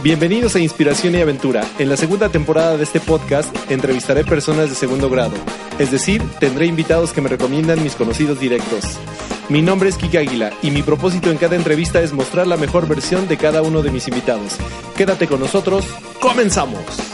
[0.00, 1.68] Bienvenidos a Inspiración y Aventura.
[1.80, 5.34] En la segunda temporada de este podcast entrevistaré personas de segundo grado,
[5.80, 8.96] es decir, tendré invitados que me recomiendan mis conocidos directos.
[9.48, 12.86] Mi nombre es Kike Águila y mi propósito en cada entrevista es mostrar la mejor
[12.86, 14.56] versión de cada uno de mis invitados.
[14.96, 15.84] Quédate con nosotros,
[16.20, 17.07] comenzamos.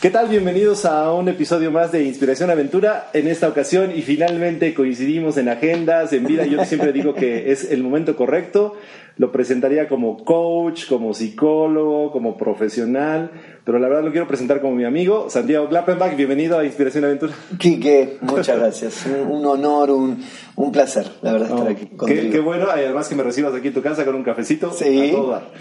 [0.00, 0.28] ¿Qué tal?
[0.28, 3.10] Bienvenidos a un episodio más de Inspiración Aventura.
[3.12, 6.46] En esta ocasión y finalmente coincidimos en agendas, en vida.
[6.46, 8.76] Yo siempre digo que es el momento correcto.
[9.18, 13.30] Lo presentaría como coach, como psicólogo, como profesional,
[13.62, 16.16] pero la verdad lo quiero presentar como mi amigo, Santiago Klappenbach.
[16.16, 17.34] Bienvenido a Inspiración Aventura.
[17.58, 19.04] Quique, muchas gracias.
[19.04, 20.24] Un, honor, un,
[20.56, 21.90] un, placer, la verdad, estar aquí.
[22.06, 24.72] Qué, qué, bueno, además que me recibas aquí en tu casa con un cafecito.
[24.72, 25.12] Sí,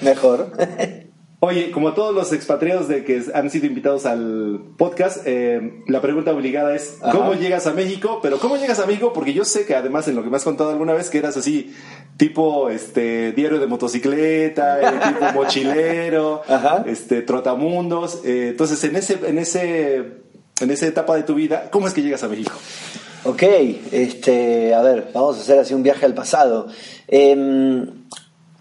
[0.02, 0.52] mejor.
[1.42, 6.32] Oye, como todos los expatriados de que han sido invitados al podcast, eh, la pregunta
[6.34, 8.20] obligada es ¿cómo llegas a México?
[8.22, 9.14] Pero ¿cómo llegas a México?
[9.14, 11.38] Porque yo sé que además en lo que me has contado alguna vez que eras
[11.38, 11.74] así
[12.18, 16.42] tipo este diario de motocicleta, eh, tipo mochilero,
[16.86, 18.20] este trotamundos.
[18.26, 19.96] Eh, entonces en ese en ese
[20.60, 22.52] en esa etapa de tu vida, ¿cómo es que llegas a México?
[23.24, 23.44] Ok,
[23.92, 26.68] este, a ver, vamos a hacer así un viaje al pasado.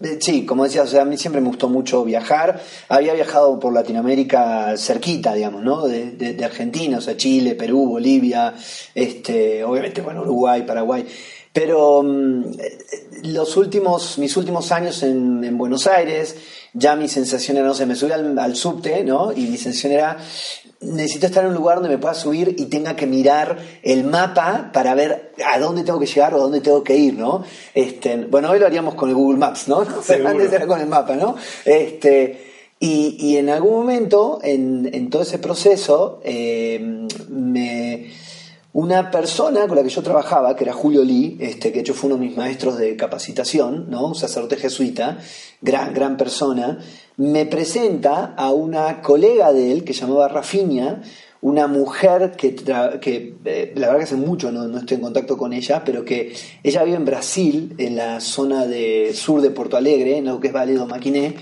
[0.01, 2.61] Eh, eh, sí, como decía, o sea, a mí siempre me gustó mucho viajar.
[2.87, 5.87] Había viajado por Latinoamérica cerquita, digamos, ¿no?
[5.87, 8.53] De, de, Argentina, o sea, Chile, Perú, Bolivia,
[8.95, 11.05] este, obviamente, bueno, Uruguay, Paraguay.
[11.51, 12.43] Pero mm,
[13.23, 16.35] los últimos, mis últimos años en, en, Buenos Aires,
[16.73, 19.31] ya mi sensación era, no sé, me subí al subte, ¿no?
[19.31, 20.17] Y mi sensación era,
[20.81, 24.71] necesito estar en un lugar donde me pueda subir y tenga que mirar el mapa
[24.73, 27.43] para ver a dónde tengo que llegar o a dónde tengo que ir, ¿no?
[27.73, 29.81] Este, bueno, hoy lo haríamos con el Google Maps, ¿no?
[30.25, 31.35] Antes era con el mapa, ¿no?
[31.65, 38.09] Este, y, y en algún momento, en, en todo ese proceso, eh, me,
[38.73, 41.93] una persona con la que yo trabajaba, que era Julio Lee, este, que de hecho
[41.93, 44.07] fue uno de mis maestros de capacitación, ¿no?
[44.07, 45.17] un sacerdote jesuita,
[45.61, 46.79] gran, gran persona,
[47.17, 51.01] me presenta a una colega de él que llamaba Rafiña,
[51.41, 55.53] una mujer que, que eh, la verdad que hace mucho no, estoy en contacto con
[55.53, 60.17] ella, pero que ella vive en Brasil, en la zona de sur de Porto Alegre,
[60.17, 61.35] en lo que es Valle do Maquiné,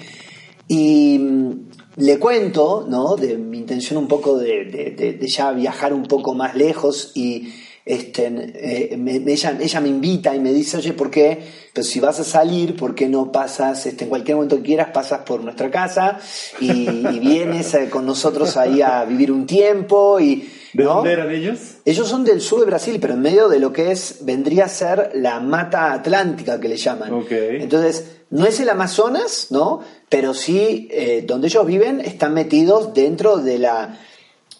[0.67, 1.66] y mm,
[1.97, 3.15] le cuento, ¿no?
[3.15, 7.51] De mi intención un poco de, ya viajar un poco más lejos y
[7.83, 11.39] este, eh, ella, ella, me invita y me dice, oye, ¿por qué?
[11.73, 14.89] Pues si vas a salir, ¿por qué no pasas, este, en cualquier momento que quieras,
[14.93, 16.19] pasas por nuestra casa
[16.59, 20.19] y, vienes eh, con nosotros ahí a vivir un tiempo?
[20.19, 20.47] Y,
[20.77, 21.57] ¿De dónde eran ellos?
[21.85, 24.69] Ellos son del sur de Brasil, pero en medio de lo que es, vendría a
[24.69, 27.25] ser la mata atlántica que le llaman.
[27.31, 29.81] Entonces, no es el Amazonas, ¿no?
[30.07, 33.97] Pero sí, eh, donde ellos viven, están metidos dentro de la...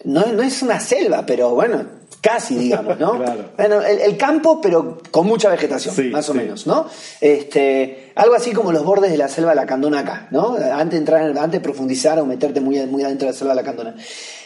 [0.05, 1.85] No, no es una selva, pero bueno,
[2.19, 3.23] casi, digamos, ¿no?
[3.57, 6.87] Bueno, el, campo, pero con mucha vegetación, más o menos, ¿no?
[7.21, 10.55] Este, algo así como los bordes de la selva de la Candona acá, ¿no?
[10.55, 13.61] Antes de entrar, antes de profundizar o meterte muy, muy adentro de la selva de
[13.61, 13.95] la Candona.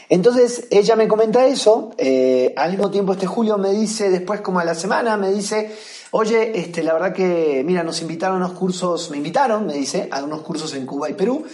[0.10, 4.60] Entonces, ella me comenta eso, eh, al mismo tiempo este Julio me dice, después como
[4.60, 5.72] a la semana, me dice,
[6.12, 10.10] oye, este, la verdad que, mira, nos invitaron a unos cursos, me invitaron, me dice,
[10.12, 11.46] a unos cursos en Cuba y Perú,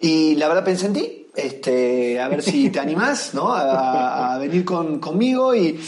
[0.00, 3.52] y la verdad pensé en ti, este, a ver si te animás, ¿no?
[3.52, 5.78] A, venir conmigo y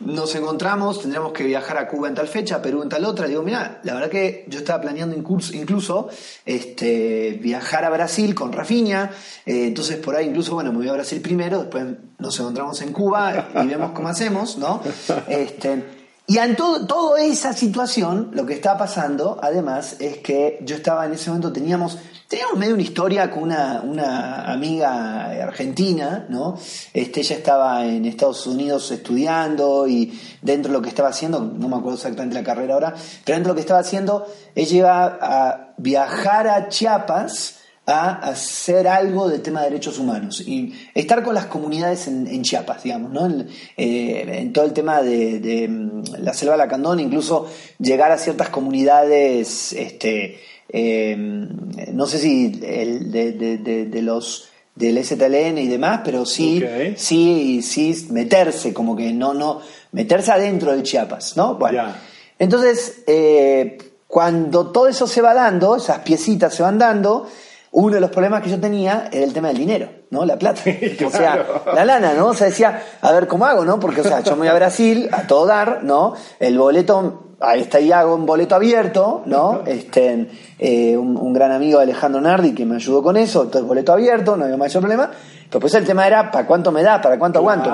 [0.00, 3.26] nos encontramos, tendríamos que viajar a Cuba en tal fecha, Perú en tal otra.
[3.26, 6.08] Digo, mira, la verdad que yo estaba planeando incluso, incluso
[6.46, 9.10] este, viajar a Brasil con Rafinha,
[9.44, 11.84] eh, entonces por ahí incluso, bueno, me voy a Brasil primero, después
[12.18, 14.82] nos encontramos en Cuba y vemos cómo hacemos, ¿no?
[15.28, 15.99] Este,
[16.30, 21.04] y en todo, toda esa situación, lo que está pasando, además, es que yo estaba
[21.04, 21.98] en ese momento, teníamos,
[22.28, 26.56] teníamos medio una historia con una, una amiga argentina, ¿no?
[26.94, 31.68] Este, ella estaba en Estados Unidos estudiando y dentro de lo que estaba haciendo, no
[31.68, 34.24] me acuerdo exactamente la carrera ahora, pero dentro de lo que estaba haciendo,
[34.54, 37.56] ella iba a viajar a Chiapas,
[37.90, 42.82] a hacer algo del tema de derechos humanos y estar con las comunidades en, Chiapas,
[42.82, 43.26] digamos, ¿no?
[43.26, 48.18] En, eh, todo el tema de, mm, la selva de la Candona, incluso llegar a
[48.18, 56.24] ciertas comunidades, este, eh, no sé si el, de, los del STLN y demás, pero
[56.24, 56.62] sí,
[56.96, 59.60] sí, sí meterse, como que no, no,
[59.92, 61.56] meterse adentro de Chiapas, ¿no?
[61.56, 61.92] Bueno,
[62.38, 63.76] entonces, eh,
[64.06, 67.28] cuando todo eso se va dando, esas piecitas se van dando,
[67.72, 70.24] uno de los problemas que yo tenía era el tema del dinero, ¿no?
[70.24, 70.62] La plata.
[71.06, 72.28] O sea, la lana, ¿no?
[72.28, 73.78] O sea, decía, a ver cómo hago, ¿no?
[73.78, 76.14] Porque, o sea, yo me voy a Brasil a todo dar, ¿no?
[76.38, 79.62] El boleto, ahí está ahí hago un boleto abierto, ¿no?
[79.66, 80.28] Este,
[80.58, 84.36] eh, un, gran amigo Alejandro Nardi que me ayudó con eso, todo el boleto abierto,
[84.36, 85.10] no había mayor problema.
[85.48, 87.00] Pero pues el tema era, ¿para cuánto me da?
[87.00, 87.70] ¿Para cuánto aguanto?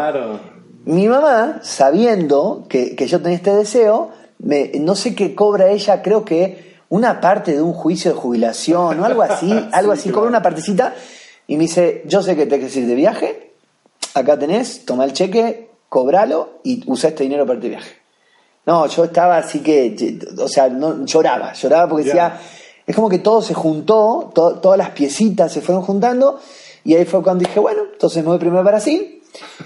[0.85, 6.03] Mi mamá, sabiendo que, que yo tenía este deseo, me, no sé qué cobra ella,
[6.03, 10.29] creo que una parte de un juicio de jubilación o algo así, algo así, cobra
[10.29, 10.95] una partecita
[11.47, 13.53] y me dice, yo sé que te quieres ir de viaje,
[14.15, 17.97] acá tenés, toma el cheque, cobralo y usa este dinero para tu viaje.
[18.67, 22.41] No, yo estaba así que, o sea, no, lloraba, lloraba porque decía,
[22.85, 26.41] es como que todo se juntó, todas las piecitas se fueron juntando
[26.85, 29.16] y ahí fue cuando dije, bueno, entonces me voy primero a Brasil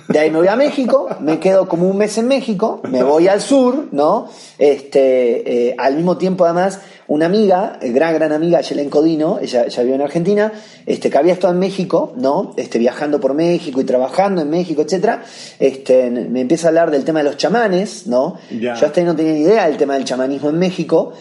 [0.08, 3.28] de ahí me voy a México, me quedo como un mes en México, me voy
[3.28, 4.28] al sur, ¿no?
[4.58, 9.64] Este, eh, al mismo tiempo, además, una amiga, eh, gran, gran amiga, Yelen Codino, ella,
[9.64, 10.52] ella vive en Argentina,
[10.86, 12.54] este, que había estado en México, ¿no?
[12.56, 15.24] Este, viajando por México y trabajando en México, etcétera,
[15.58, 18.36] este, me empieza a hablar del tema de los chamanes, ¿no?
[18.50, 21.12] Yo hasta ahí no tenía ni idea del tema del chamanismo en México.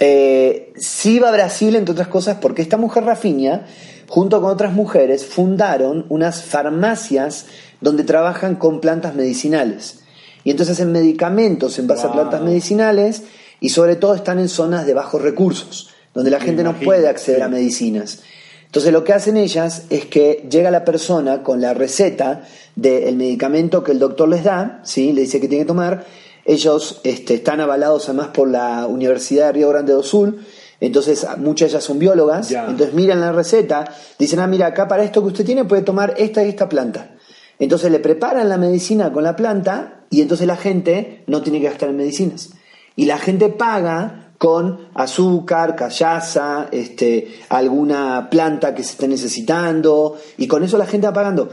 [0.00, 3.66] Eh, sí iba a Brasil, entre otras cosas, porque esta mujer Rafiña,
[4.08, 7.46] junto con otras mujeres, fundaron unas farmacias
[7.84, 10.00] donde trabajan con plantas medicinales.
[10.42, 13.22] Y entonces hacen medicamentos en base a plantas medicinales
[13.60, 17.42] y sobre todo están en zonas de bajos recursos, donde la gente no puede acceder
[17.42, 18.20] a medicinas.
[18.64, 22.44] Entonces lo que hacen ellas es que llega la persona con la receta
[22.74, 25.12] del medicamento que el doctor les da, ¿sí?
[25.12, 26.06] le dice que tiene que tomar.
[26.46, 30.40] Ellos este, están avalados además por la Universidad de Río Grande do Sul,
[30.80, 33.84] entonces muchas de ellas son biólogas, entonces miran la receta,
[34.18, 37.13] dicen, ah, mira, acá para esto que usted tiene puede tomar esta y esta planta.
[37.58, 41.68] Entonces le preparan la medicina con la planta y entonces la gente no tiene que
[41.68, 42.50] gastar en medicinas.
[42.96, 50.46] Y la gente paga con azúcar, callaza, este, alguna planta que se esté necesitando y
[50.46, 51.48] con eso la gente va pagando.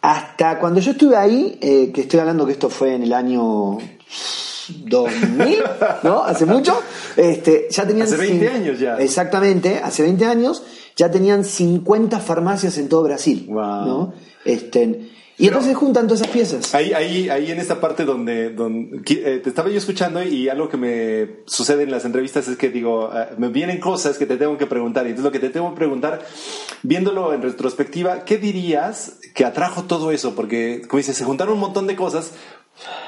[0.00, 3.78] Hasta cuando yo estuve ahí, eh, que estoy hablando que esto fue en el año
[4.68, 5.58] 2000,
[6.02, 6.24] ¿no?
[6.24, 6.80] Hace mucho.
[7.16, 8.96] Este, ya tenían hace 20 años ya.
[8.96, 10.62] Exactamente, hace 20 años
[10.96, 14.12] ya tenían 50 farmacias en todo Brasil, ¿no?
[14.44, 16.74] Este, y entonces se juntan todas esas piezas.
[16.74, 20.68] Ahí, ahí, ahí en esta parte donde, donde eh, te estaba yo escuchando y algo
[20.68, 24.36] que me sucede en las entrevistas es que digo, ah, me vienen cosas que te
[24.36, 25.06] tengo que preguntar.
[25.06, 26.24] Y entonces lo que te tengo que preguntar,
[26.82, 30.34] viéndolo en retrospectiva, ¿qué dirías que atrajo todo eso?
[30.34, 32.34] Porque, como dices, se juntaron un montón de cosas.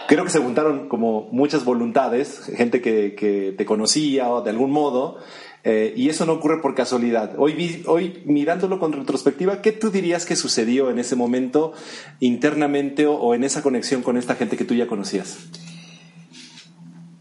[0.09, 4.71] Creo que se juntaron como muchas voluntades, gente que, que te conocía o de algún
[4.71, 5.19] modo,
[5.66, 7.32] eh, y eso no ocurre por casualidad.
[7.38, 11.72] Hoy, hoy mirándolo con retrospectiva, ¿qué tú dirías que sucedió en ese momento
[12.20, 15.38] internamente o, en esa conexión con esta gente que tú ya conocías?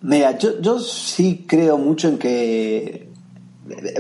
[0.02, 3.08] Mira, yo, yo sí creo mucho en que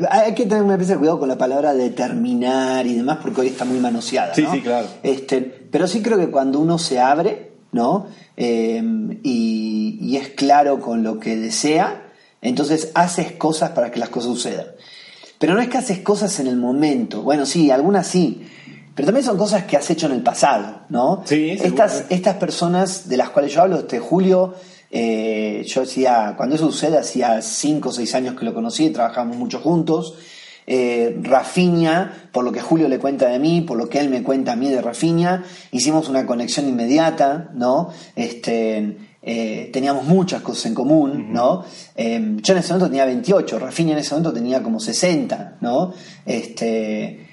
[0.09, 3.79] hay que tener de cuidado con la palabra determinar y demás porque hoy está muy
[3.79, 4.35] manoseada.
[4.35, 4.87] Sí, sí, claro.
[5.03, 8.07] Este, pero sí creo que cuando uno se abre, ¿no?
[8.35, 8.83] Eh,
[9.23, 12.02] y, y, es claro con lo que desea,
[12.43, 14.67] entonces haces cosas para que las cosas sucedan.
[15.39, 17.21] Pero no es que haces cosas en el momento.
[17.23, 18.45] Bueno, sí, algunas sí.
[18.95, 21.23] Pero también son cosas que has hecho en el pasado, ¿no?
[21.25, 24.53] Sí, estas, estas personas de las cuales yo hablo, este Julio,
[24.91, 29.35] eh, yo decía, cuando eso sucede, hacía cinco o seis años que lo conocí, trabajamos
[29.35, 30.15] mucho juntos.
[30.67, 34.23] Eh, Rafiña, por lo que Julio le cuenta de mí, por lo que él me
[34.23, 37.89] cuenta a mí de Rafiña, hicimos una conexión inmediata, ¿no?
[38.15, 41.63] Este, eh, teníamos muchas cosas en común, ¿no?
[41.95, 45.93] Eh, yo en ese momento tenía 28, Rafinha en ese momento tenía como 60, ¿no?
[46.25, 47.25] Este,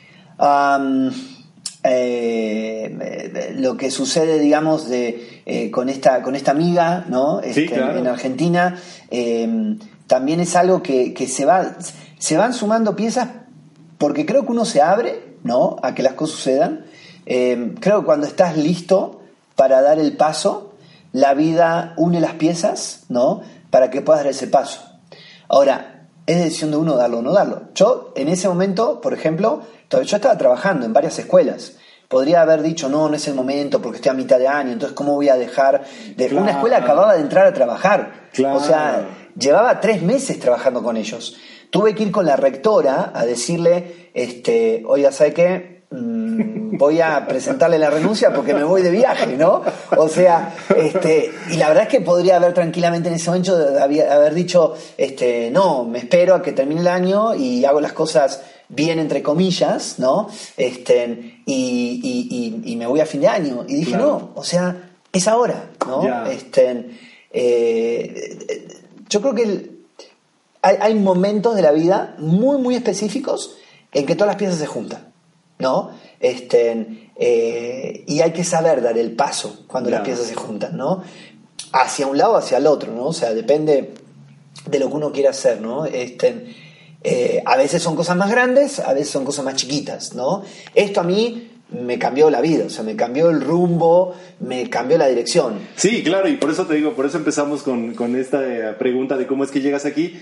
[1.83, 7.41] eh, lo que sucede, digamos, de, con, esta, con esta amiga, ¿no?
[7.41, 8.79] Este, en Argentina,
[10.07, 11.77] también es algo que, que, se, va,
[12.19, 13.31] se van sumando piezas
[13.99, 15.75] porque creo que uno se abre, ¿no?
[15.83, 16.85] A que las cosas sucedan.
[17.25, 19.23] creo que cuando estás listo
[19.57, 20.70] para dar el paso,
[21.13, 23.43] la vida une las piezas, ¿no?
[23.71, 24.81] Para que puedas dar ese paso.
[25.49, 27.63] Ahora, es decisión de uno darlo o no darlo.
[27.75, 31.73] Yo, en ese momento, por ejemplo, yo estaba trabajando en varias escuelas.
[32.09, 34.97] Podría haber dicho, no, no es el momento porque estoy a mitad de año, entonces,
[34.97, 35.85] ¿cómo voy a dejar
[36.17, 36.35] de.?
[36.37, 38.29] Una escuela acababa de entrar a trabajar.
[38.53, 41.37] O sea, llevaba tres meses trabajando con ellos.
[41.71, 45.80] Tuve que ir con la rectora a decirle, este, oiga, ¿sabe qué?
[45.93, 49.63] Mm, voy a presentarle la renuncia porque me voy de viaje, ¿no?
[49.97, 54.33] O sea, este, y la verdad es que podría haber tranquilamente en ese momento haber
[54.35, 59.01] dicho, este, no, me espero a que termine el año y hago las cosas bien
[59.01, 60.29] entre comillas, ¿no?
[60.57, 63.65] Este, y, me voy a fin de año.
[63.67, 66.25] Y dije, no, o sea, es ahora, ¿no?
[66.27, 66.99] Este,
[67.33, 68.69] eh,
[69.09, 69.71] yo creo que
[70.63, 73.57] hay, hay momentos de la vida muy, muy específicos
[73.93, 75.10] en que todas las piezas se juntan.
[75.61, 75.91] ¿No?
[76.19, 81.03] Este, eh, y hay que saber dar el paso cuando las piezas se juntan, ¿no?
[81.73, 83.07] Hacia un lado o hacia el otro, ¿no?
[83.07, 83.95] O sea, depende
[84.67, 85.85] de lo que uno quiera hacer, ¿no?
[85.85, 86.55] Este,
[87.03, 90.43] eh, a veces son cosas más grandes, a veces son cosas más chiquitas, ¿no?
[90.75, 94.99] Esto a mí me cambió la vida, o sea, me cambió el rumbo, me cambió
[94.99, 95.59] la dirección.
[95.77, 99.17] Sí, claro, y por eso te digo, por eso empezamos con, con esta eh, pregunta
[99.17, 100.19] de cómo es que llegas aquí.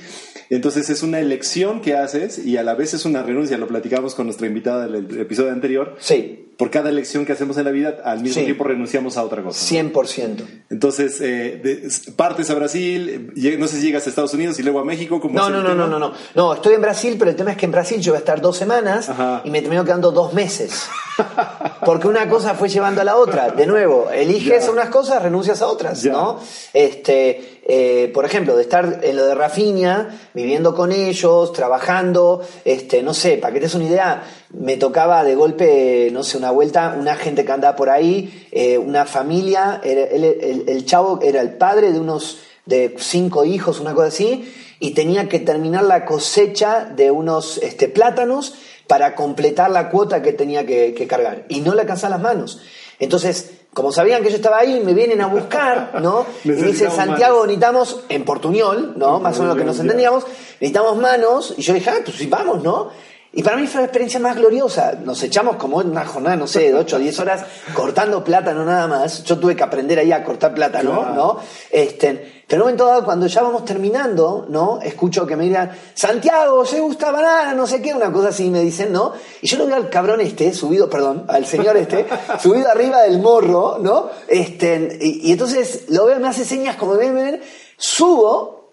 [0.50, 4.14] Entonces es una elección que haces y a la vez es una renuncia, lo platicamos
[4.14, 5.96] con nuestra invitada del episodio anterior.
[5.98, 6.47] Sí.
[6.58, 9.74] Por cada elección que hacemos en la vida, al mismo tiempo renunciamos a otra cosa.
[9.74, 10.44] 100%.
[10.70, 14.84] Entonces, eh, partes a Brasil, no sé si llegas a Estados Unidos y luego a
[14.84, 15.20] México.
[15.20, 16.12] como no, no, no, no, no, no.
[16.34, 18.40] No, estoy en Brasil, pero el tema es que en Brasil yo voy a estar
[18.40, 19.08] dos semanas
[19.44, 20.88] y me termino quedando dos meses.
[21.86, 23.50] Porque una cosa fue llevando a la otra.
[23.50, 26.40] De nuevo, eliges unas cosas, renuncias a otras, ¿no?
[26.72, 33.02] Este, eh, por ejemplo, de estar en lo de Rafinha, viviendo con ellos, trabajando, este,
[33.02, 36.50] no sé, para que te des una idea, me tocaba de golpe, no sé, una
[36.50, 41.92] vuelta, una gente que andaba por ahí, eh, una familia, el, chavo era el padre
[41.92, 47.10] de unos de cinco hijos, una cosa así, y tenía que terminar la cosecha de
[47.10, 48.54] unos este, plátanos
[48.86, 51.44] para completar la cuota que tenía que, cargar.
[51.50, 52.62] Y no le alcanzaba las manos.
[52.98, 56.26] Entonces, como sabían que yo estaba ahí, me vienen a buscar, ¿no?
[56.44, 59.20] y dicen, Santiago, necesitamos, en portuñol, ¿no?
[59.20, 60.24] Más o menos lo que nos entendíamos,
[60.60, 61.54] necesitamos manos.
[61.56, 62.90] Y yo dije, ah, pues sí, vamos, ¿no?
[63.32, 64.94] Y para mí fue la experiencia más gloriosa.
[65.04, 67.44] Nos echamos como en una jornada, no sé, de 8 o 10 horas
[67.74, 69.22] cortando plátano nada más.
[69.22, 71.38] Yo tuve que aprender ahí a cortar plátano, ¿no?
[71.70, 74.80] Este, pero en un momento dado, cuando ya vamos terminando, ¿no?
[74.80, 77.52] Escucho que me digan, Santiago, ¿se gusta banana?
[77.52, 79.12] No sé qué, una cosa así me dicen, ¿no?
[79.42, 82.06] Y yo lo veo al cabrón este, subido, perdón, al señor este,
[82.42, 84.08] subido arriba del morro, ¿no?
[84.26, 87.42] Este, y, entonces lo veo, me hace señas como ven, ven,
[87.76, 88.72] subo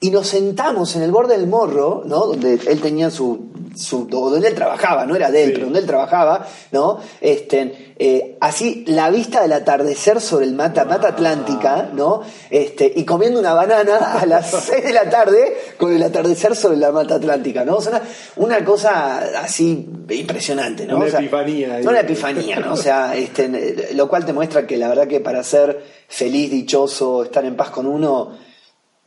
[0.00, 2.26] y nos sentamos en el borde del morro, ¿no?
[2.26, 5.86] Donde él tenía su, su donde él trabajaba, no era de él, pero donde él
[5.86, 6.98] trabajaba, ¿no?
[7.20, 12.22] Este, eh, así la vista del atardecer sobre el mata, mata atlántica, ¿no?
[12.50, 16.76] Este, y comiendo una banana a las 6 de la tarde con el atardecer sobre
[16.76, 17.76] la mata atlántica, ¿no?
[17.76, 18.02] O sea,
[18.36, 20.96] una, cosa así impresionante, ¿no?
[20.96, 21.80] Una epifanía.
[21.82, 22.72] Una epifanía, ¿no?
[22.72, 27.24] O sea, este, lo cual te muestra que la verdad que para ser feliz, dichoso,
[27.24, 28.32] estar en paz con uno,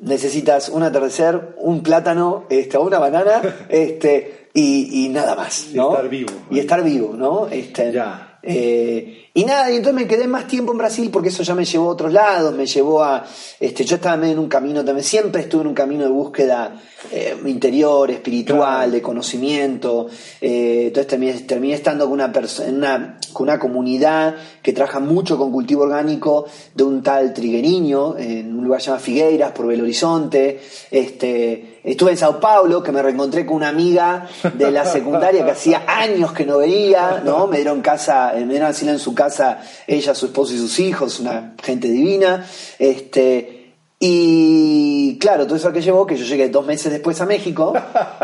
[0.01, 5.89] necesitas un atardecer, un plátano, este, una banana, este, y, nada más, ¿no?
[5.89, 6.31] Y estar vivo.
[6.49, 7.47] Y estar vivo, ¿no?
[7.47, 8.39] Este, ya.
[8.43, 11.63] Eh, y nada, y entonces me quedé más tiempo en Brasil porque eso ya me
[11.63, 13.23] llevó a otros lados, me llevó a.
[13.59, 16.75] Este, yo estaba en un camino también, siempre estuve en un camino de búsqueda
[17.11, 20.07] eh, interior, espiritual, de conocimiento.
[20.41, 25.51] Eh, entonces terminé, terminé, estando con una, persona, con una comunidad que trabaja mucho con
[25.51, 30.59] cultivo orgánico de un tal Trigueriño, en un lugar llamado Figueiras, por Belo Horizonte.
[30.89, 35.51] Este, Estuve en Sao Paulo, que me reencontré con una amiga de la secundaria que
[35.51, 37.47] hacía años que no veía, ¿no?
[37.47, 41.19] Me dieron casa, me dieron asilo en su casa, ella, su esposo y sus hijos,
[41.19, 42.45] una gente divina.
[42.77, 47.73] Este, y claro, todo eso que llevó, que yo llegué dos meses después a México,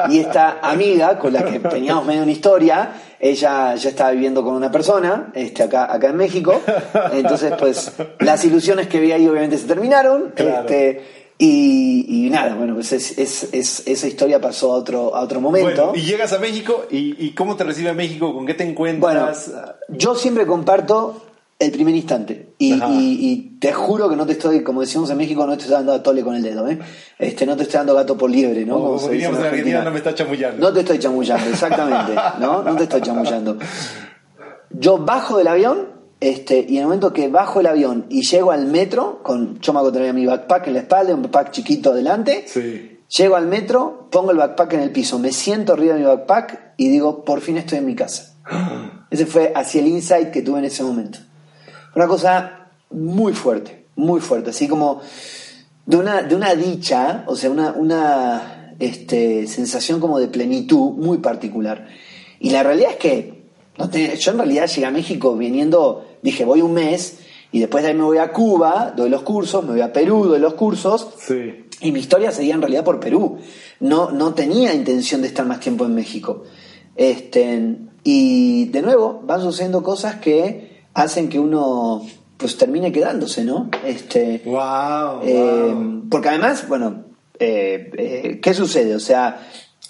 [0.09, 4.53] y esta amiga con la que teníamos medio una historia, ella ya estaba viviendo con
[4.53, 6.61] una persona, este, acá, acá en México.
[7.11, 10.33] Entonces, pues, las ilusiones que vi ahí obviamente se terminaron.
[10.35, 15.93] Este, y, nada, bueno, pues es, esa historia pasó a otro, a otro momento.
[15.95, 18.33] y llegas a México, y, cómo te recibe México?
[18.33, 19.49] ¿Con qué te encuentras?
[19.49, 21.21] Bueno, yo siempre comparto
[21.59, 22.53] el primer instante.
[22.57, 25.93] Y, te juro que no te estoy, como decimos en México, no te estoy dando
[25.93, 26.77] a tole con el dedo, ¿eh?
[27.17, 28.75] Este, no te estoy dando gato por liebre, ¿no?
[28.75, 30.67] Como, como diríamos en Argentina, no me está chamullando.
[30.67, 32.63] No te estoy chamullando, exactamente, ¿no?
[32.63, 33.57] No te estoy chamullando.
[34.69, 38.51] Yo bajo del avión este, y en el momento que bajo el avión y llego
[38.51, 41.91] al metro, con, yo me hago tener mi backpack en la espalda, un backpack chiquito
[41.91, 42.45] adelante,
[43.07, 46.73] llego al metro, pongo el backpack en el piso, me siento arriba de mi backpack
[46.77, 48.35] y digo, por fin estoy en mi casa.
[49.11, 51.19] Ese fue así el insight que tuve en ese momento.
[51.95, 55.01] Una cosa muy fuerte, muy fuerte, así como
[55.85, 61.19] de una, de una dicha, o sea, una, una este, sensación como de plenitud muy
[61.19, 61.87] particular.
[62.39, 63.37] Y la realidad es que
[64.17, 67.19] yo en realidad llegué a México viniendo, dije, voy un mes
[67.51, 70.25] y después de ahí me voy a Cuba, doy los cursos, me voy a Perú,
[70.25, 71.07] doy los cursos.
[71.81, 73.37] Y mi historia seguía en realidad por Perú.
[73.79, 76.43] No, no tenía intención de estar más tiempo en México.
[76.95, 82.05] Este, y de nuevo, van sucediendo cosas que hacen que uno
[82.37, 83.69] pues termine quedándose, ¿no?
[83.85, 85.75] Este, wow, eh,
[86.09, 87.05] Porque además, bueno,
[87.39, 88.95] eh, eh, ¿qué sucede?
[88.95, 89.47] O sea,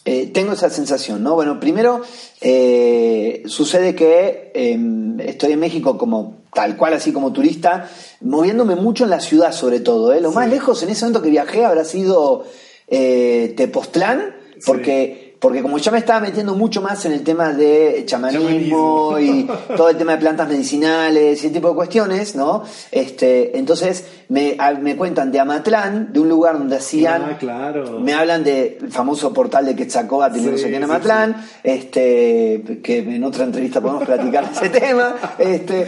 [0.09, 1.35] eh, tengo esa sensación, ¿no?
[1.35, 1.99] Bueno, primero
[2.39, 7.89] eh, sucede que em, estoy en México como tal cual, así como turista,
[8.21, 10.13] moviéndome mucho en la ciudad sobre todo.
[10.13, 10.21] ¿eh?
[10.21, 12.45] Lo más lejos en ese momento que viajé habrá sido
[12.87, 14.33] Tepoztlán,
[14.65, 19.48] porque porque como ya me estaba metiendo mucho más en el tema de chamanismo y
[19.75, 22.63] todo el tema de plantas medicinales y ese tipo de cuestiones, ¿no?
[22.91, 28.00] Este, entonces me, me cuentan de Amatlán, de un lugar donde hacían, ah, claro.
[28.00, 33.00] me hablan del famoso portal de Quetzalcóatl y no sé qué en Amatlán, este, que
[33.00, 35.88] en otra entrevista podemos platicar ese tema, este,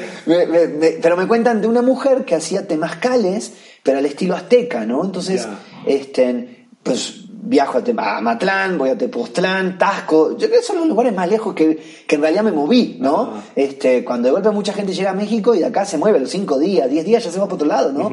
[1.01, 5.03] pero me cuentan de una mujer que hacía temazcales, pero al estilo azteca, ¿no?
[5.03, 5.47] Entonces,
[5.85, 11.13] este, pues viajo a, Matlán, voy a Tepoztlán, Tasco, yo creo que son los lugares
[11.13, 13.41] más lejos que, en realidad me moví, ¿no?
[13.55, 16.29] Este, cuando de golpe mucha gente llega a México y de acá se mueve los
[16.29, 18.11] cinco días, diez días, ya se va para otro lado, ¿no?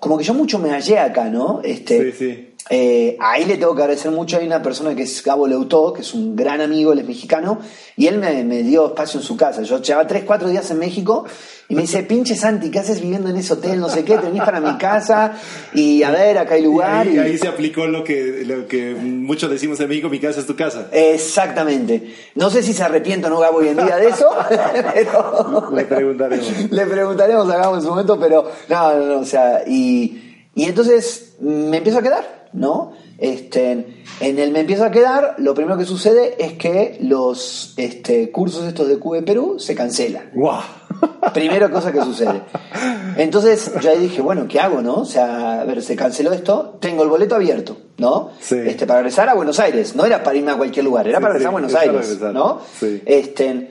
[0.00, 1.60] Como que yo mucho me hallé acá, ¿no?
[1.62, 2.53] Este, sí, sí.
[2.70, 4.38] Eh, ahí le tengo que agradecer mucho.
[4.38, 7.58] Hay una persona que es Gabo Leutó, que es un gran amigo, él es mexicano,
[7.96, 9.62] y él me, me dio espacio en su casa.
[9.62, 11.24] Yo llevaba 3, 4 días en México
[11.68, 13.80] y me dice, pinche Santi, ¿qué haces viviendo en ese hotel?
[13.80, 15.32] No sé qué, te venís para mi casa
[15.72, 17.06] y a ver, acá hay lugar.
[17.06, 20.46] Y ahí, se aplicó lo que, lo que muchos decimos en México, mi casa es
[20.46, 20.88] tu casa.
[20.92, 22.14] Exactamente.
[22.34, 24.30] No sé si se arrepiente o no Gabo hoy en día de eso,
[24.94, 25.70] pero...
[25.74, 26.52] Le preguntaremos.
[26.70, 30.64] Le preguntaremos a Gabo en su momento, pero no, no, no, o sea, y, y
[30.64, 32.43] entonces me empiezo a quedar.
[32.54, 32.92] ¿No?
[33.18, 33.72] Este,
[34.20, 38.64] en el me empiezo a quedar, lo primero que sucede es que los este, cursos
[38.64, 40.30] estos de QB Perú se cancelan.
[40.34, 40.60] ¡Wow!
[41.34, 42.42] Primera cosa que sucede.
[43.16, 45.00] Entonces yo ahí dije, bueno, ¿qué hago, no?
[45.00, 48.30] O sea, a ver, se canceló esto, tengo el boleto abierto, ¿no?
[48.40, 51.32] Este, para regresar a Buenos Aires, no era para irme a cualquier lugar, era para
[51.32, 52.60] regresar a Buenos Aires, ¿no?
[53.04, 53.70] Este,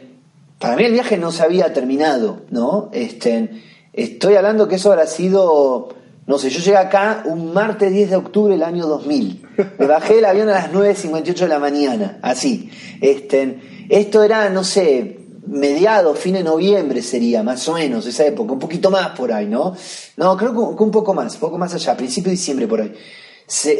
[0.59, 2.89] para mí el viaje no se había terminado, ¿no?
[2.91, 3.49] Este,
[3.93, 5.89] estoy hablando que eso habrá sido
[6.25, 9.45] no sé, yo llegué acá un martes 10 de octubre del año 2000.
[9.77, 12.69] Me bajé el avión a las 9.58 de la mañana, así.
[13.01, 18.53] Este, esto era, no sé, mediados, fin de noviembre sería, más o menos, esa época,
[18.53, 19.75] un poquito más por ahí, ¿no?
[20.15, 22.93] No, creo que un poco más, un poco más allá, principio de diciembre por ahí.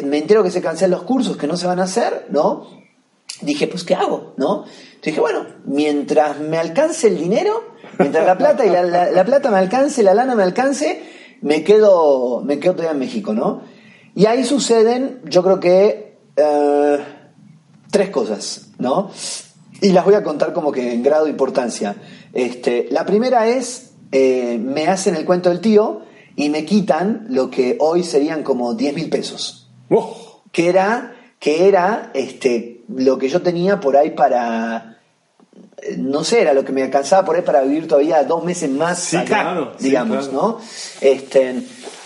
[0.04, 2.84] me entero que se cancelan los cursos, que no se van a hacer, ¿no?
[3.42, 4.34] Dije, pues, ¿qué hago?
[4.38, 4.66] ¿No?
[4.66, 7.64] Entonces dije, bueno, mientras me alcance el dinero,
[7.98, 11.02] mientras la plata y la, la plata me alcance, la lana me alcance,
[11.44, 13.62] me quedo, me quedo todavía en México, ¿no?
[14.16, 17.00] Y ahí suceden, yo creo que, eh,
[17.92, 19.12] tres cosas, ¿no?
[19.82, 21.96] Y las voy a contar como que en grado de importancia.
[22.32, 26.02] Este, la primera es, eh, me hacen el cuento del tío
[26.38, 29.70] y me quitan lo que hoy serían como 10 mil pesos.
[29.90, 30.42] Oh.
[30.54, 34.93] Que era, que era este, lo que yo tenía por ahí para
[35.98, 39.14] no sé, era lo que me alcanzaba por ahí para vivir todavía dos meses más
[39.14, 40.60] acá, digamos, ¿no?
[41.02, 41.64] Este,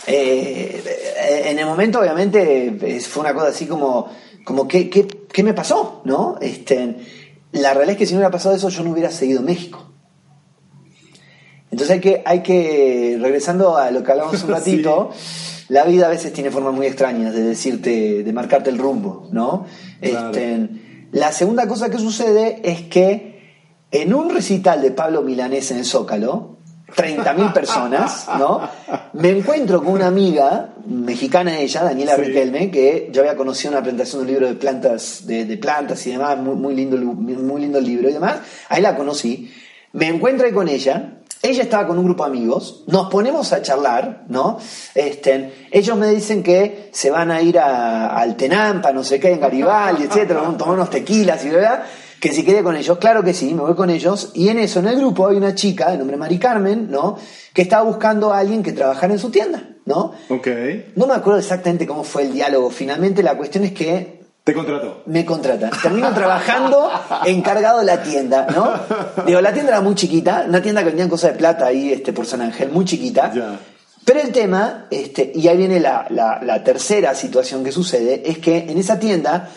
[0.07, 4.09] eh, en el momento, obviamente, fue una cosa así como,
[4.45, 6.01] como ¿qué, qué, me pasó?
[6.05, 6.37] ¿no?
[6.41, 6.95] Este,
[7.51, 9.83] la realidad es que si no hubiera pasado eso, yo no hubiera seguido México.
[11.69, 15.11] Entonces hay que, hay que regresando a lo que hablamos un ratito,
[15.67, 19.65] la vida a veces tiene formas muy extrañas de decirte, de marcarte el rumbo, ¿no?
[19.99, 20.69] Este,
[21.11, 23.36] la segunda cosa que sucede es que
[23.91, 26.57] en un recital de Pablo Milanés en el Zócalo,
[26.95, 28.61] 30.000 personas, ¿no?
[29.13, 33.83] Me encuentro con una amiga mexicana ella, Daniela Riquelme, que yo había conocido en una
[33.83, 37.79] presentación de un libro de plantas, de, plantas y demás, muy, muy, lindo, muy lindo
[37.79, 38.37] el libro y demás.
[38.69, 39.53] Ahí la conocí.
[39.93, 41.13] Me encuentro con ella.
[41.41, 44.57] Ella estaba con un grupo de amigos, nos ponemos a charlar, ¿no?
[44.95, 49.33] Este, ellos me dicen que se van a ir a, al Tenampa, no sé qué,
[49.33, 51.83] en Garibaldi, etcétera, van a tomar unos tequilas y verdad
[52.19, 54.31] que si quería con ellos, claro que sí, me voy con ellos.
[54.33, 57.17] Y en eso, en el grupo, hay una chica de nombre Mari Carmen, ¿no?
[57.53, 60.13] Que estaba buscando a alguien que trabajara en su tienda, ¿no?
[60.29, 60.47] Ok.
[60.95, 62.69] No me acuerdo exactamente cómo fue el diálogo.
[62.69, 64.21] Finalmente, la cuestión es que.
[64.43, 65.03] Te contrató.
[65.07, 65.71] Me contratan.
[65.81, 66.89] Termino trabajando
[67.25, 69.25] encargado de la tienda, ¿no?
[69.25, 72.13] Digo, la tienda era muy chiquita, una tienda que vendían cosas de plata ahí este,
[72.13, 73.33] por San Ángel, muy chiquita.
[73.33, 73.59] Ya.
[74.07, 78.77] Pero el tema, este, y ahí viene la, tercera situación que sucede, es que en
[78.77, 79.49] esa tienda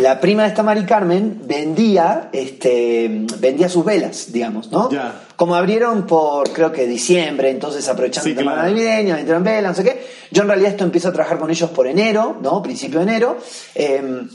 [0.00, 4.88] la prima de esta Mari Carmen vendía, este, vendía sus velas, digamos, ¿no?
[5.36, 9.84] Como abrieron por, creo que diciembre, entonces aprovechando la semana navideña, vendieron velas, no sé
[9.84, 10.02] qué.
[10.30, 12.62] Yo en realidad esto empiezo a trabajar con ellos por enero, ¿no?
[12.62, 13.36] Principio de enero.
[13.74, 14.26] Em,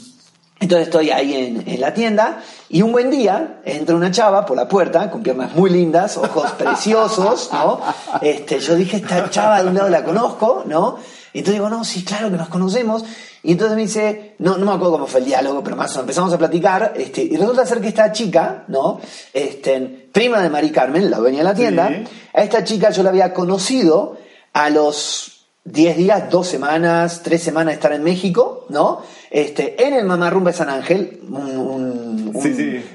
[0.64, 4.68] entonces estoy ahí en, la tienda y un buen día entra una chava por la
[4.68, 7.82] puerta con piernas muy lindas, ojos preciosos, ¿no?
[8.22, 10.98] Este, yo dije, esta chava de un lado la conozco, ¿no?
[11.34, 13.04] Y entonces digo, no, sí, claro que nos conocemos.
[13.42, 15.96] Y entonces me dice, no, no me acuerdo cómo fue el diálogo, pero más o
[15.96, 19.02] menos empezamos a platicar, este, y resulta ser que esta chica, ¿no?
[19.34, 21.92] Este, prima de Mari Carmen, la dueña de la tienda,
[22.34, 24.18] a esta chica yo la había conocido
[24.54, 25.34] a los
[25.66, 29.02] 10 días, 2 semanas, 3 semanas de estar en México, ¿no?
[29.34, 32.32] Este, en el Mamarrumba de San Ángel, un,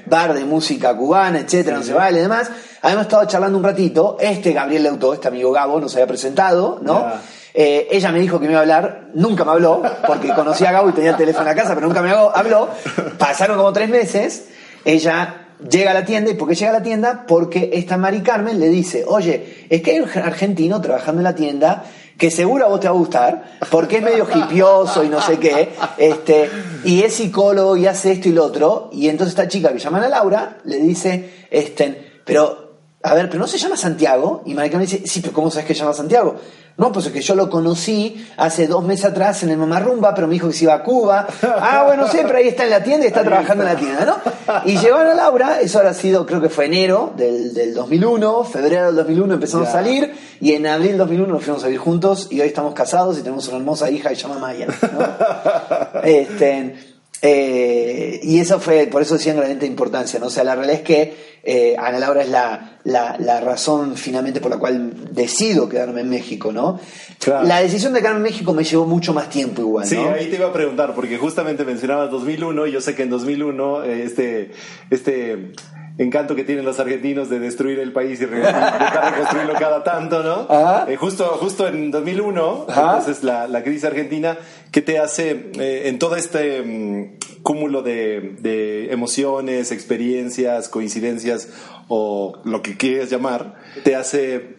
[0.05, 2.49] bar de música cubana, etcétera, no se vale y demás.
[2.81, 7.07] Habíamos estado charlando un ratito, este Gabriel Leutó, este amigo Gabo, nos había presentado, ¿no?
[7.53, 10.71] Eh, ella me dijo que me iba a hablar, nunca me habló, porque conocía a
[10.71, 12.69] Gabo y tenía el teléfono en la casa, pero nunca me habló.
[13.17, 14.45] Pasaron como tres meses,
[14.85, 17.25] ella llega a la tienda, ¿y por qué llega a la tienda?
[17.27, 21.35] Porque esta Mari Carmen le dice, oye, es que hay un argentino trabajando en la
[21.35, 21.83] tienda
[22.19, 25.39] que seguro a vos te va a gustar, porque es medio hipioso y no sé
[25.39, 26.49] qué, este,
[26.83, 30.03] y es psicólogo y hace esto y lo otro, y entonces esta chica que llaman
[30.03, 32.68] a Laura le dice, este, pero,
[33.01, 35.65] a ver, pero no se llama Santiago, y Mari Carmen dice, sí, pero ¿cómo sabes
[35.65, 36.35] que se llama Santiago?
[36.75, 40.27] No, pues es que yo lo conocí hace dos meses atrás en el Mamarrumba, pero
[40.27, 41.27] me dijo que se iba a Cuba.
[41.43, 44.61] Ah, bueno, siempre ahí está en la tienda y está trabajando en la tienda, ¿no?
[44.65, 48.85] Y llegaron a Laura, eso ahora sido, creo que fue enero del, del 2001, febrero
[48.87, 52.27] del 2001 empezamos a salir, y en abril del 2001 nos fuimos a vivir juntos,
[52.31, 56.01] y hoy estamos casados y tenemos una hermosa hija que se llama Maya, ¿no?
[56.03, 56.75] Este,
[57.21, 60.27] eh, y eso fue, por eso decían realmente importancia, ¿no?
[60.27, 64.51] O sea, la realidad es que eh, Ana Laura es la, la, razón finalmente por
[64.51, 66.79] la cual decido quedarme en México, ¿no?
[67.27, 70.35] La decisión de quedarme en México me llevó mucho más tiempo igual, Sí, ahí te
[70.35, 74.51] iba a preguntar, porque justamente mencionabas 2001 y yo sé que en 2001 eh, este,
[74.89, 75.53] este
[75.99, 80.47] encanto que tienen los argentinos de destruir el país y reconstruirlo cada tanto, ¿no?
[80.87, 84.37] Eh, justo, justo en 2001, entonces la, la, crisis argentina,
[84.71, 91.49] ¿qué te hace eh, en todo este mm, cúmulo de, de, emociones, experiencias, coincidencias
[91.89, 94.55] o lo que quieras llamar, te hace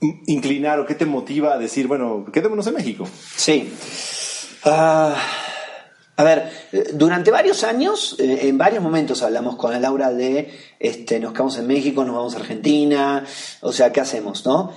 [0.00, 3.06] mm, inclinar o qué te motiva a decir, bueno, quedémonos en México?
[3.36, 3.70] Sí.
[4.64, 5.14] Ah,
[6.18, 6.50] a ver,
[6.94, 11.68] durante varios años, eh, en varios momentos hablamos con Laura de este, nos quedamos en
[11.68, 13.24] México, nos vamos a Argentina,
[13.60, 14.72] o sea, ¿qué hacemos, no?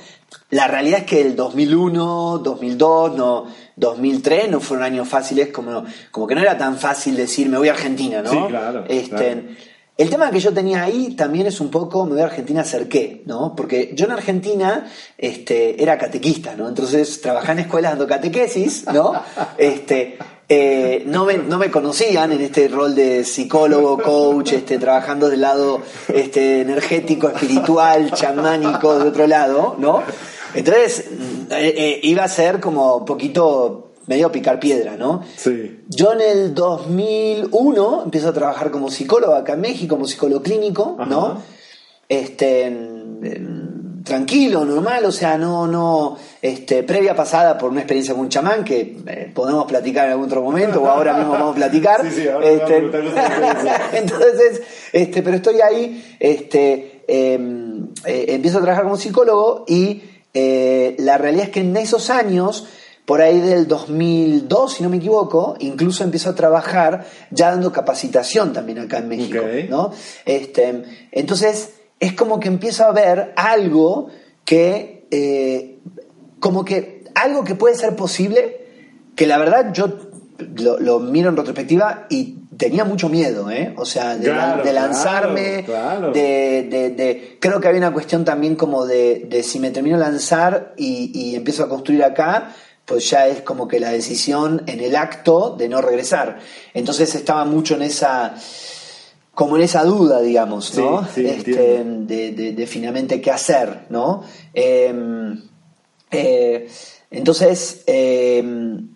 [0.51, 6.27] La realidad es que el 2001, 2002, no, 2003 no fueron años fáciles, como, como
[6.27, 8.29] que no era tan fácil decir me voy a Argentina, ¿no?
[8.29, 9.57] Sí, claro, este,
[10.01, 12.89] El tema que yo tenía ahí también es un poco, me voy a Argentina hacer
[12.89, 13.53] qué, ¿no?
[13.55, 16.67] Porque yo en Argentina este, era catequista, ¿no?
[16.67, 19.13] Entonces trabajaba en escuelas dando catequesis, ¿no?
[19.59, 20.17] Este,
[20.49, 25.41] eh, no, me, no me conocían en este rol de psicólogo, coach, este, trabajando del
[25.41, 30.01] lado este, energético, espiritual, chamánico, de otro lado, ¿no?
[30.55, 31.05] Entonces,
[31.51, 35.23] eh, eh, iba a ser como un poquito medio picar piedra, ¿no?
[35.37, 35.79] Sí.
[35.87, 40.97] Yo en el 2001 empiezo a trabajar como psicólogo acá en México, como psicólogo clínico,
[41.07, 41.41] ¿no?
[42.09, 42.69] Este,
[44.03, 48.65] tranquilo, normal, o sea, no, no, este, previa pasada por una experiencia con un chamán
[48.65, 52.01] que eh, podemos platicar en algún otro momento o ahora mismo vamos a platicar.
[52.11, 52.77] Sí, sí, ahora este,
[53.93, 60.97] entonces, este, pero estoy ahí, este, em, eh, empiezo a trabajar como psicólogo y eh,
[60.99, 62.67] la realidad es que en esos años
[63.05, 68.53] por ahí del 2002, si no me equivoco, incluso empiezo a trabajar ya dando capacitación
[68.53, 69.91] también acá en México, ¿no?
[70.25, 74.09] Este, entonces, es como que empiezo a ver algo
[74.45, 75.79] que, eh,
[76.39, 78.65] como que, algo que puede ser posible,
[79.15, 79.97] que la verdad yo
[80.79, 83.73] lo, miro en retrospectiva y tenía mucho miedo, ¿eh?
[83.77, 84.27] O sea, de,
[84.73, 85.65] lanzarme,
[86.13, 91.11] De, creo que había una cuestión también como de, si me termino de lanzar y,
[91.13, 95.55] y empiezo a construir acá, pues ya es como que la decisión en el acto
[95.57, 96.39] de no regresar.
[96.73, 98.35] Entonces estaba mucho en esa
[99.33, 101.07] como en esa duda, digamos, ¿no?
[101.15, 104.23] este, de, finalmente qué hacer, ¿no?
[104.53, 105.41] Em,
[106.11, 106.69] eh,
[107.09, 108.89] entonces, em,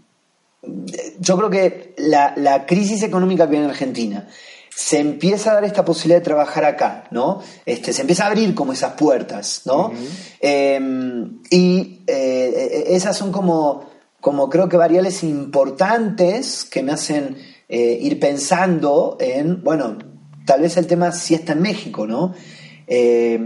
[1.19, 4.27] yo creo que la, crisis económica que viene en Argentina
[4.75, 7.41] se empieza a dar esta posibilidad de trabajar acá, ¿no?
[7.65, 9.93] Este, se empieza a abrir como esas puertas, ¿no?
[10.41, 13.85] Em, y eh, esas son como,
[14.19, 17.37] como creo que variables importantes que me hacen
[17.69, 19.97] eh, ir pensando en, bueno,
[20.45, 22.33] tal vez el tema sí está en México, ¿no?
[22.85, 23.39] Eh,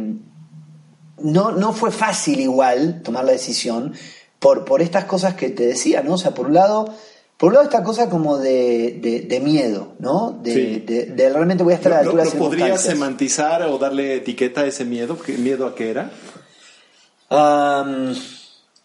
[1.21, 3.93] no, no fue fácil igual tomar la decisión
[4.39, 6.13] por, por estas cosas que te decía, ¿no?
[6.13, 6.91] O sea, por un lado,
[7.39, 10.37] por un lado esta cosa como de, miedo, ¿no?
[10.43, 14.65] De, realmente voy a estar a la altura ¿Lo, podrías semantizar o darle etiqueta a
[14.65, 15.17] ese miedo?
[15.17, 16.11] ¿Qué miedo a qué era?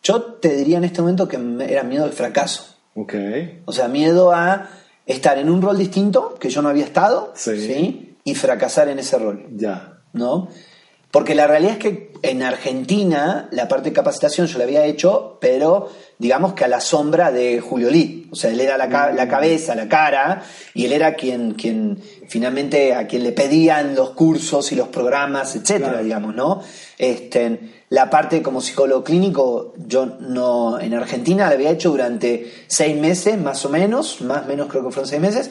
[0.04, 1.36] yo te diría en este momento que
[1.68, 2.76] era miedo al fracaso.
[2.94, 3.14] Ok.
[3.64, 4.70] O sea, miedo a
[5.04, 8.16] estar en un rol distinto que yo no había estado sí.
[8.22, 9.48] y fracasar en ese rol.
[9.50, 9.98] Ya.
[10.12, 10.46] ¿No?
[11.10, 15.38] Porque la realidad es que en Argentina la parte de capacitación yo la había hecho,
[15.40, 18.28] pero digamos que a la sombra de Julio Lee.
[18.32, 22.94] O sea, él era la, la cabeza, la cara, y él era quien, quien finalmente
[22.94, 26.62] a quien le pedían los cursos y los programas, etcétera, digamos, ¿no?
[26.96, 27.60] Este,
[27.90, 33.38] la parte como psicólogo clínico, yo no, en Argentina la había hecho durante seis meses,
[33.38, 35.50] más o menos, más o menos creo que fueron seis meses,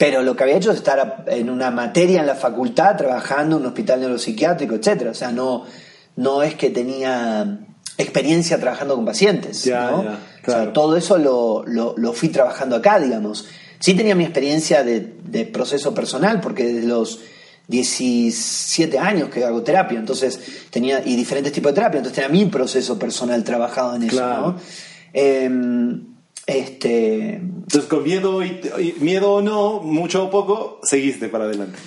[0.00, 3.62] pero lo que había hecho es estar en una materia en la facultad, trabajando en
[3.62, 5.10] un hospital neuropsiquiátrico, etcétera.
[5.10, 5.66] O sea, no,
[6.16, 7.60] no es que tenía
[8.00, 9.70] experiencia trabajando con pacientes.
[10.72, 13.46] todo eso lo, lo, fui trabajando acá, digamos.
[13.78, 17.20] Sí tenía mi experiencia de, proceso personal, porque desde los
[17.68, 22.50] 17 años que hago terapia, entonces tenía, y diferentes tipos de terapia, entonces tenía mi
[22.50, 24.56] proceso personal trabajado en eso,
[25.12, 26.04] em,
[26.46, 27.34] este...
[27.36, 31.78] Entonces con miedo, y, miedo o no, mucho o poco, seguiste para adelante.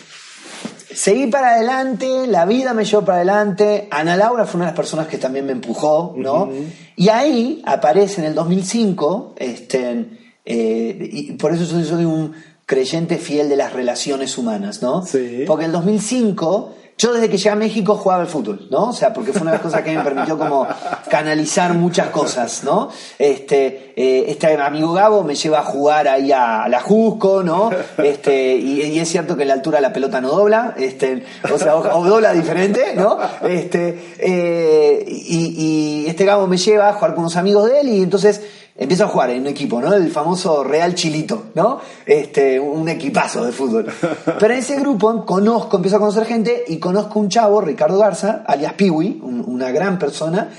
[0.95, 3.87] Seguí para adelante, la vida me llevó para adelante.
[3.91, 6.49] Ana Laura fue una de las personas que también me empujó, ¿no?
[6.95, 10.05] Y ahí aparece en el 2005, este,
[10.45, 12.33] eh, y por eso soy, un
[12.65, 15.05] creyente fiel de las relaciones humanas, ¿no?
[15.05, 15.43] Sí.
[15.45, 18.89] Porque en el 2005 yo desde que llegué a México jugaba al fútbol, ¿no?
[18.89, 20.67] O sea, porque fue una de las cosas que me permitió como
[21.09, 22.89] canalizar muchas cosas, ¿no?
[23.17, 27.71] Este, eh, este amigo Gabo me lleva a jugar ahí a, la Jusco, ¿no?
[27.97, 32.05] Este, y, es cierto que la altura la pelota no dobla, este, o sea, o,
[32.05, 33.17] dobla diferente, ¿no?
[33.41, 38.03] Este, eh, y este Gabo me lleva a jugar con unos amigos de él y
[38.03, 38.41] entonces
[38.75, 39.93] empiezo a jugar en un equipo, ¿no?
[39.93, 41.79] El famoso Real Chilito, ¿no?
[42.05, 43.85] Este, un equipazo de fútbol.
[44.39, 48.43] Pero en ese grupo conozco, empiezo a conocer gente y conozco un chavo, Ricardo Garza,
[48.47, 50.49] alias Piwi, una gran persona,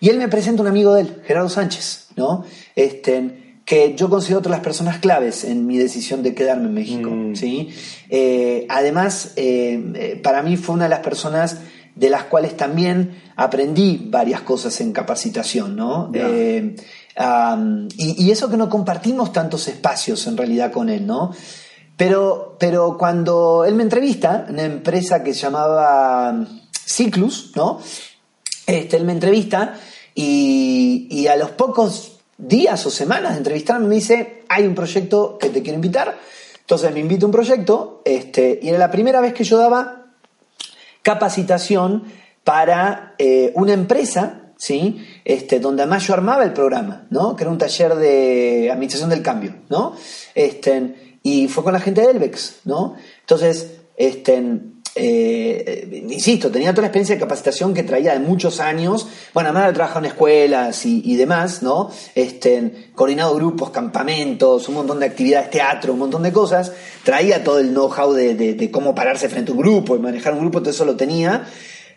[0.00, 2.44] y él me presenta un amigo de él, Gerardo Sánchez, ¿no?
[2.74, 6.74] Este, que yo considero otra de las personas claves en mi decisión de quedarme en
[6.74, 7.36] México, mm.
[7.36, 7.70] ¿sí?
[8.10, 11.58] Eh, además, eh, eh, para mí fue una de las personas
[11.94, 16.10] de las cuales también aprendí varias cosas en capacitación, ¿no?
[17.96, 21.32] y, eso que no compartimos tantos espacios en realidad con él, ¿no?
[21.96, 27.80] Pero, pero cuando él me entrevista, en una empresa que se llamaba Ciclus, ¿no?
[28.66, 29.74] Este, él me entrevista
[30.14, 35.50] y, a los pocos días o semanas de entrevistarme me dice, hay un proyecto que
[35.50, 36.18] te quiero invitar.
[36.60, 40.01] Entonces me invita a un proyecto este, y era la primera vez que yo daba
[41.02, 42.04] capacitación
[42.44, 45.04] para eh, una empresa ¿sí?
[45.24, 47.34] Este, donde además yo armaba el programa, ¿no?
[47.34, 49.96] Que era un taller de administración del cambio, ¿no?
[50.36, 52.94] Este, y fue con la gente de Elbex, ¿no?
[53.22, 54.60] Entonces, este,
[54.94, 59.06] eh, insisto, tenía toda la experiencia de capacitación que traía de muchos años.
[59.32, 61.90] Bueno, además de trabajado en escuelas y, demás, ¿no?
[62.14, 66.72] Este, coordinado grupos, campamentos, un montón de actividades, teatro, un montón de cosas.
[67.04, 70.60] Traía todo el know-how de, cómo pararse frente a un grupo y manejar un grupo,
[70.60, 71.46] todo eso lo tenía.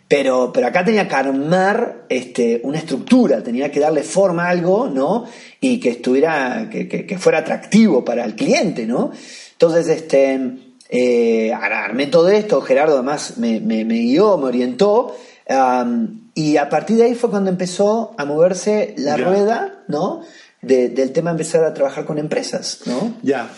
[0.08, 4.88] Pero, pero acá tenía que armar este, una estructura, tenía que darle forma a algo,
[4.88, 5.26] ¿no?
[5.60, 9.12] Y que estuviera, que, fuera atractivo para el cliente, ¿no?
[9.54, 15.16] Entonces, este, eh, armé todo esto, Gerardo además me, me, guió, me orientó,
[16.34, 20.22] y a partir de ahí fue cuando empezó a moverse la rueda, ¿no?
[20.66, 23.14] del tema de empezar a trabajar con empresas, ¿no?
[23.22, 23.50] Ya.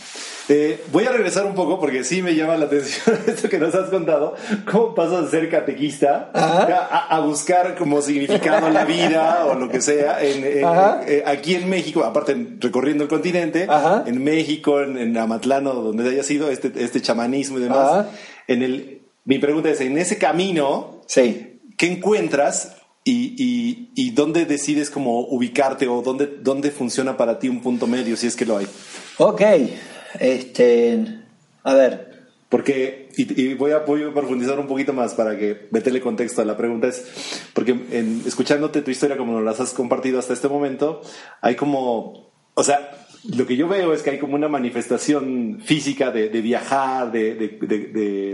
[0.49, 3.75] Eh, voy a regresar un poco porque sí me llama la atención esto que nos
[3.75, 4.35] has contado.
[4.69, 10.19] ¿Cómo pasas de ser catequista a, buscar como significado la vida o lo que sea
[10.21, 13.67] eh, aquí en México, aparte recorriendo el continente,
[14.05, 18.05] en México, en, Amatlano, donde haya sido este, este chamanismo y demás?
[18.47, 21.59] En el, mi pregunta es, en ese camino, sí.
[21.75, 27.61] ¿qué encuentras y, y, dónde decides como ubicarte o dónde, dónde funciona para ti un
[27.61, 28.67] punto medio, si es que lo hay?
[29.17, 29.41] Ok,
[30.19, 31.19] este,
[31.63, 32.07] a ver.
[32.49, 36.87] Porque, y, voy, a, profundizar un poquito más para que meterle contexto a la pregunta,
[36.87, 37.05] es
[37.53, 37.77] porque
[38.25, 41.01] escuchándote tu historia como nos las has compartido hasta este momento,
[41.41, 46.11] hay como, o sea, lo que yo veo es que hay como una manifestación física
[46.11, 47.35] de, viajar, de,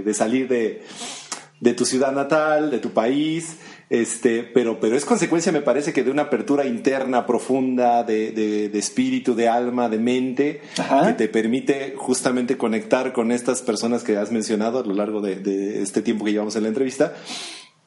[0.06, 3.58] de salir de, tu ciudad natal, de tu país,
[3.94, 8.80] este, pero, pero es consecuencia, me parece, que de una apertura interna profunda de, de,
[8.80, 10.62] espíritu, de alma, de mente,
[11.06, 15.84] que te permite justamente conectar con estas personas que has mencionado a lo largo de,
[15.84, 17.14] este tiempo que llevamos en la entrevista.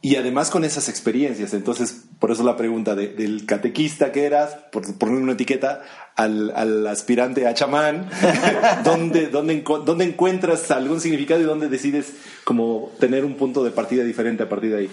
[0.01, 1.53] Y además con esas experiencias.
[1.55, 5.83] Entonces, por eso la pregunta del catequista que eras, por poner una etiqueta,
[6.14, 8.09] al, al aspirante a chamán,
[8.85, 12.12] ¿dónde, dónde, dónde encuentras algún significado y dónde decides
[12.45, 14.90] como tener un punto de partida diferente a partir de ahí?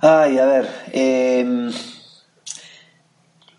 [0.00, 0.68] Ay, a ver.
[0.92, 1.70] Em,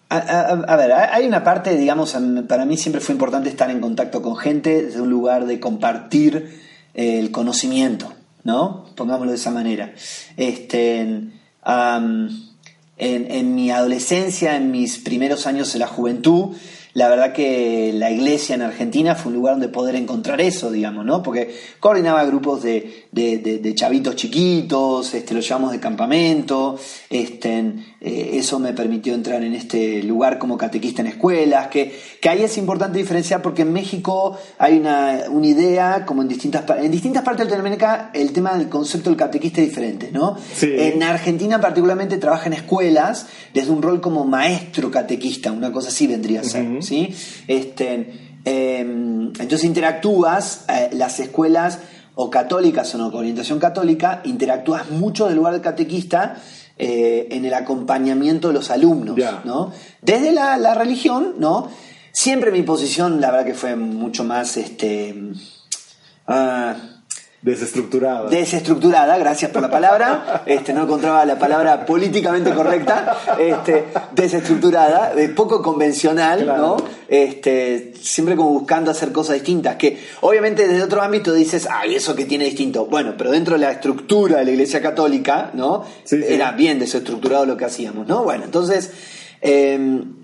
[0.10, 2.16] a, ver, hay una parte, digamos,
[2.48, 6.62] para mí siempre fue importante estar en contacto con gente desde un lugar de compartir
[6.94, 8.86] el conocimiento, ¿no?
[8.96, 9.94] Pongámoslo de esa manera.
[10.38, 11.34] Este, en,
[12.98, 16.56] en, mi adolescencia, en mis primeros años de la juventud,
[16.98, 21.06] la verdad que la iglesia en Argentina fue un lugar donde poder encontrar eso, digamos,
[21.06, 21.22] ¿no?
[21.22, 26.76] Porque coordinaba grupos de, de, chavitos chiquitos, este, los llevamos de campamento,
[27.12, 32.30] este, eh, eso me permitió entrar en este lugar como catequista en escuelas, que, que
[32.30, 36.92] ahí es importante diferenciar porque en México hay una, una idea, como en distintas, en
[36.92, 40.38] distintas partes de Latinoamérica, el tema del concepto del catequista es diferente, ¿no?
[40.62, 46.06] En Argentina particularmente trabaja en escuelas desde un rol como maestro catequista, una cosa así
[46.06, 47.16] vendría a ser, ¿sí?
[47.48, 51.80] Este, em, entonces interactúas, eh, las escuelas
[52.14, 56.36] o católicas o no, con orientación católica, interactúas mucho del lugar del catequista
[56.80, 59.72] eh, en el acompañamiento de los alumnos, ¿no?
[60.02, 61.70] Desde la, religión, ¿no?
[62.12, 65.16] Siempre mi posición, la verdad que fue mucho más, este...
[66.28, 66.76] Ah,
[67.48, 68.30] Desestructurada.
[68.30, 70.44] Desestructurada, gracias por la palabra.
[70.46, 73.18] Este, no encontraba la palabra políticamente correcta.
[73.40, 76.76] Este, desestructurada, de poco convencional, ¿no?
[77.08, 79.78] Este, siempre como buscando hacer cosas distintas.
[79.78, 82.86] Que obviamente desde otro ámbito dices, ay, eso que tiene distinto.
[82.88, 85.86] Bueno, pero dentro de la estructura de la Iglesia Católica, ¿no?
[86.12, 88.24] Era bien desestructurado lo que hacíamos, ¿no?
[88.24, 88.92] Bueno, entonces,
[89.40, 90.16] em,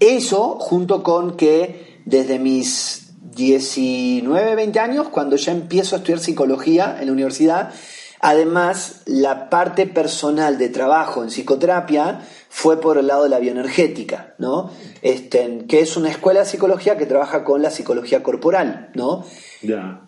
[0.00, 3.01] eso junto con que desde mis
[3.34, 7.72] 19, 20 años, cuando ya empiezo a estudiar psicología en la universidad.
[8.20, 14.34] Además, la parte personal de trabajo en psicoterapia fue por el lado de la bioenergética,
[14.38, 14.70] ¿no?
[15.02, 19.24] Este, que es una escuela de psicología que trabaja con la psicología corporal, ¿no?
[19.60, 20.02] Ya.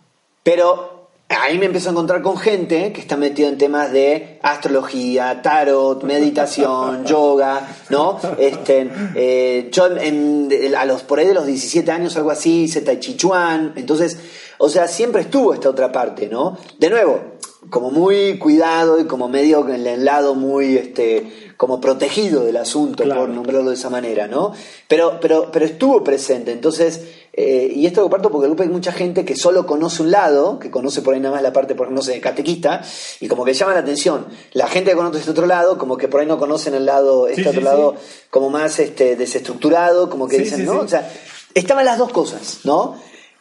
[0.44, 0.93] Pero
[1.34, 6.02] ahí me empiezo a encontrar con gente que está metida en temas de astrología, tarot,
[6.04, 8.18] meditación, yoga, ¿no?
[8.38, 12.98] Este, eh, yo a los, por ahí de los 17 años, algo así, hice Tai
[12.98, 14.18] Chi Chuan, entonces,
[14.58, 16.58] o sea, siempre estuvo esta otra parte, ¿no?
[16.78, 17.33] De nuevo,
[17.70, 23.04] como muy cuidado y como medio en el lado muy, este, como protegido del asunto,
[23.04, 24.52] por nombrarlo de esa manera, ¿no?
[24.88, 27.00] Pero, pero, pero estuvo presente, entonces
[27.36, 30.70] eh, y esto lo comparto porque hay mucha gente que solo conoce un lado, que
[30.70, 32.82] conoce por ahí nada más la parte, por ejemplo, no sé, catequista,
[33.18, 34.26] y como que llama la atención.
[34.52, 37.26] La gente que conoce este otro lado, como que por ahí no conocen el lado,
[37.26, 37.96] este otro lado,
[38.30, 40.78] como más este, desestructurado, como que dicen, ¿no?
[40.78, 41.10] O sea,
[41.54, 42.96] estaban las dos cosas, ¿no?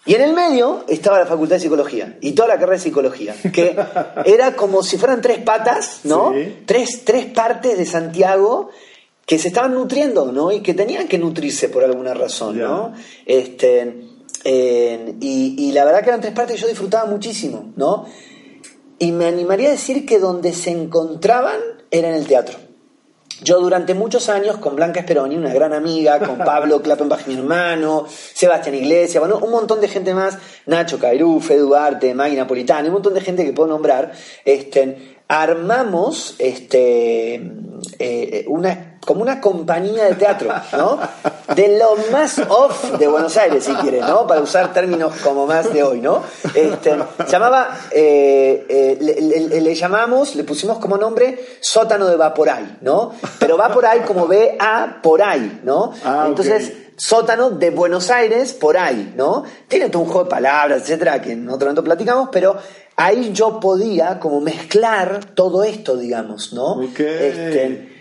[0.06, 3.36] Y en el medio estaba la facultad de psicología y toda la carrera de psicología,
[3.54, 3.76] que
[4.26, 6.34] era como si fueran tres patas, ¿no?
[6.66, 8.70] Tres, tres partes de Santiago
[9.26, 10.52] que se estaban nutriendo, ¿no?
[10.52, 12.94] Y que tenían que nutrirse por alguna razón, ¿no?
[13.26, 14.10] Este,
[14.44, 18.06] y, la verdad que eran tres partes que yo disfrutaba muchísimo, ¿no?
[19.00, 21.60] Y me animaría a decir que donde se encontraban
[21.92, 22.58] era en el teatro.
[23.44, 28.06] Yo durante muchos años con Blanca Esperoni, una gran amiga, con Pablo Klappenbach, mi hermano,
[28.08, 32.94] Sebastián Iglesias, bueno, un montón de gente más, Nacho Cairú, Fede Duarte, Maggie Napolitano, un
[32.94, 34.14] montón de gente que puedo nombrar,
[34.46, 37.36] este, armamos este,
[38.00, 41.00] eh, una como una compañía de teatro, ¿no?
[41.56, 44.26] De lo más off de Buenos Aires, si quieres, ¿no?
[44.28, 46.22] Para usar términos como más de hoy, ¿no?
[46.54, 46.96] Este,
[47.28, 53.14] llamaba, eh, eh, le, llamamos, le pusimos como nombre sótano de Vaporay, ¿no?
[53.40, 55.94] Pero Vaporay como B-A por ahí, ¿no?
[56.04, 59.44] Ah, Entonces, sótano de Buenos Aires por ahí, ¿no?
[59.68, 62.58] Tiene todo un juego de palabras, etcétera, que en otro momento platicamos, pero
[62.96, 66.82] ahí yo podía como mezclar todo esto, digamos, ¿no?
[66.82, 67.93] Este,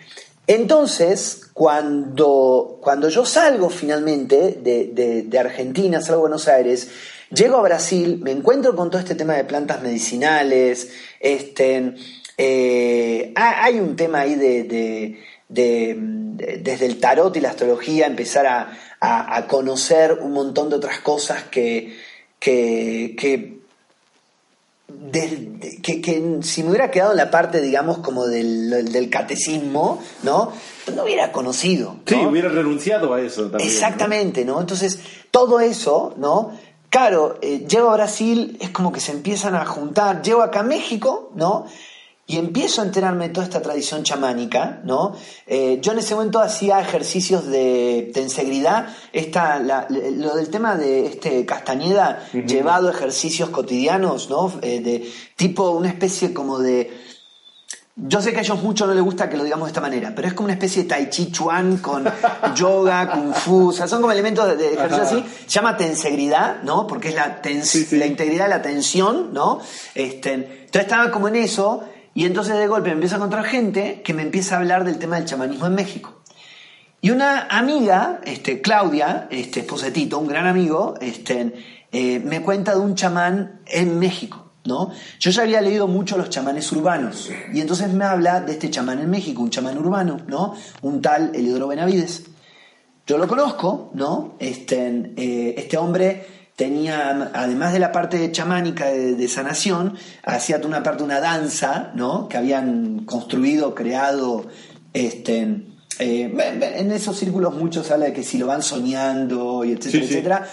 [0.53, 6.89] entonces, cuando, cuando yo salgo finalmente de, Argentina, salgo a Buenos Aires,
[7.31, 11.95] llego a Brasil, me encuentro con todo este tema de plantas medicinales, este,
[12.39, 20.19] eh, hay un tema ahí de, desde el tarot y la astrología, empezar a, conocer
[20.21, 21.97] un montón de otras cosas que
[22.43, 23.62] que,
[26.43, 30.53] si me hubiera quedado en la parte, digamos, como del, catecismo, ¿no?
[30.95, 31.97] No hubiera conocido.
[32.07, 33.69] Sí, hubiera renunciado a eso también.
[33.69, 34.61] Exactamente, ¿no?
[34.61, 35.01] Entonces,
[35.31, 36.53] todo eso, ¿no?
[36.89, 40.23] Claro, eh, llego a Brasil, es como que se empiezan a juntar.
[40.23, 41.67] Llego acá a México, ¿no?
[42.27, 45.15] Y empiezo a enterarme de toda esta tradición chamánica, ¿no?
[45.47, 51.45] Eh, yo en ese momento hacía ejercicios de tensegridad, esta, lo del tema de este
[51.45, 54.53] Castañeda llevado a ejercicios cotidianos, ¿no?
[54.63, 56.97] Eh, de tipo una especie como de...
[57.95, 60.15] Yo sé que a ellos mucho no les gusta que lo digamos de esta manera,
[60.17, 62.05] pero es como una especie de tai chi chuan con
[62.55, 65.25] yoga, kung fu, o sea, son como elementos de, ejercicio así.
[65.47, 66.87] Se llama tensegridad, ¿no?
[66.87, 67.43] Porque es la,
[67.91, 69.61] la integridad de la tensión, ¿no?
[69.95, 74.03] Este, entonces estaba como en eso y entonces de golpe me empiezo a encontrar gente
[74.03, 76.23] que me empieza a hablar del tema del chamanismo en México.
[77.01, 81.53] Y una amiga, este, Claudia, este, esposa de Tito, un gran amigo, este,
[81.91, 84.39] eh, me cuenta de un chamán en México.
[84.65, 84.93] ¿No?
[85.19, 89.01] Yo ya había leído mucho los chamanes urbanos y entonces me habla de este chamán
[89.01, 90.55] en México, un chamán urbano, ¿no?
[90.83, 92.27] Un tal Eliodoro Benavides.
[93.05, 94.37] Yo lo conozco, ¿no?
[94.39, 101.03] Este, eh, este hombre tenía, además de la parte chamánica de, sanación, hacía una parte,
[101.03, 102.29] una danza, ¿no?
[102.29, 104.47] Que habían construido, creado,
[104.93, 105.65] este,
[105.99, 106.33] eh,
[106.77, 110.49] en esos círculos muchos habla de que si lo van soñando y etcétera, etcétera.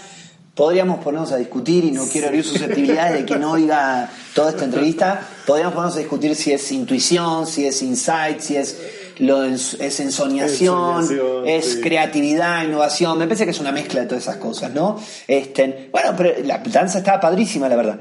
[0.56, 4.66] Podríamos ponernos a discutir, y no quiero abrir susceptibilidades de que no oiga toda esta
[4.66, 8.78] entrevista, podríamos ponernos a discutir si es intuición, si es insight, si es
[9.20, 11.08] lo es, ensoñación,
[11.46, 15.00] es creatividad, innovación, me parece que es una mezcla de todas esas cosas, ¿no?
[15.28, 18.00] Este, bueno, pero la danza estaba padrísima, la verdad.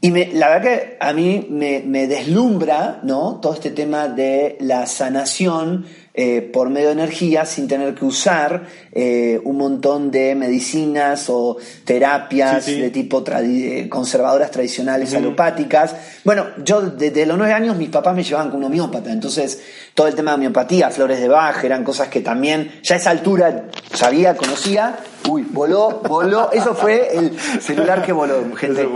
[0.00, 3.38] Y me, la verdad que a mí me, me deslumbra, ¿no?
[3.40, 8.66] Todo este tema de la sanación eh, por medio de energía sin tener que usar
[8.92, 11.56] eh, un montón de medicinas o
[11.86, 15.96] terapias de tipo eh, conservadoras tradicionales alopáticas.
[16.22, 19.58] Bueno, yo desde los nueve años mis papás me llevaban con un homeópata, entonces
[19.94, 23.08] todo el tema de homeopatía, flores de Bach, eran cosas que también ya a esa
[23.08, 24.98] altura sabía, conocía.
[25.26, 26.52] Uy, voló, voló.
[26.52, 28.86] Eso fue el celular que voló, gente.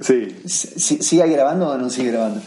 [0.00, 0.38] sí.
[1.02, 2.40] ¿Sigue grabando o no sigue grabando?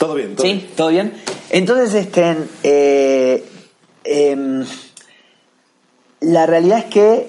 [0.00, 0.70] Todo bien, todo ¿Sí?
[0.74, 1.12] ¿Todo bien?
[1.50, 3.44] Entonces, este, eh,
[4.02, 4.64] em,
[6.20, 7.28] la realidad es que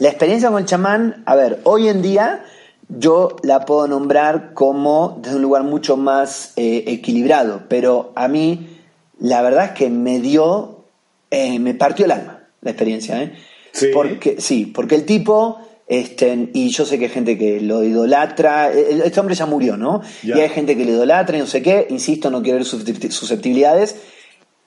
[0.00, 2.44] la experiencia con el chamán, a ver, hoy en día
[2.88, 8.80] yo la puedo nombrar como desde un lugar mucho más eh, equilibrado, pero a mí
[9.20, 10.86] la verdad es que me dio,
[11.30, 13.32] eh, me partió el alma la experiencia, ¿eh?
[13.70, 13.90] Sí.
[13.94, 15.60] Porque, sí, porque el tipo
[15.90, 18.70] este, y yo sé que hay gente que lo idolatra.
[18.70, 20.02] Este hombre ya murió, ¿no?
[20.22, 21.88] Y hay gente que lo idolatra y no sé qué.
[21.90, 23.96] Insisto, no quiero ver susceptibilidades.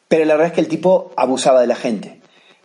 [0.09, 2.19] Pero la verdad es que el tipo abusaba de la gente.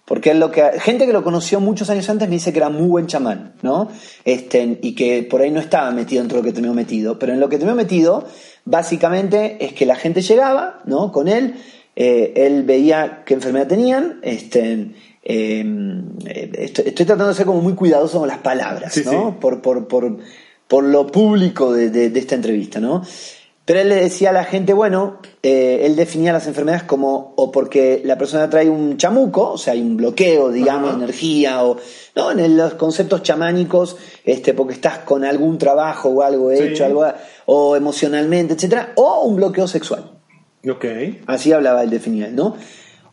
[0.04, 2.88] Porque lo que, gente que lo conoció muchos años antes me dice que era muy
[2.88, 3.92] buen chamán, ¿no?
[4.24, 7.16] Este, y que por ahí no estaba metido dentro de lo que tenía metido.
[7.16, 8.26] Pero en lo que tenía metido,
[8.64, 11.12] básicamente es que la gente llegaba, ¿no?
[11.12, 11.54] Con él,
[11.94, 14.94] eh, él veía qué enfermedad tenían, este,
[15.30, 19.38] Em, estoy, tratando de ser como muy cuidadoso con las palabras, ¿no?
[19.38, 20.16] Por, por, por,
[20.66, 23.02] por, lo público de, de, esta entrevista, ¿no?
[23.66, 27.52] Pero él le decía a la gente, bueno, eh, él definía las enfermedades como o
[27.52, 31.76] porque la persona trae un chamuco, o sea, hay un bloqueo, digamos, de energía, o
[32.16, 37.04] no, en los conceptos chamánicos, este, porque estás con algún trabajo o algo hecho, algo,
[37.44, 40.10] o emocionalmente, etcétera, o un bloqueo sexual.
[40.66, 40.86] Ok.
[41.26, 42.56] Así hablaba él definía, ¿no?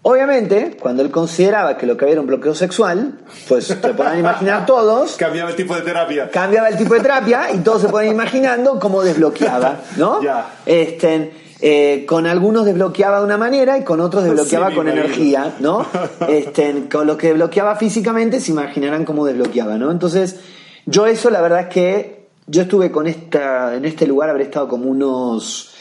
[0.08, 3.18] Obviamente, cuando él consideraba que lo que había era un bloqueo sexual,
[3.50, 5.16] pues se podrán imaginar todos.
[5.18, 6.30] Cambiaba el tipo de terapia.
[6.30, 10.22] Cambiaba el tipo de terapia y todos se pueden imaginando cómo desbloqueaba, ¿no?
[10.22, 10.58] Ya.
[10.64, 15.88] Este, eh, con algunos desbloqueaba de una manera y con otros desbloqueaba con energía, ¿no?
[16.30, 19.90] Este, con los que desbloqueaba físicamente se imaginarán cómo desbloqueaba, ¿no?
[19.90, 20.40] Entonces,
[20.86, 24.68] yo eso la verdad es que yo estuve con esta, en este lugar, habré estado
[24.68, 25.74] como unos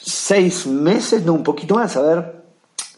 [0.00, 2.37] seis meses, no un poquito más, a ver,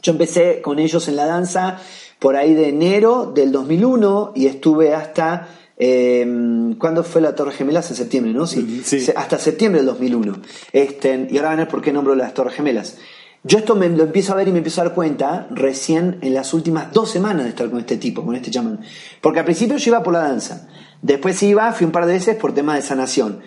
[0.02, 1.78] yo empecé con ellos en la danza
[2.18, 5.48] por ahí de enero del 2001 y estuve hasta...
[5.82, 7.90] Eh, ¿Cuándo fue la Torre Gemelas?
[7.90, 8.46] En septiembre, ¿no?
[8.46, 8.82] Sí.
[9.16, 10.36] Hasta septiembre del 2001.
[10.72, 12.98] Este, y ahora van a ver por qué nombro las Torres Gemelas.
[13.42, 16.34] Yo esto me lo empiezo a ver y me empiezo a dar cuenta recién en
[16.34, 18.80] las últimas dos semanas de estar con este tipo, con este chamán.
[19.22, 20.68] Porque al principio yo iba por la danza.
[21.00, 23.40] Después iba, fui un par de veces por temas de sanación.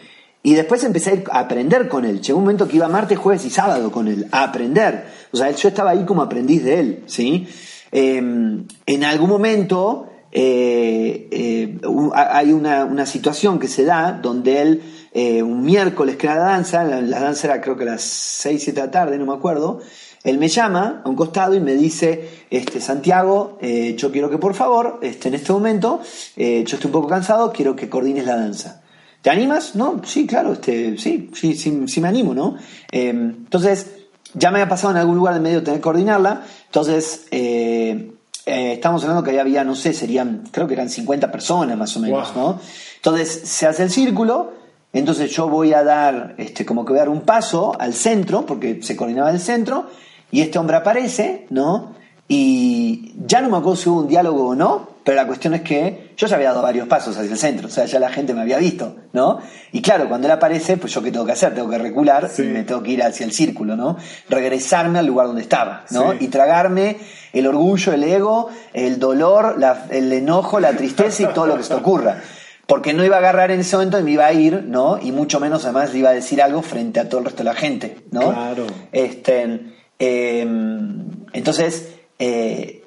[0.44, 2.22] Y después empecé a, aprender con él.
[2.22, 5.06] Llegó un momento que iba martes, jueves y sábado con él, a aprender.
[5.32, 7.48] O sea, yo estaba ahí como aprendiz de él, ¿sí?
[7.92, 11.80] Em, en algún momento eh, eh,
[12.16, 14.82] hay una, situación que se da donde él,
[15.14, 18.64] eh, un miércoles que era la danza, la, danza era creo que a las 6,
[18.64, 19.80] 7 de la tarde, no me acuerdo,
[20.24, 24.56] él me llama a un costado y me dice, este, Santiago, yo quiero que por
[24.56, 26.02] favor, este, en este momento,
[26.36, 28.83] yo estoy un poco cansado, quiero que coordines la danza.
[29.24, 29.74] ¿Te animas?
[29.76, 32.58] No, sí, claro, este, sí, sí, sí, me animo, ¿no?
[32.92, 33.88] Em, entonces,
[34.34, 38.12] ya me había pasado en algún lugar de medio tener que coordinarla, entonces eh,
[38.46, 41.96] eh, estamos hablando que ya había, no sé, serían, creo que eran 50 personas más
[41.96, 42.60] o menos, ¿no?
[42.98, 44.52] Entonces se hace el círculo,
[44.92, 48.46] entonces yo voy a dar, este, como que voy a dar un paso al centro,
[48.46, 49.88] porque se coordinaba el centro,
[50.32, 51.96] y este hombre aparece, ¿no?
[52.36, 55.62] Y ya no me acuerdo si hubo un diálogo o no, pero la cuestión es
[55.62, 58.34] que yo ya había dado varios pasos hacia el centro, o sea, ya la gente
[58.34, 59.38] me había visto, ¿no?
[59.72, 62.42] Y claro, cuando él aparece, pues yo qué tengo que hacer, tengo que recular y
[62.42, 63.98] me tengo que ir hacia el círculo, ¿no?
[64.30, 66.16] Regresarme al lugar donde estaba, ¿no?
[66.20, 66.98] Y tragarme
[67.34, 69.58] el orgullo, el ego, el dolor,
[69.92, 72.20] el enojo, la tristeza y todo lo que se te ocurra.
[72.66, 74.98] Porque no iba a agarrar en ese momento y me iba a ir, ¿no?
[75.00, 77.50] Y mucho menos además le iba a decir algo frente a todo el resto de
[77.50, 78.32] la gente, ¿no?
[78.32, 78.66] Claro.
[78.92, 81.04] Este, em,
[81.34, 82.84] entonces, eh,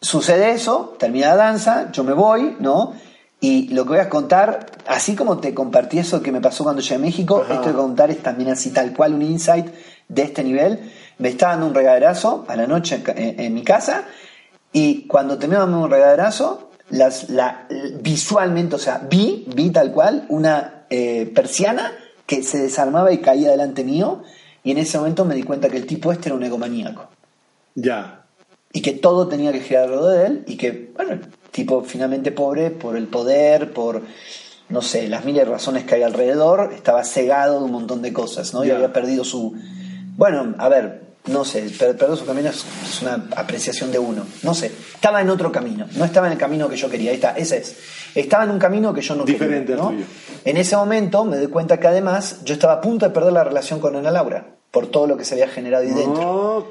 [0.00, 2.92] Sucede eso, termina la danza, yo me voy, ¿no?
[3.40, 6.82] Y lo que voy a contar, así como te compartí eso que me pasó cuando
[6.82, 9.66] llegué a México, esto de contar es también así tal cual un insight
[10.08, 10.92] de este nivel.
[11.18, 14.04] Me estaba dando un regaderazo a la noche en, mi casa
[14.72, 17.66] y cuando terminó dando un regaderazo, las, la,
[18.00, 21.92] visualmente, o sea, vi, vi tal cual una eh, persiana
[22.24, 24.22] que se desarmaba y caía delante mío
[24.62, 27.08] y en ese momento me di cuenta que el tipo este era un egomaníaco.
[27.74, 28.17] Ya.
[28.72, 32.32] Y que todo tenía que girar alrededor de él y que, bueno, el tipo finalmente
[32.32, 34.02] pobre por el poder, por,
[34.68, 38.12] no sé, las miles de razones que hay alrededor, estaba cegado de un montón de
[38.12, 38.64] cosas, ¿no?
[38.64, 39.54] Y había perdido su...
[40.16, 42.64] Bueno, a ver, no sé, perdió su camino es,
[43.02, 46.68] una apreciación de uno, no sé, estaba en otro camino, no estaba en el camino
[46.68, 47.76] que yo quería, ahí está, ese es,
[48.14, 49.82] estaba en un camino que yo no Diferente quería.
[49.82, 49.94] ¿no?
[50.44, 53.44] En ese momento me doy cuenta que además yo estaba a punto de perder la
[53.44, 56.68] relación con Ana Laura, por todo lo que se había generado ahí dentro.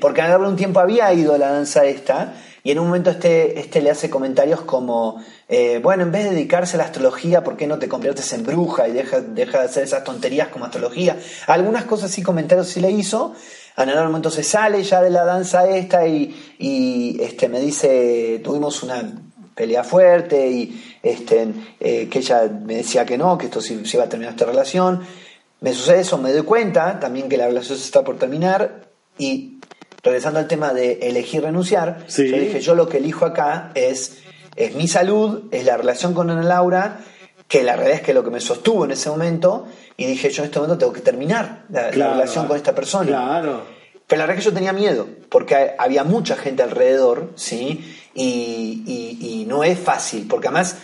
[0.00, 3.10] Porque Ana Laura un tiempo había ido a la danza esta, y en un momento
[3.10, 7.44] este, este le hace comentarios como, eh, bueno, en vez de dedicarse a la astrología,
[7.44, 10.64] ¿por qué no te conviertes en bruja y deja, deja de hacer esas tonterías como
[10.64, 11.16] astrología?
[11.46, 13.34] Algunas cosas sí, comentarios sí le hizo,
[13.76, 18.82] Ana Laura momento se sale ya de la danza esta y, este, me dice, tuvimos
[18.82, 19.12] una
[19.54, 24.04] pelea fuerte y este, eh, que ella me decía que no, que esto se, iba
[24.04, 25.02] a terminar esta relación.
[25.60, 28.88] Me sucede eso, me doy cuenta también que la relación se está por terminar
[29.18, 29.58] y
[30.02, 34.18] regresando al tema de elegir renunciar, yo dije, yo lo que elijo acá es,
[34.54, 37.00] es mi salud, es la relación con Ana Laura,
[37.48, 40.42] que la realidad es que lo que me sostuvo en ese momento y dije, yo
[40.42, 43.06] en este momento tengo que terminar la, relación con esta persona.
[43.06, 43.62] Claro.
[44.06, 47.96] Pero la verdad es que yo tenía miedo, porque había mucha gente alrededor, ¿sí?
[48.14, 48.84] Y,
[49.20, 50.76] y, no es fácil, porque además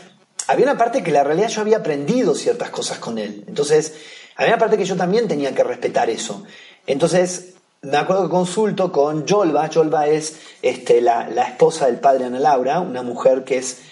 [0.48, 3.44] había una parte que la realidad yo había aprendido ciertas cosas con él.
[3.46, 3.94] Entonces,
[4.36, 6.44] había una parte que yo también tenía que respetar eso.
[6.86, 9.68] Entonces, me acuerdo que consulto con Yolba.
[9.68, 13.82] Yolba es este, la, la esposa del padre Ana Laura, una mujer que es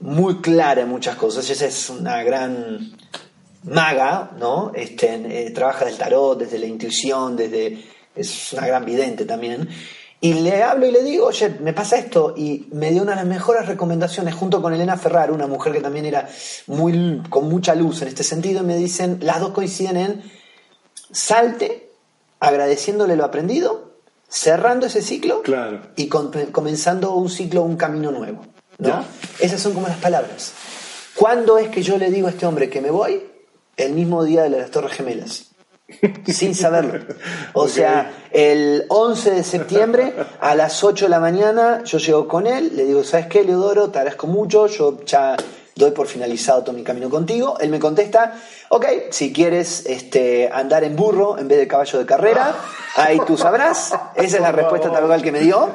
[0.00, 1.48] muy clara en muchas cosas.
[1.50, 2.96] Ella es una gran
[3.64, 4.72] maga, ¿no?
[4.74, 9.68] Este, eh, trabaja del tarot, desde la intuición, desde es una gran vidente también.
[10.20, 12.34] Y le hablo y le digo, oye, me pasa esto.
[12.36, 15.80] Y me dio una de las mejores recomendaciones junto con Elena Ferrar, una mujer que
[15.80, 16.28] también era
[16.66, 18.62] muy, con mucha luz en este sentido.
[18.62, 20.22] Y me dicen, las dos coinciden en
[21.12, 21.90] salte
[22.40, 23.92] agradeciéndole lo aprendido,
[24.28, 25.42] cerrando ese ciclo
[25.96, 28.44] y comenzando un ciclo, un camino nuevo.
[28.78, 29.04] ¿no?
[29.38, 30.52] Esas son como las palabras.
[31.14, 33.22] ¿Cuándo es que yo le digo a este hombre que me voy?
[33.78, 35.47] el mismo día de las Torres Gemelas.
[36.26, 37.04] Sin saberlo.
[37.54, 42.46] O sea, el 11 de septiembre a las 8 de la mañana yo llego con
[42.46, 43.90] él, le digo, ¿sabes qué, Leodoro?
[43.90, 45.36] Te agradezco mucho, yo ya
[45.74, 47.56] doy por finalizado todo mi camino contigo.
[47.60, 48.34] Él me contesta,
[48.68, 52.54] ok, si quieres este, andar en burro en vez de caballo de carrera,
[52.96, 53.94] ahí tú sabrás.
[54.14, 55.70] Esa es la respuesta tal cual que me dio.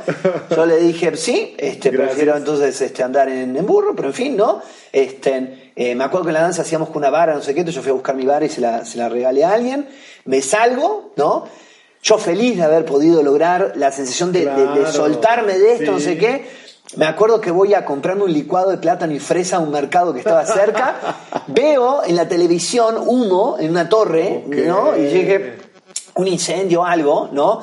[0.49, 4.37] Yo le dije, sí, este, prefiero entonces este, andar en, en burro, pero en fin,
[4.37, 4.61] ¿no?
[4.91, 7.61] Este, eh, me acuerdo que en la danza hacíamos con una vara, no sé qué,
[7.61, 9.87] entonces yo fui a buscar mi vara y se la, se la regalé a alguien,
[10.25, 11.45] me salgo, ¿no?
[12.03, 14.43] Yo feliz de haber podido lograr la sensación de,
[14.91, 16.45] soltarme de esto, no sé qué.
[16.97, 20.11] Me acuerdo que voy a comprarme un licuado de plátano y fresa a un mercado
[20.11, 20.97] que estaba cerca.
[21.47, 24.97] Veo en la televisión humo en una torre, ¿no?
[24.97, 25.55] Y llegué
[26.15, 27.61] un incendio o algo, ¿no?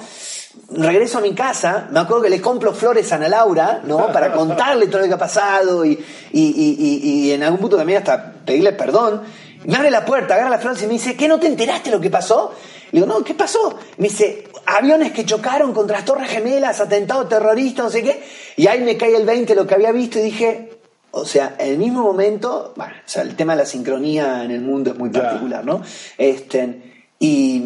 [0.73, 4.13] Regreso a mi casa, me acuerdo que le compro flores a Ana Laura, ¿no?
[4.13, 5.99] Para contarle todo lo que ha pasado y,
[6.33, 9.23] y, en algún punto también hasta pedirle perdón.
[9.65, 12.01] Me abre la puerta, agarra las flores y me dice, ¿qué no te enteraste lo
[12.01, 12.55] que pasó?
[12.93, 13.79] Le digo, no, ¿qué pasó?
[13.99, 18.23] Me dice, aviones que chocaron contra las Torres Gemelas, atentado terrorista, no sé qué.
[18.57, 20.81] Y ahí me cae el 20 lo que había visto y dije,
[21.13, 24.51] o sea, en el mismo momento, bueno, o sea, el tema de la sincronía en
[24.51, 25.83] el mundo es muy particular, ¿no?
[26.17, 27.63] Este, y,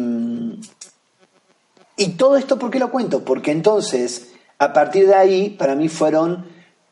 [1.97, 3.23] y todo esto, ¿por qué lo cuento?
[3.23, 6.45] Porque entonces, a partir de ahí, para mí fueron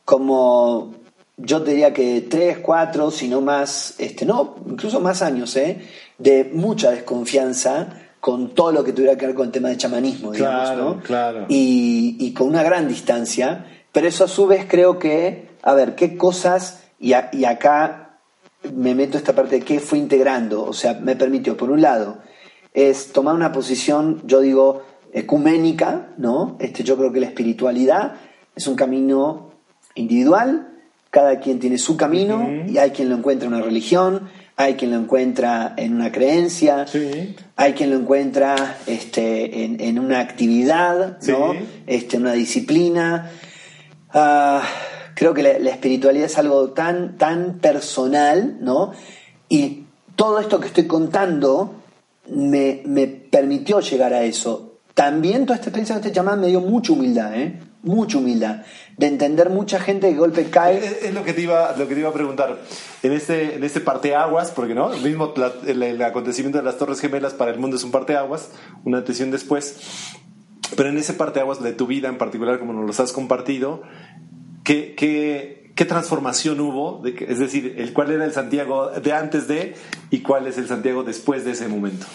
[0.04, 0.94] como,
[1.36, 5.86] yo diría que tres, cuatro, si no más, este, no, incluso más años, ¿eh?
[6.18, 7.88] de mucha desconfianza
[8.20, 11.02] con todo lo que tuviera que ver con el tema de chamanismo, digamos, ¿no?
[11.02, 11.44] Claro.
[11.48, 15.94] Y, y, con una gran distancia, pero eso a su vez creo que, a ver,
[15.94, 18.18] qué cosas, y, y acá
[18.74, 22.16] me meto esta parte de qué fue integrando, o sea, me permitió, por un lado,
[22.72, 24.82] es tomar una posición, yo digo,
[25.14, 26.56] ecuménica, ¿no?
[26.58, 28.16] Este, yo creo que la espiritualidad
[28.54, 29.52] es un camino
[29.94, 30.72] individual,
[31.10, 34.90] cada quien tiene su camino y hay quien lo encuentra en una religión, hay quien
[34.90, 36.86] lo encuentra en una creencia,
[37.54, 41.54] hay quien lo encuentra este, en, una actividad, ¿no?
[41.86, 43.30] Este, en una disciplina.
[44.12, 44.62] Ah,
[45.14, 48.90] creo que la, espiritualidad es algo tan, tan personal, ¿no?
[49.48, 49.84] Y
[50.16, 51.74] todo esto que estoy contando
[52.28, 56.60] me, me permitió llegar a eso también toda esta experiencia que te llaman me dio
[56.60, 57.60] mucha humildad, ¿eh?
[57.82, 58.62] Mucha humildad.
[58.96, 60.78] De entender mucha gente que golpe cae.
[60.78, 62.60] Es, lo, que te iba, lo que te iba a preguntar.
[63.02, 65.34] En este, en este parteaguas, porque no, el mismo
[65.66, 68.50] el, acontecimiento de las Torres Gemelas para el mundo es un parteaguas,
[68.84, 70.14] una atención después.
[70.76, 73.82] Pero en ese parteaguas de tu vida en particular, como nos los has compartido,
[74.62, 77.02] ¿qué, qué, qué transformación hubo?
[77.04, 79.74] Es decir, el, ¿cuál era el Santiago de antes de
[80.10, 82.06] y cuál es el Santiago después de ese momento?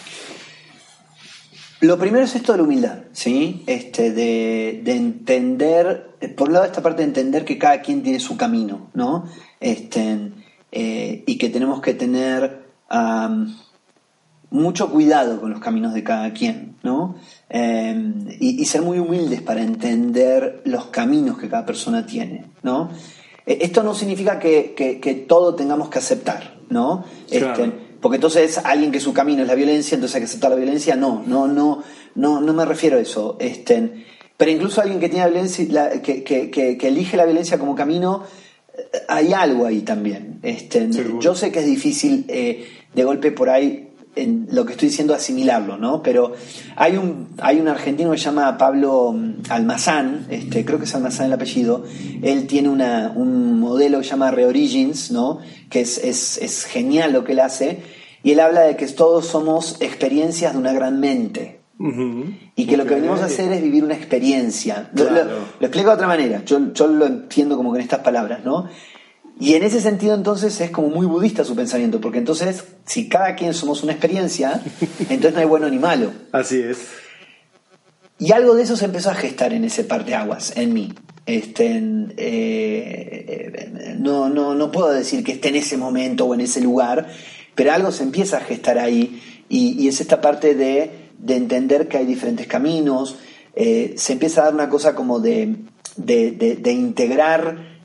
[1.82, 3.64] Lo primero es esto de la humildad, ¿sí?
[3.66, 8.36] Este, de, entender, por un lado esta parte de entender que cada quien tiene su
[8.36, 9.26] camino, ¿no?
[9.62, 10.34] Este,
[10.72, 12.68] eh, y que tenemos que tener
[14.50, 17.16] mucho cuidado con los caminos de cada quien, ¿no?
[17.48, 22.90] Em, y, ser muy humildes para entender los caminos que cada persona tiene, ¿no?
[23.46, 27.06] E, esto no significa que, todo tengamos que aceptar, ¿no?
[27.30, 30.56] Este, porque entonces alguien que su camino es la violencia, entonces hay que aceptar la
[30.56, 30.96] violencia.
[30.96, 31.84] No, no, no,
[32.16, 33.38] no, no me refiero a eso.
[33.40, 34.06] Este,
[34.38, 38.24] pero incluso alguien que tiene violencia, que, que, elige la violencia como camino,
[38.74, 40.40] eh, hay algo ahí también.
[40.44, 40.90] Este,
[41.20, 45.14] yo sé que es difícil eh, de golpe por ahí en lo que estoy diciendo
[45.14, 46.02] asimilarlo, ¿no?
[46.02, 46.34] Pero
[46.76, 50.96] hay un, hay un argentino que se llama Pablo mm, Almazán, este, creo que es
[50.96, 51.84] Almazán el apellido,
[52.22, 55.40] él tiene una, un modelo que se llama Reorigins, ¿no?
[55.70, 57.84] Que es, es, es genial lo que él hace,
[58.24, 61.60] y él habla de que todos somos experiencias de una gran mente.
[62.58, 64.90] Y que lo que venimos a hacer es vivir una experiencia.
[64.94, 65.06] Lo,
[65.62, 68.68] explico de otra manera, yo, yo lo entiendo como que en estas palabras, ¿no?
[69.40, 73.36] Y en ese sentido entonces es como muy budista su pensamiento, porque entonces si cada
[73.36, 74.62] quien somos una experiencia,
[75.10, 76.12] entonces no hay bueno ni malo.
[76.34, 76.80] Así es.
[78.20, 80.94] Y algo de eso se empezó a gestar en ese par de aguas, en mí.
[81.26, 86.42] Este, eh, eh, no, no, no puedo decir que esté en ese momento o en
[86.42, 87.08] ese lugar,
[87.56, 92.06] pero algo se empieza a gestar ahí y, es esta parte de, entender que hay
[92.06, 93.18] diferentes caminos,
[93.56, 95.56] eh, se empieza a dar una cosa como de,
[95.96, 97.80] de, integrar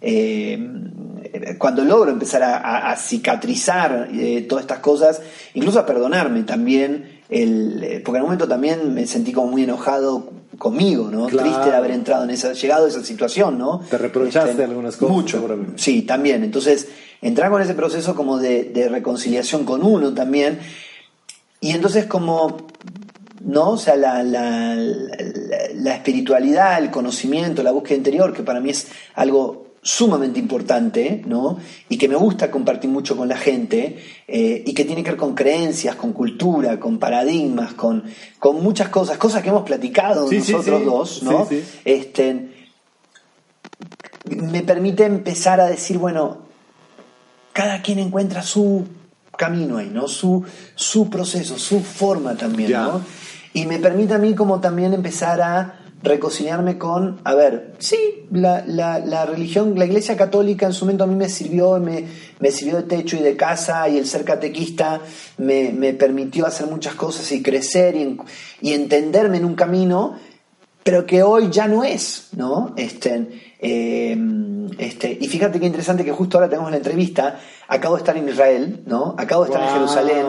[1.59, 5.21] cuando logro empezar a, cicatrizar eh, todas estas cosas,
[5.55, 9.65] incluso a perdonarme también, el, eh, porque en un momento también me sentí como muy
[9.65, 11.27] enojado conmigo, ¿no?
[11.27, 13.81] Triste de haber entrado en esa, llegado a esa situación, ¿no?
[13.91, 15.15] Te reprochaste este, algunas cosas.
[15.15, 16.45] Mucho, sí, también.
[16.45, 16.89] Entonces,
[17.21, 20.61] entrar con ese proceso como de, reconciliación con uno también,
[21.61, 22.69] y entonces como
[23.41, 23.73] ¿no?
[23.73, 28.89] O sea, la, la, la, espiritualidad, el conocimiento, la búsqueda interior, que para mí es
[29.15, 31.59] algo sumamente importante, ¿no?
[31.91, 35.19] Y que me gusta compartir mucho con la gente, eh, y que tiene que ver
[35.19, 38.03] con creencias, con cultura, con paradigmas, con,
[38.39, 41.47] con muchas cosas, cosas que hemos platicado nosotros dos, ¿no?
[41.85, 42.49] Este,
[44.25, 46.39] me permite empezar a decir, bueno,
[47.53, 48.87] cada quien encuentra su
[49.37, 50.09] camino ahí, ¿no?
[50.09, 53.03] Su, su proceso, su forma también, ¿no?
[53.53, 58.63] Y me permite a mí como también empezar a reconciliarme con, a ver, sí, la,
[58.67, 62.05] la, religión, la iglesia católica en su momento a mí me sirvió, me,
[62.39, 65.01] me sirvió de techo y de casa y el ser catequista
[65.39, 68.19] me, me permitió hacer muchas cosas y crecer y,
[68.61, 70.17] y, entenderme en un camino,
[70.83, 72.75] pero que hoy ya no es, ¿no?
[72.77, 74.17] Este, eh,
[74.79, 77.41] este, y fíjate qué interesante que justo ahora tenemos la entrevista.
[77.69, 79.15] Acabo de estar en Israel, ¿no?
[79.19, 80.27] Acabo de estar en Jerusalén.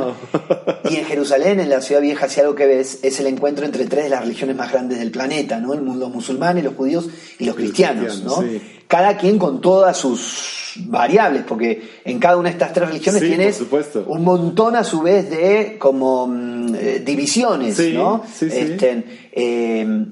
[0.90, 3.86] Y en Jerusalén, en la ciudad vieja, si algo que ves, es el encuentro entre
[3.86, 5.74] tres de las religiones más grandes del planeta, ¿no?
[5.74, 7.08] Los musulmanes, los judíos
[7.40, 8.44] y los cristianos, ¿no?
[8.88, 13.64] Cada quien con todas sus variables, porque en cada una de estas tres religiones tienes
[14.06, 18.24] un montón a su vez de como mm, eh, divisiones, ¿no?
[18.42, 20.06] Este, eh,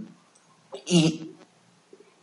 [0.85, 1.32] y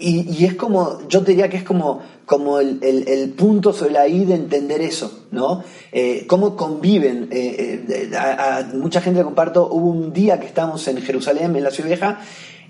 [0.00, 4.24] y, es como, yo diría que es como, como el, el, punto sobre la I
[4.24, 5.62] de entender eso, ¿no?
[5.92, 7.28] Eh, cómo conviven.
[7.30, 11.70] Eh, eh, a, mucha gente comparto, hubo un día que estábamos en Jerusalén, en la
[11.70, 12.20] ciudad vieja,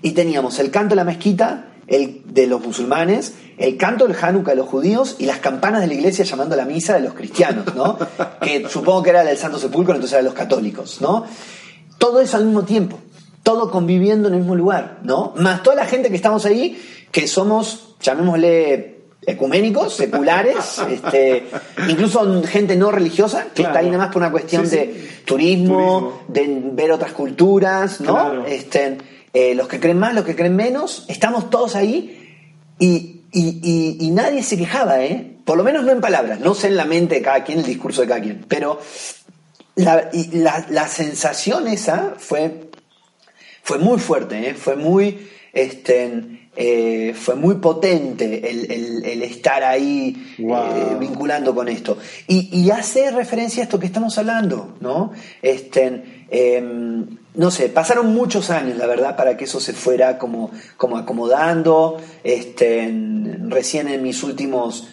[0.01, 4.51] y teníamos el canto de la mezquita el, de los musulmanes, el canto del Hanukkah
[4.51, 7.13] de los judíos y las campanas de la iglesia llamando a la misa de los
[7.13, 7.97] cristianos, ¿no?
[8.41, 11.25] que supongo que era del Santo Sepulcro, entonces era de los católicos, ¿no?
[11.97, 12.97] Todo eso al mismo tiempo,
[13.43, 15.33] todo conviviendo en el mismo lugar, ¿no?
[15.37, 16.77] Más toda la gente que estamos ahí
[17.11, 21.45] que somos, llamémosle ecuménicos, seculares, este,
[21.89, 26.61] incluso gente no religiosa, que está ahí nada más por una cuestión de turismo, de
[26.73, 28.45] ver otras culturas, ¿no?
[28.45, 28.97] Este,
[29.33, 32.35] eh, los que creen más, los que creen menos, estamos todos ahí
[32.79, 35.37] y, y, y, nadie se quejaba, ¿eh?
[35.45, 37.65] Por lo menos no en palabras, no sé en la mente de cada quien, el
[37.65, 38.79] discurso de cada quien, pero
[39.75, 42.71] la, la, la sensación esa fue,
[43.63, 44.53] fue muy fuerte, ¿eh?
[44.53, 51.97] Fue muy, este, eh, fue muy potente el, estar ahí eh, vinculando con esto.
[52.27, 55.11] Y, hace referencia a esto que estamos hablando, ¿no?
[55.41, 60.51] Este, em, no sé, pasaron muchos años, la verdad, para que eso se fuera como,
[60.75, 62.01] como acomodando.
[62.23, 62.93] Este,
[63.47, 64.87] recién en mis últimos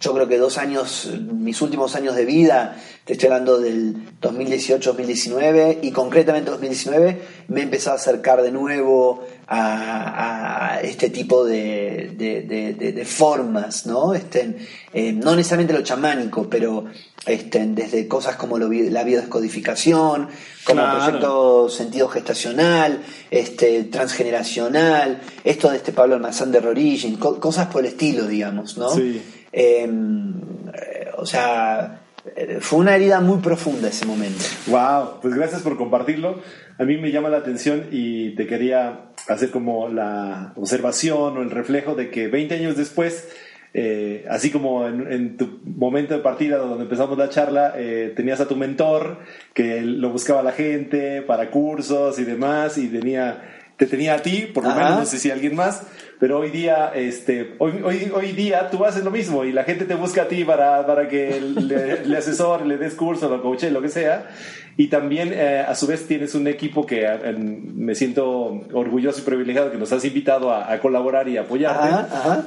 [0.00, 5.78] yo creo que dos años, mis últimos años de vida, te estoy hablando del 2018-2019
[5.80, 13.86] y concretamente 2019, me he empezado a acercar de nuevo a, este tipo de, formas,
[13.86, 14.14] ¿no?
[14.14, 14.56] Este,
[14.92, 16.86] eh, no necesariamente lo chamánico, pero
[17.26, 20.28] este, desde cosas como la biodescodificación,
[20.64, 27.66] como el proyecto sentido gestacional, este, transgeneracional, esto de este Pablo Almazán de Origin, cosas
[27.66, 28.90] por el estilo, digamos, ¿no?
[28.90, 29.22] Sí.
[29.52, 30.34] Em,
[30.74, 32.02] eh, o sea,
[32.34, 34.44] eh, fue una herida muy profunda ese momento.
[34.66, 36.40] Wow, pues gracias por compartirlo.
[36.78, 41.50] A mí me llama la atención y te quería hacer como la observación o el
[41.50, 43.28] reflejo de que 20 años después,
[43.74, 47.74] eh, así como en, tu momento de partida donde empezamos la charla,
[48.14, 49.18] tenías a tu mentor
[49.54, 54.50] que lo buscaba la gente para cursos y demás y tenía, te tenía a ti,
[54.52, 55.82] por lo menos, no sé si alguien más
[56.18, 59.84] pero hoy día, este, hoy, hoy, hoy día tú haces lo mismo y la gente
[59.84, 63.70] te busca a ti para, para que le, le asesore, le des curso, lo coache,
[63.70, 64.30] lo que sea.
[64.78, 69.24] Y también, eh, a su vez, tienes un equipo que eh, me siento orgulloso y
[69.24, 71.88] privilegiado que nos has invitado a, colaborar y apoyarte.
[71.88, 72.44] Ajá,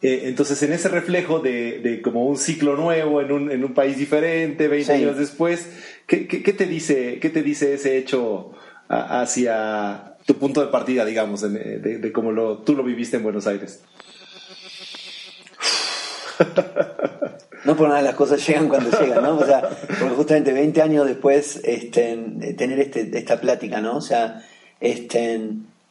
[0.00, 3.72] eh, entonces, en ese reflejo de, de, como un ciclo nuevo en un, en un
[3.72, 5.70] país diferente, 20 años después,
[6.06, 8.52] ¿qué, qué, qué, te dice, ¿qué te dice ese hecho
[8.88, 13.46] hacia, tu punto de partida, digamos, de, de, cómo lo, tú lo viviste en Buenos
[13.46, 13.82] Aires.
[17.64, 19.38] No por nada las cosas llegan cuando llegan, ¿no?
[19.38, 22.16] O sea, porque justamente 20 años después, este,
[22.58, 23.98] tener este, esta plática, ¿no?
[23.98, 24.42] O sea,
[24.80, 25.40] este,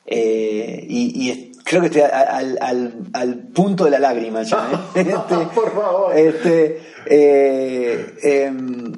[0.05, 4.99] eh, y, creo que estoy al, al, al, punto de la lágrima ya, ¿eh?
[4.99, 6.17] Este, por favor.
[6.17, 8.93] Este, eh, em,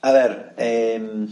[0.00, 1.26] a ver, eh,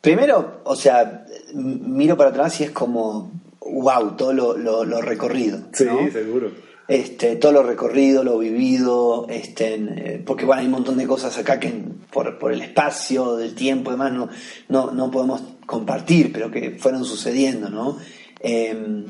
[0.00, 5.58] Primero, o sea, miro para atrás y es como, wow, todo lo, lo, recorrido.
[5.72, 6.52] Sí, seguro.
[6.88, 11.38] Este, todo lo recorrido, lo vivido, este, eh, porque bueno, hay un montón de cosas
[11.38, 11.72] acá que
[12.10, 14.28] por, por el espacio, del tiempo, demás, no,
[14.68, 17.98] no, no podemos compartir, pero que fueron sucediendo, ¿no?
[18.40, 19.04] Em,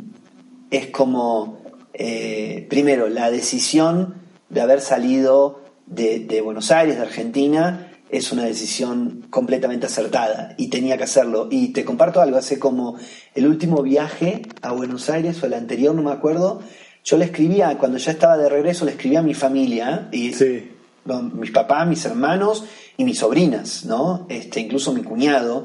[0.71, 1.63] es como,
[1.95, 4.15] eh, primero, la decisión
[4.51, 10.69] de haber salido de, de Buenos Aires, de Argentina, es una decisión completamente acertada y
[10.69, 11.49] tenía que hacerlo.
[11.51, 12.97] Y te comparto algo, hace como
[13.35, 16.61] el último viaje a Buenos Aires o el anterior, no me acuerdo,
[17.05, 20.33] yo le escribía, cuando ya estaba de regreso, le escribía a mi familia, y
[21.35, 22.65] mis papás, mis hermanos
[22.97, 24.27] y mis sobrinas, ¿no?
[24.29, 25.65] Este, incluso mi cuñado,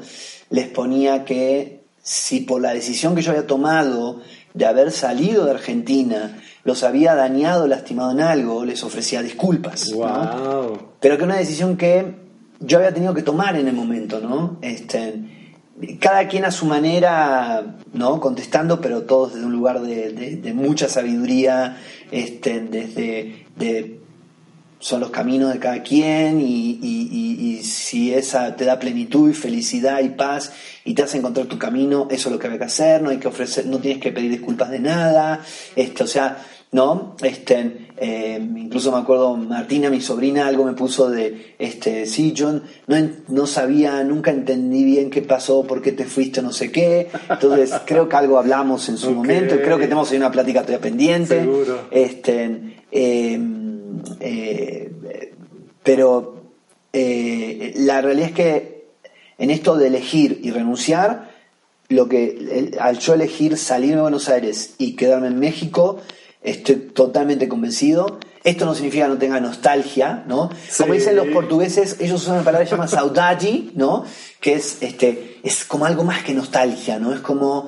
[0.50, 4.22] les ponía que si por la decisión que yo había tomado
[4.54, 9.92] de haber salido de Argentina los había dañado, lastimado en algo, les ofrecía disculpas.
[11.00, 12.25] Pero que una decisión que
[12.60, 14.58] yo había tenido que tomar en el momento, ¿no?
[14.62, 15.22] Este,
[16.00, 18.20] cada quien a su manera, ¿no?
[18.20, 21.78] Contestando, pero todos desde un lugar de, mucha sabiduría,
[22.12, 24.00] este, desde de,
[24.80, 30.02] son los caminos de cada quien y, y, si esa te da plenitud y felicidad
[30.02, 30.54] y paz
[30.84, 33.18] y te hace encontrar tu camino, eso es lo que hay que hacer, no hay
[33.18, 35.42] que ofrecer, no tienes que pedir disculpas de nada,
[35.76, 36.38] este, o sea,
[36.76, 37.16] ¿no?
[37.24, 42.64] Este, eh, incluso me acuerdo, Martina, mi sobrina, algo me puso de, este, sí, John,
[42.88, 42.98] no,
[43.30, 47.08] no sabía, nunca entendí bien qué pasó, por qué te fuiste, no sé qué.
[47.30, 50.82] Entonces, creo que algo hablamos en su momento, creo que tenemos ahí una plática todavía
[50.82, 51.40] pendiente.
[51.40, 51.88] Seguro.
[51.92, 52.44] Este,
[52.92, 54.92] em, eh,
[55.82, 56.36] pero
[56.92, 58.86] eh, la realidad es que
[59.38, 61.34] en esto de elegir y renunciar,
[61.88, 66.02] lo que al yo elegir salir de Buenos Aires y quedarme en México,
[66.46, 68.20] estoy totalmente convencido.
[68.44, 70.52] Esto no significa que no tenga nostalgia, ¿no?
[70.78, 74.06] Como dicen los portugueses, ellos usan una palabra que se llama saudade, ¿no?
[74.40, 77.12] Que es, este, es como algo más que nostalgia, ¿no?
[77.12, 77.68] Es como,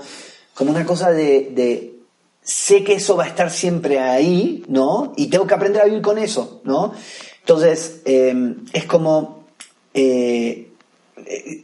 [0.54, 1.96] como una cosa de,
[2.44, 5.14] sé que eso va a estar siempre ahí, ¿no?
[5.18, 6.94] Y tengo que aprender a vivir con eso, ¿no?
[7.40, 9.48] Entonces, em, es como...
[9.94, 10.70] Eh,
[11.26, 11.64] eh,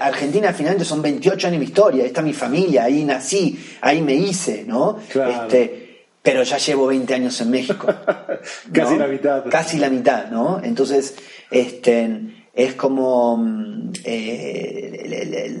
[0.00, 4.64] Argentina finalmente son 28 años de historia, está mi familia, ahí nací, ahí me hice,
[4.66, 4.98] ¿no?
[5.06, 5.83] Este,
[6.24, 7.86] pero ya llevo 20 años en México.
[8.72, 9.44] Casi la mitad.
[9.50, 10.58] Casi la mitad, ¿no?
[10.64, 11.16] Entonces,
[11.50, 15.54] este, es como mm, eh,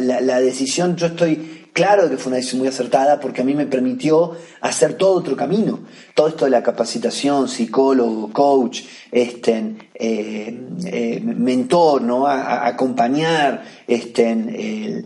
[0.00, 3.54] la, decisión, yo estoy claro de que fue una decisión muy acertada porque a mí
[3.54, 5.80] me permitió hacer todo otro camino.
[6.14, 12.26] Todo esto de la capacitación, psicólogo, coach, este, eh, eh, mentor, ¿no?
[12.26, 15.04] acompañar, este,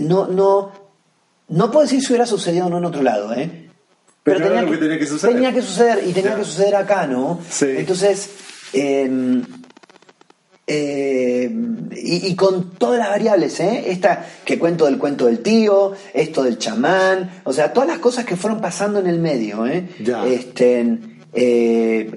[0.00, 0.70] no, no,
[1.48, 3.63] no puedo decir si hubiera sucedido o no en otro lado, ¿eh?
[4.24, 5.34] Pero, tenía, que, tenía, que, suceder.
[5.34, 7.40] Tenía que suceder y tenía que suceder acá, ¿no?
[7.48, 7.66] Sí.
[7.76, 8.30] Entonces,
[8.72, 9.44] em,
[10.66, 11.54] Eh,
[11.92, 13.84] y, con todas las variables, ¿eh?
[13.88, 18.24] Esta que cuento del cuento del tío, esto del chamán, o sea, todas las cosas
[18.24, 19.86] que fueron pasando en el medio, ¿eh?
[20.26, 20.98] Este,
[21.34, 22.10] eh,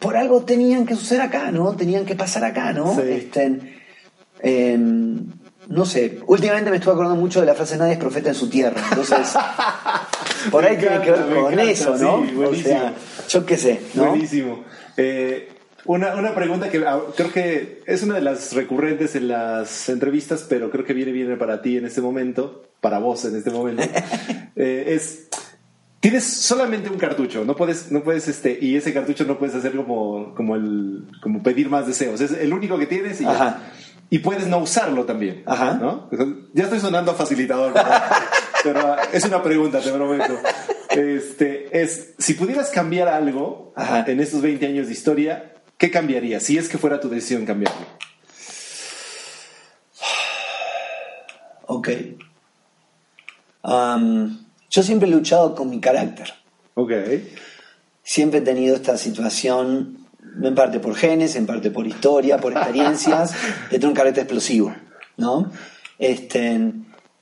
[0.00, 1.76] por algo tenían que suceder acá, ¿no?
[1.76, 3.00] Tenían que pasar acá, ¿no?
[3.00, 3.60] Este,
[4.40, 5.26] em,
[5.68, 8.48] no sé, últimamente me estuve acordando mucho de la frase nadie es profeta en su
[8.48, 9.34] tierra, entonces
[10.50, 12.24] por ahí tiene que ver con eso, ¿no?
[12.48, 12.94] o sea,
[13.28, 14.10] yo qué sé, ¿no?
[14.10, 14.64] Buenísimo.
[14.96, 15.48] Eh,
[15.84, 20.44] una, una, pregunta que ah, creo que es una de las recurrentes en las entrevistas,
[20.48, 23.82] pero creo que viene bien para ti en este momento, para vos en este momento,
[24.56, 25.28] eh, es,
[26.00, 29.76] tienes solamente un cartucho, no puedes, no puedes, este, y ese cartucho no puedes hacer
[29.76, 33.26] como, como el, como pedir más deseos, es el único que tienes y,
[34.10, 35.74] y puedes no usarlo también, Ajá.
[35.74, 36.08] ¿no?
[36.52, 37.72] Ya estoy sonando facilitador,
[38.62, 40.38] pero, es una pregunta, te prometo.
[40.90, 43.74] Este, es, si pudieras cambiar algo
[44.06, 47.86] en estos 20 años de historia, ¿Qué cambiaría si es que fuera tu decisión cambiarlo?
[51.66, 51.88] Ok.
[53.62, 54.38] Um,
[54.70, 56.32] yo siempre he luchado con mi carácter.
[56.74, 56.92] Ok.
[58.02, 60.05] Siempre he tenido esta situación,
[60.42, 63.32] en parte por genes, en parte por historia, por experiencias,
[63.70, 64.74] de tener un carácter explosivo,
[65.16, 65.50] ¿no?
[65.98, 66.72] Este,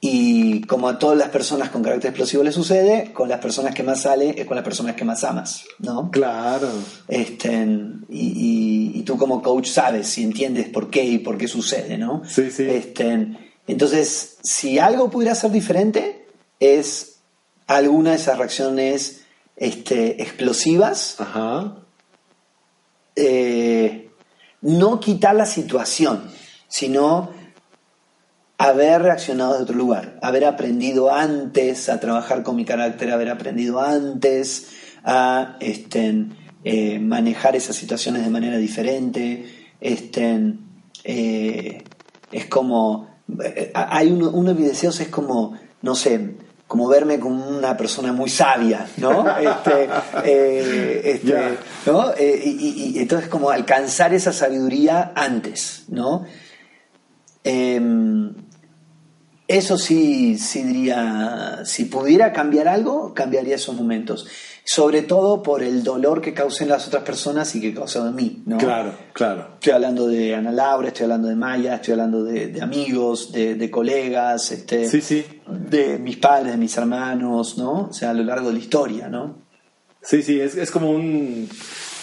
[0.01, 3.83] y como a todas las personas con carácter explosivo le sucede, con las personas que
[3.83, 6.11] más sale es con las personas que más amas, ¿no?
[6.11, 6.69] Claro.
[7.09, 7.67] Este,
[8.11, 12.23] y, tú como coach sabes y entiendes por qué y por qué sucede, ¿no?
[12.27, 12.65] Sí, sí.
[12.69, 13.29] Este,
[13.67, 16.27] entonces, si algo pudiera ser diferente,
[16.61, 17.21] es
[17.67, 19.23] alguna de esas reacciones
[19.57, 21.19] este, explosivas.
[21.19, 21.84] Ajá.
[23.17, 24.11] Eh,
[24.63, 26.25] no quitar la situación,
[26.69, 27.31] sino
[28.59, 33.81] haber reaccionado de otro lugar, haber aprendido antes a trabajar con mi carácter, haber aprendido
[33.81, 34.69] antes
[35.05, 36.27] a este,
[36.65, 39.45] eh, manejar esas situaciones de manera diferente.
[39.81, 40.55] Este,
[41.05, 41.85] eh,
[42.33, 43.09] es como,
[43.75, 46.37] hay uno, uno es como, no sé,
[46.67, 49.27] como verme como una persona muy sabia, ¿no?
[49.39, 52.13] Este, este, ¿no?
[52.19, 56.25] y, y, entonces como alcanzar esa sabiduría antes, ¿no?
[57.45, 58.35] Em,
[59.47, 64.27] eso sí, sí diría, si pudiera cambiar algo, cambiaría esos momentos.
[64.67, 68.43] Sobre todo por el dolor que causen las otras personas y que causado en mí,
[68.47, 68.57] ¿no?
[68.57, 69.51] Claro, claro.
[69.55, 74.53] Estoy hablando de Ana Laura, estoy hablando de Maya, estoy hablando de, amigos, de, colegas,
[74.53, 75.25] este, sí, sí.
[75.47, 77.89] de mis padres, de mis hermanos, ¿no?
[77.91, 79.45] O sea, a lo largo de la historia, ¿no?
[80.01, 81.49] Sí, sí, es, es como un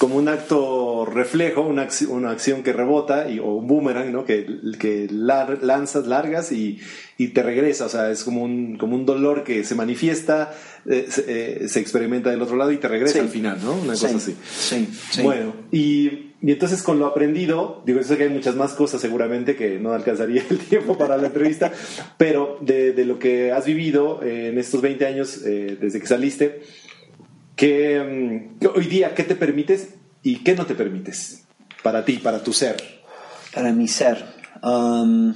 [0.01, 4.25] como un acto reflejo, una, una acción que rebota y, o un boomerang, ¿no?
[4.25, 4.47] Que,
[4.79, 6.79] que lanzas, largas y,
[7.19, 7.85] y, te regresa.
[7.85, 10.55] O sea, es como un, como un dolor que se manifiesta,
[10.89, 13.75] eh, eh, se, experimenta del otro lado y te regresa al final, ¿no?
[13.75, 14.35] Una cosa así.
[14.49, 16.07] Sí, Bueno, y,
[16.41, 19.77] y, entonces con lo aprendido, digo, yo sé que hay muchas más cosas seguramente que
[19.77, 21.71] no alcanzaría el tiempo para la entrevista,
[22.17, 26.61] pero de, de, lo que has vivido en estos 20 años eh, desde que saliste,
[27.62, 27.99] ¿Qué,
[28.59, 29.89] mm, hoy día, ¿qué te permites
[30.24, 31.43] y qué no te permites
[31.84, 32.76] para ti, para tu ser?
[33.53, 34.26] Para mi ser.
[34.64, 35.36] Um,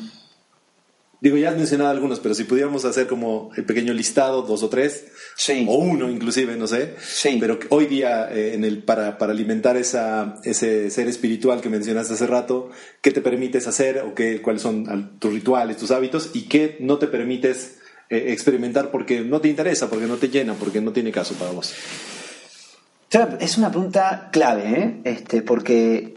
[1.22, 4.70] Digo, ya has mencionado algunos, pero si pudiéramos hacer como el pequeño listado, dos o
[4.70, 5.06] tres,
[5.36, 5.66] sí.
[5.68, 7.38] o uno inclusive, no sé, sí.
[7.40, 12.16] pero hoy día eh, en el, para, para alimentar esa, ese ser espiritual que mencionaste
[12.16, 12.72] hace rato,
[13.02, 16.98] ¿qué te permites hacer o qué, cuáles son tus rituales, tus hábitos y qué no
[16.98, 17.78] te permites
[18.10, 21.52] eh, experimentar porque no te interesa, porque no te llena, porque no tiene caso para
[21.52, 21.74] vos?
[23.12, 25.02] Es una pregunta clave, ¿eh?
[25.04, 26.16] este, porque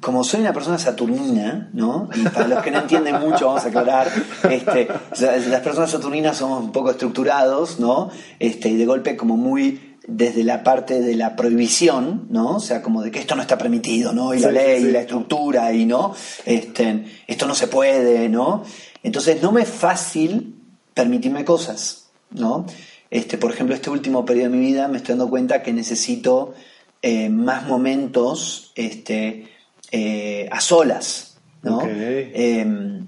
[0.00, 2.08] como soy una persona saturnina, ¿no?
[2.14, 4.08] Y para los que no entienden mucho, vamos a aclarar,
[4.50, 8.10] este, las personas saturninas somos un poco estructurados, ¿no?
[8.38, 12.56] Este, y de golpe como muy desde la parte de la prohibición, ¿no?
[12.56, 14.32] O sea, como de que esto no está permitido, ¿no?
[14.32, 16.14] Y la ley, y la estructura, y no,
[16.46, 18.64] este, esto no se puede, ¿no?
[19.02, 20.54] Entonces no me es fácil
[20.94, 22.64] permitirme cosas, ¿no?
[23.10, 26.54] Este, por ejemplo, este último periodo de mi vida me estoy dando cuenta que necesito
[27.00, 29.48] eh, más momentos este,
[29.90, 31.80] eh, a solas, ¿no?
[31.82, 33.06] Em,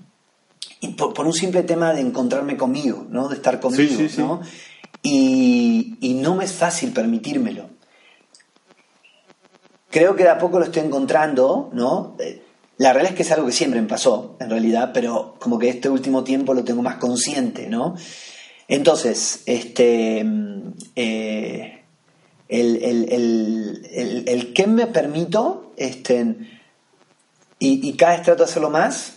[0.80, 3.28] y por, un simple tema de encontrarme conmigo, ¿no?
[3.28, 4.40] De estar conmigo, ¿no?
[5.03, 7.68] Y, y no me es fácil permitírmelo.
[9.90, 12.16] Creo que de a poco lo estoy encontrando, ¿no?
[12.20, 12.42] Eh,
[12.78, 15.68] la realidad es que es algo que siempre me pasó, en realidad, pero como que
[15.68, 17.96] este último tiempo lo tengo más consciente, ¿no?
[18.70, 20.24] Entonces, este,
[20.94, 21.82] eh,
[22.48, 26.36] el, el, que me permito, este,
[27.58, 29.14] y, cada vez trato de hacerlo más,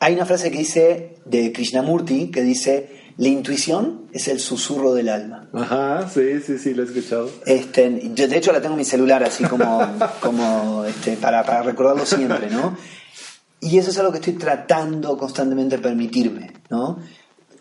[0.00, 5.08] hay una frase que dice de Krishnamurti que dice la intuición es el susurro del
[5.08, 5.48] alma.
[5.54, 7.30] Ajá, sí, sí, sí, lo he escuchado.
[7.46, 9.80] Este, de hecho, la tengo en mi celular así como,
[10.20, 12.76] como este, para, para recordarlo siempre, ¿no?
[13.62, 16.98] Y eso es algo que estoy tratando constantemente de permitirme, ¿no?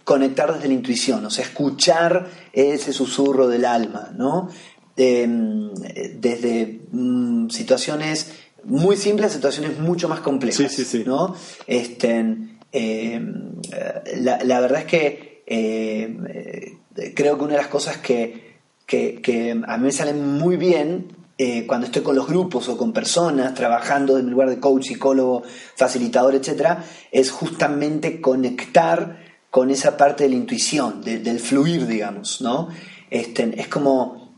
[0.06, 4.50] Conectar desde la intuición, o sea, escuchar ese susurro del alma, ¿no?
[4.96, 8.32] Em, desde mm, situaciones
[8.64, 11.04] muy simples a situaciones mucho más complejas, sí, sí, sí.
[11.06, 11.36] ¿no?
[11.68, 12.18] Este,
[12.72, 13.52] em,
[14.20, 16.78] la, la verdad es que eh,
[17.14, 18.56] creo que una de las cosas que,
[19.68, 23.54] a mí me salen muy bien eh, cuando estoy con los grupos o con personas
[23.54, 25.44] trabajando en lugar de coach, psicólogo,
[25.76, 29.25] facilitador, etcétera, es justamente conectar
[29.56, 32.68] con esa parte de la intuición, del fluir, digamos, ¿no?
[33.10, 34.36] Este, es como,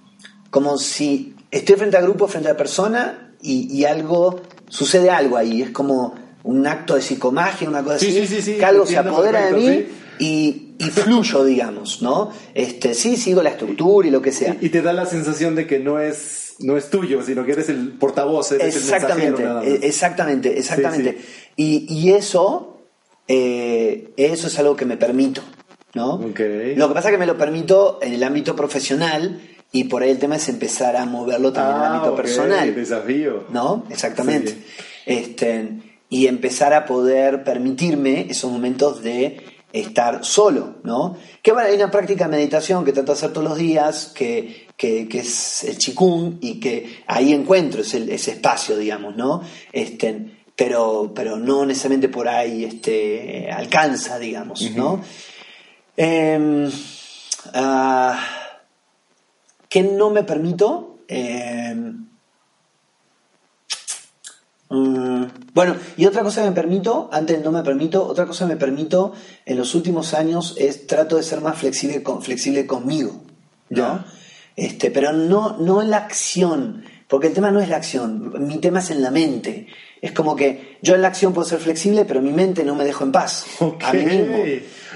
[0.51, 4.39] como si estoy frente a grupo, frente a persona y, algo,
[4.69, 6.13] sucede algo ahí, es como
[6.43, 8.27] un acto de psicomagia, una cosa así,
[8.59, 9.85] que algo se apodera de mí
[10.19, 12.31] y, y fluyo, digamos, ¿no?
[12.53, 14.55] Este, sí, sigo la estructura y lo que sea.
[14.61, 17.69] Y, te da la sensación de que no es, no es tuyo, sino que eres
[17.69, 21.17] el portavoz, eres exactamente, el mensajero, Exactamente, exactamente.
[21.55, 22.76] Y, eso,
[23.27, 25.41] eh, eso es algo que me permito,
[25.93, 26.17] ¿no?
[26.17, 30.11] Lo que pasa es que me lo permito en el ámbito profesional y por ahí
[30.11, 32.23] el tema es empezar a moverlo también en el ah, ámbito okay.
[32.23, 32.75] personal.
[32.75, 33.45] desafío.
[33.49, 33.85] ¿No?
[33.89, 34.57] Exactamente.
[35.05, 35.69] Este,
[36.09, 39.41] y empezar a poder permitirme esos momentos de
[39.73, 41.17] estar solo, ¿no?
[41.41, 44.67] Que bueno, hay una práctica de meditación que trato de hacer todos los días, que,
[44.77, 49.41] es el chikung, y que ahí encuentro ese, ese espacio, digamos, ¿no?
[49.73, 55.01] Este, pero, pero no necesariamente por ahí este, alcanza, digamos, ¿no?
[55.95, 56.69] Em,
[57.53, 58.19] ah,
[59.69, 60.99] ¿Qué no me permito?
[61.07, 62.07] Em,
[64.69, 68.53] Mm, bueno, y otra cosa que me permito, antes no me permito, otra cosa que
[68.53, 69.13] me permito
[69.45, 73.21] en los últimos años es trato de ser más flexible, con, flexible conmigo,
[73.69, 74.03] ¿no?
[74.55, 78.57] Este, pero no, no en la acción, porque el tema no es la acción, mi
[78.57, 79.67] tema es en la mente.
[80.01, 82.83] Es como que yo en la acción puedo ser flexible, pero mi mente no me
[82.83, 83.45] dejo en paz
[83.83, 84.35] a mí mismo.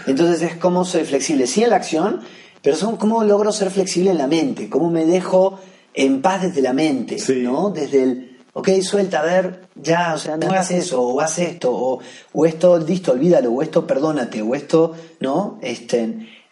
[0.05, 2.21] Entonces es como soy flexible, sí en la acción,
[2.61, 5.59] pero son cómo logro ser flexible en la mente, cómo me dejo
[5.93, 7.69] en paz desde la mente, ¿no?
[7.69, 11.71] Desde el ok, suelta, a ver, ya, o sea, no hagas eso, o haz esto,
[11.73, 11.99] o,
[12.33, 15.57] o esto, listo, olvídalo, o esto, perdónate, o esto, ¿no?
[15.61, 16.01] Este,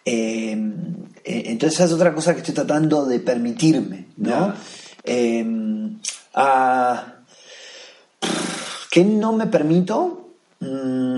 [0.05, 0.73] em,
[1.23, 4.53] eh, entonces, esa es otra cosa que estoy tratando de permitirme, ¿no?
[5.03, 5.99] Em,
[6.33, 7.19] ah,
[8.91, 10.35] ¿Qué no me permito?
[10.59, 11.17] Mm,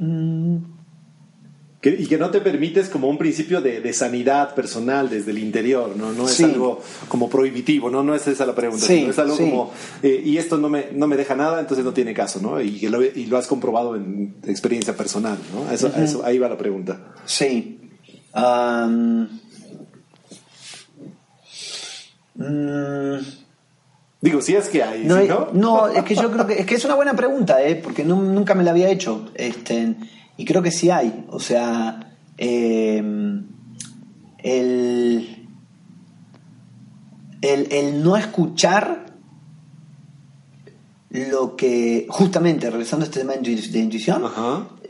[0.00, 0.71] mm,
[1.90, 6.12] y que no te permites como un principio de, sanidad personal desde el interior, ¿no?
[6.12, 8.04] No es algo como prohibitivo, ¿no?
[8.04, 9.72] No es esa la pregunta, es algo como,
[10.02, 12.60] eh, y esto no me, no me deja nada, entonces no tiene caso, ¿no?
[12.60, 15.72] Y, lo, y lo has comprobado en experiencia personal, ¿no?
[15.72, 17.14] Eso, eso, ahí va la pregunta.
[17.24, 17.80] Sí.
[22.34, 23.18] Mm.
[24.20, 25.48] Digo, si es que hay, no, ¿no?
[25.52, 27.74] no, es que yo creo que es que es una buena pregunta, ¿eh?
[27.74, 29.28] porque nunca me la había hecho.
[29.34, 29.96] Este,
[30.36, 31.26] y creo que sí hay.
[31.28, 33.46] O sea, em,
[34.38, 35.48] el,
[37.40, 39.06] el, no escuchar
[41.10, 44.22] lo que, justamente, regresando a este tema de intuición,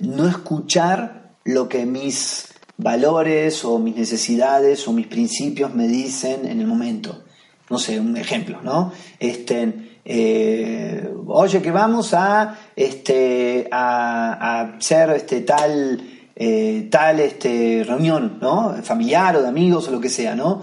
[0.01, 6.61] no escuchar lo que mis valores o mis necesidades o mis principios me dicen en
[6.61, 7.25] el momento.
[7.71, 8.93] No sé, un ejemplo, ¿no?
[9.19, 16.03] Este, eh, oye, que vamos a, este, a, hacer este, tal,
[16.35, 18.75] eh, tal este, reunión, ¿no?
[18.83, 20.63] Familiar o de amigos o lo que sea, ¿no?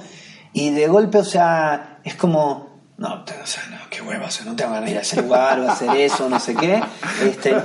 [0.54, 4.46] Y de golpe, o sea, es como, no, o sea, no, qué huevo, o sea,
[4.46, 6.82] no te van a ir a ese lugar o hacer eso, no sé qué.
[7.24, 7.56] Este,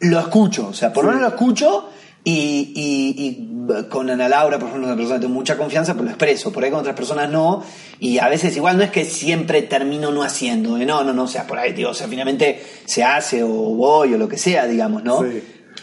[0.00, 1.90] lo escucho, o sea, por lo menos lo escucho
[2.30, 6.10] y, y, con Ana Laura, por ejemplo, una persona que tengo mucha confianza, pues lo
[6.10, 6.52] expreso.
[6.52, 7.62] Por ahí con otras personas no.
[8.00, 10.76] Y a veces igual no es que siempre termino no haciendo.
[10.76, 14.12] No, no, no, o sea, por ahí, digo, o sea, finalmente se hace o voy
[14.12, 15.24] o lo que sea, digamos, ¿no?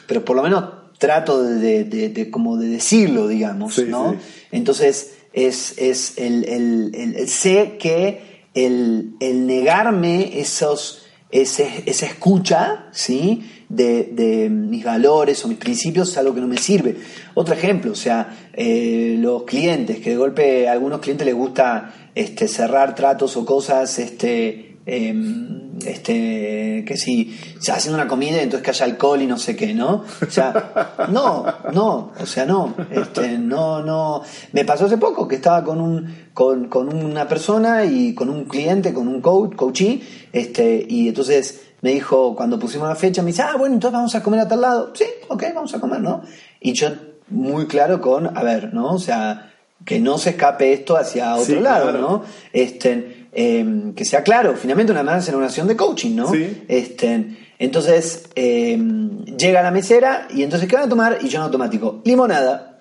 [0.07, 0.65] Pero por lo menos
[0.99, 4.15] trato de, de, como de decirlo, digamos, ¿no?
[4.51, 13.64] Entonces, es, es el, el, sé que el, el negarme esos, ese, esa escucha, ¿sí?
[13.75, 16.95] De, mis valores o mis principios es algo que no me sirve.
[17.33, 21.93] Otro ejemplo, o sea, eh, los clientes, que de golpe a algunos clientes les gusta
[22.13, 28.63] este, cerrar tratos o cosas este, em, este, que si se haciendo una comida entonces
[28.63, 30.05] que haya alcohol y no sé qué, ¿no?
[30.25, 34.21] O sea, no, no, o sea, no, este, no, no.
[34.53, 38.45] Me pasó hace poco que estaba con un, con, con una persona y con un
[38.45, 40.01] cliente, con un coach, coachee,
[40.31, 44.15] este, y entonces me dijo, cuando pusimos la fecha, me dice, ah, bueno, entonces vamos
[44.15, 44.91] a comer a tal lado.
[44.95, 46.23] Sí, ok, vamos a comer, ¿no?
[46.59, 46.89] Y yo
[47.29, 48.93] muy claro con, a ver, ¿no?
[48.93, 49.51] O sea,
[49.83, 52.23] que no se escape esto hacia otro lado, ¿no?
[52.53, 56.31] Este, em, que sea claro, finalmente una más en una acción de coaching, ¿no?
[56.31, 56.63] Sí.
[56.67, 61.19] Este, entonces em, llega la mesera y entonces ¿qué van a tomar?
[61.21, 62.74] Y yo en automático, limonada.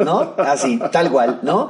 [0.00, 0.34] ¿No?
[0.38, 1.68] Así, tal cual, ¿no?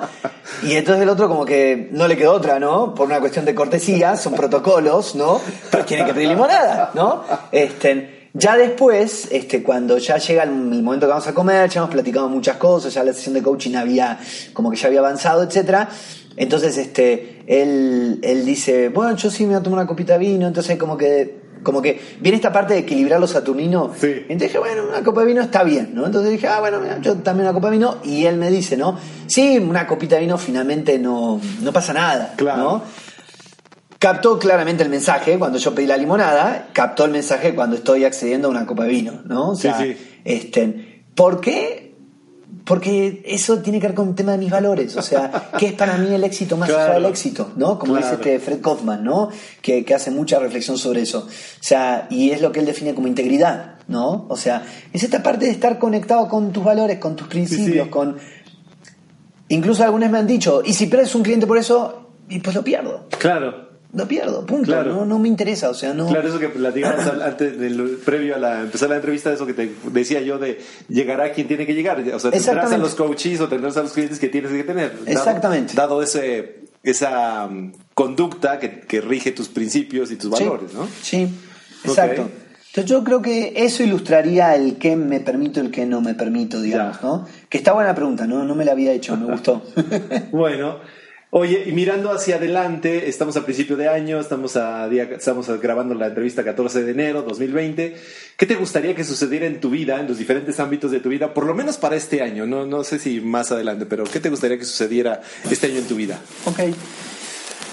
[0.63, 2.95] Y entonces el otro como que no le quedó otra, ¿no?
[2.95, 5.41] Por una cuestión de cortesía, son protocolos, ¿no?
[5.71, 7.23] Pero tiene que pedir limonada, ¿no?
[7.53, 11.91] Este, ya después, este, cuando ya llega el, momento que vamos a comer, ya hemos
[11.91, 14.19] platicado muchas cosas, ya la sesión de coaching había,
[14.53, 15.89] como que ya había avanzado, etcétera.
[16.37, 20.21] Entonces, este, él, él dice, bueno, yo sí me voy a tomar una copita de
[20.21, 23.93] vino, entonces como que, como que viene esta parte de equilibrar los saturninos.
[23.99, 24.07] Sí.
[24.29, 26.07] Entonces dije, bueno, una copa de vino está bien, ¿no?
[26.07, 28.99] Entonces dije, ah, bueno, yo también una copa de vino, y él me dice, ¿no?
[29.27, 32.63] Sí, una copita de vino finalmente no, no pasa nada, Claro.
[32.63, 32.83] ¿no?
[33.99, 38.47] captó claramente el mensaje cuando yo pedí la limonada, captó el mensaje cuando estoy accediendo
[38.47, 39.51] a una copa de vino, ¿no?
[39.51, 39.97] O Sí, sea, sí.
[40.25, 41.88] Este, ¿por qué?
[42.69, 45.73] Porque eso tiene que ver con el tema de mis valores, o sea, ¿qué es
[45.73, 46.95] para mí el éxito más allá Claro.
[47.01, 47.51] del éxito?
[47.57, 47.79] ¿No?
[47.79, 48.07] Como Claro.
[48.07, 49.31] dice este Fred Kaufman, ¿no?
[49.63, 51.21] Que, que hace mucha reflexión sobre eso.
[51.21, 54.27] O sea, y es lo que él define como integridad, ¿no?
[54.29, 57.91] O sea, es esta parte de estar conectado con tus valores, con tus principios, sí.
[57.91, 58.19] con...
[59.49, 62.63] Incluso algunos me han dicho, y si pierdes un cliente por eso, y pues lo
[62.63, 63.68] pierdo Claro.
[63.95, 64.67] Lo pierdo, punto.
[64.67, 64.95] Claro.
[64.95, 66.09] No, no me interesa, o sea, no.
[66.09, 69.73] Claro, eso que platicamos antes del previo a la empezar la entrevista, eso que te
[69.93, 73.49] decía yo de llegará quien tiene que llegar, o sea, tendrás a los coaches o
[73.49, 74.93] tendrás a los clientes que tienes que tener.
[74.93, 75.75] dado- Exactamente.
[75.75, 80.87] Dado ese esa mm, conducta que, que rige tus principios y tus Sí, valores, ¿no?
[81.03, 81.29] Sí,
[81.85, 82.29] exacto.
[82.69, 86.15] Entonces yo creo que eso ilustraría el que me permito y el que no me
[86.15, 87.03] permito, digamos, Ya.
[87.03, 87.27] ¿no?
[87.49, 88.45] Que está buena pregunta, ¿no?
[88.45, 89.63] No me la había hecho, me gustó.
[90.31, 90.79] Bueno,
[91.31, 95.95] oye, y mirando hacia adelante, estamos a principio de año, estamos, a día, estamos grabando
[95.95, 97.97] la entrevista 14 de enero 2020.
[98.37, 101.35] ¿Qué te gustaría que sucediera en tu vida, en los diferentes ámbitos de tu vida,
[101.35, 102.47] por lo menos para este año?
[102.47, 105.21] No, no sé si más adelante, pero ¿qué te gustaría que sucediera
[105.51, 106.21] este año en tu vida?
[106.47, 106.61] Ok.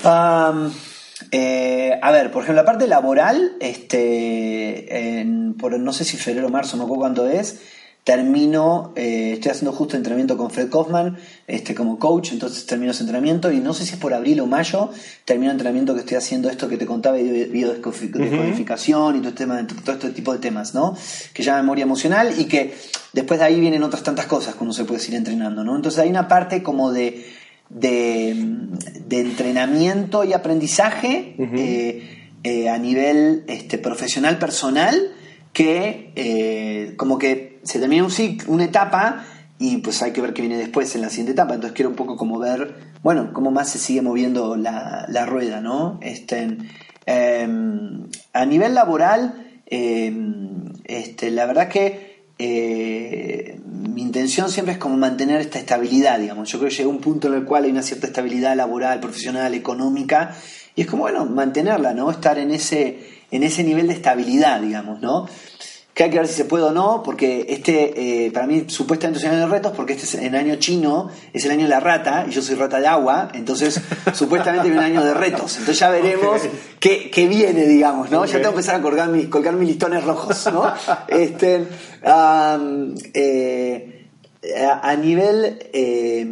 [0.03, 0.71] Am,
[1.31, 6.47] eh, a ver, por ejemplo, la parte laboral, este, en- por no sé si febrero
[6.47, 7.61] o marzo, no acuerdo cuándo es,
[8.05, 13.01] termino, eh, estoy haciendo justo entrenamiento con Fred Kaufman, este, como coach, entonces termino ese
[13.01, 14.91] entrenamiento y no sé si es por abril o mayo,
[15.25, 19.43] termino el entrenamiento que estoy haciendo, esto que te contaba, de biodescodificación y todo, este
[19.43, 20.95] tema, todo este tipo de temas, ¿no?
[21.33, 22.75] Que llama memoria emocional y que
[23.11, 25.75] después de ahí vienen otras tantas cosas que uno se puede ir entrenando, ¿no?
[25.75, 27.25] Entonces hay una parte como de
[27.69, 28.35] de,
[29.07, 35.11] de entrenamiento y aprendizaje eh, eh, a nivel este, profesional personal
[35.53, 39.25] que como que se termina un cic- una etapa
[39.59, 41.95] y pues hay que ver qué viene después en la siguiente etapa entonces quiero un
[41.95, 46.57] poco como ver bueno cómo más se sigue moviendo la, la rueda no este
[47.05, 54.97] em, a nivel laboral em, este, la verdad que eh, mi intención siempre es como
[54.97, 56.51] mantener esta estabilidad, digamos.
[56.51, 59.53] Yo creo que llega un punto en el cual hay una cierta estabilidad laboral, profesional,
[59.53, 60.35] económica,
[60.75, 62.11] y es como, bueno, mantenerla, ¿no?
[62.11, 62.99] Estar en ese,
[63.31, 65.27] en ese nivel de estabilidad, digamos, ¿no?
[65.95, 69.17] Que hay que ver si se puede o no, porque este, eh, para mí, supuestamente
[69.19, 71.69] es un año de retos, porque este es el año chino, es el año de
[71.69, 73.79] la rata, y yo soy rata de agua, entonces
[74.13, 75.53] supuestamente viene un año de retos.
[75.53, 76.41] Entonces ya veremos
[76.81, 78.25] qué, qué viene, digamos, ¿no?
[78.25, 80.69] Ya tengo que empezar a colgar mis, colgar mis listones rojos, ¿no?
[81.07, 81.65] este,
[83.13, 84.07] eh,
[84.67, 86.27] a, a nivel eh,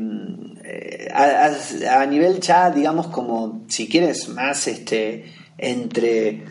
[0.64, 1.50] eh, a,
[1.96, 5.26] a- a nivel ya digamos como si quieres más este
[5.58, 6.44] entre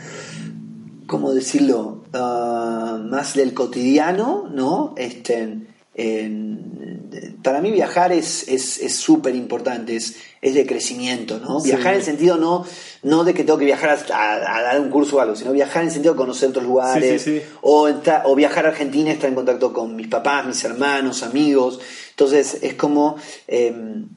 [1.07, 5.59] cómo decirlo Ah, más del cotidiano no este
[5.95, 11.69] en- para mí viajar es es es súper importante es, es de crecimiento no Sí.
[11.69, 12.65] viajar en el sentido no
[13.03, 15.53] no de que tengo que viajar a, a- a dar un curso o algo sino
[15.53, 17.89] viajar en el sentido de conocer otros lugares Sí, sí, o,
[18.25, 21.81] o viajar a Argentina estar en contacto con mis papás, mis hermanos, amigos.
[22.11, 23.17] Entonces es como
[23.49, 23.75] eh,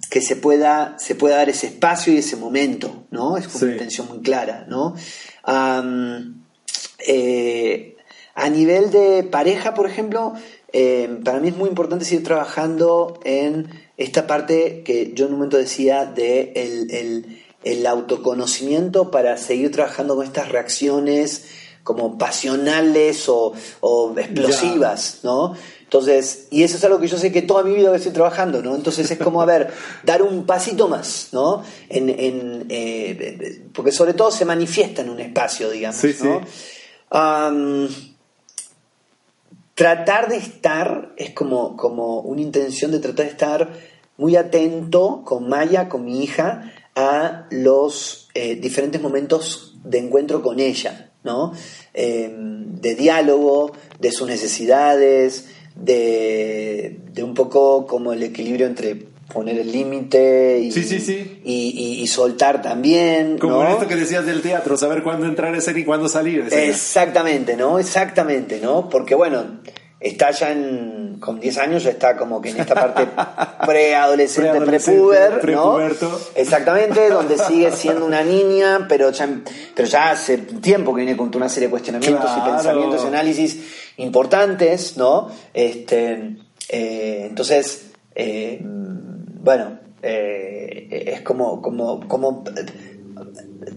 [0.09, 3.38] que se pueda, se pueda dar ese espacio y ese momento, ¿no?
[3.38, 4.95] Es como una intención muy clara, ¿no?
[7.07, 7.97] Eh,
[8.34, 10.34] a nivel de pareja, por ejemplo,
[10.73, 15.38] eh, para mí es muy importante seguir trabajando en esta parte que yo en un
[15.39, 21.45] momento decía de el, el- el autoconocimiento para seguir trabajando con estas reacciones
[21.84, 25.55] como pasionales o, o explosivas, ¿no?
[25.82, 28.76] Entonces, y eso es algo que yo sé que toda mi vida estoy trabajando, ¿no?
[28.76, 29.71] Entonces es como, a ver,
[30.03, 31.63] dar un pasito más, ¿no?
[31.89, 36.41] En, en eh, porque sobre todo se manifiesta en un espacio, digamos, ¿no?
[39.73, 43.73] Tratar de estar, es como, como una intención de tratar de estar
[44.17, 50.59] muy atento con Maya, con mi hija, a los eh, diferentes momentos de encuentro con
[50.59, 51.53] ella, ¿no?
[51.93, 59.59] Em, de diálogo, de sus necesidades, de, de, un poco como el equilibrio entre poner
[59.59, 63.37] el límite y, y, soltar también.
[63.37, 66.47] Como esto que decías del teatro, saber cuándo entrar a ser y cuándo salir.
[66.49, 67.78] Exactamente, ¿no?
[67.78, 68.87] Exactamente, ¿no?
[68.89, 69.59] Porque bueno,
[69.99, 73.07] está ya en, con 10 años, ya está como que en esta parte
[73.66, 75.79] preadolescente, prepuber, ¿no?
[76.33, 79.28] Exactamente, donde sigue siendo una niña, pero ya,
[79.75, 83.59] pero ya hace tiempo que viene con una serie de cuestionamientos y pensamientos y análisis
[83.97, 85.29] importantes, ¿no?
[85.53, 86.37] Este,
[86.70, 88.62] eh, entonces, eh,
[89.46, 92.43] bueno, eh, es como, como, como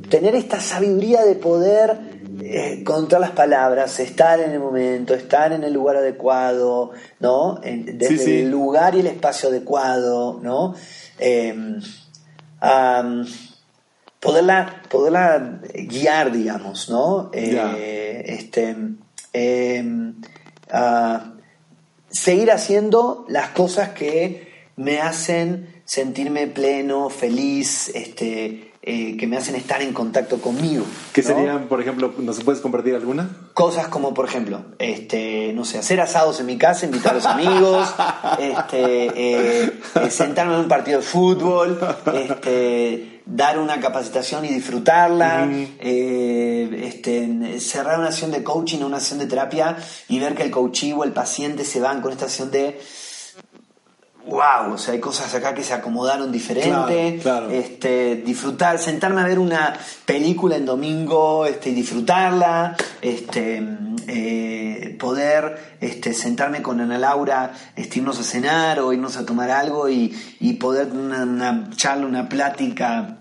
[0.08, 1.98] tener esta sabiduría de poder
[2.40, 7.60] eh, contar las palabras, estar en el momento, estar en el lugar adecuado, ¿no?
[7.62, 10.74] desde el lugar y el espacio adecuado, ¿no?
[11.18, 11.82] Em,
[14.18, 17.30] poderla, poderla guiar, digamos, ¿no?
[17.34, 18.74] Eh, este,
[19.34, 20.14] em,
[22.08, 24.47] seguir haciendo las cosas que
[24.78, 30.86] me hacen sentirme pleno, feliz, este, eh, que me hacen estar en contacto conmigo.
[31.12, 33.28] ¿Qué serían, por ejemplo, ¿nos puedes compartir alguna?
[33.54, 37.26] Cosas como, por ejemplo, este, no sé, hacer asados en mi casa, invitar a los
[37.26, 37.92] amigos,
[38.38, 41.80] este, eh, eh, sentarme en un partido de fútbol,
[42.14, 45.50] este, dar una capacitación y disfrutarla,
[45.80, 49.76] este, cerrar una sesión de coaching o una sesión de terapia
[50.08, 52.78] y ver que el coachee o el paciente se van con esta sesión de
[54.28, 59.38] wow, o sea, hay cosas acá que se acomodaron diferente, este, disfrutar, sentarme a ver
[59.38, 59.74] una
[60.04, 63.62] película en domingo, este, y disfrutarla, este,
[64.06, 69.50] eh, poder este, sentarme con Ana Laura, este, irnos a cenar o irnos a tomar
[69.50, 70.08] algo y,
[70.60, 73.18] poder una, una charla, una plática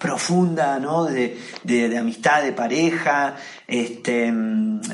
[0.00, 1.04] profunda, ¿no?
[1.04, 3.36] De, de, amistad, de pareja,
[3.70, 4.32] este,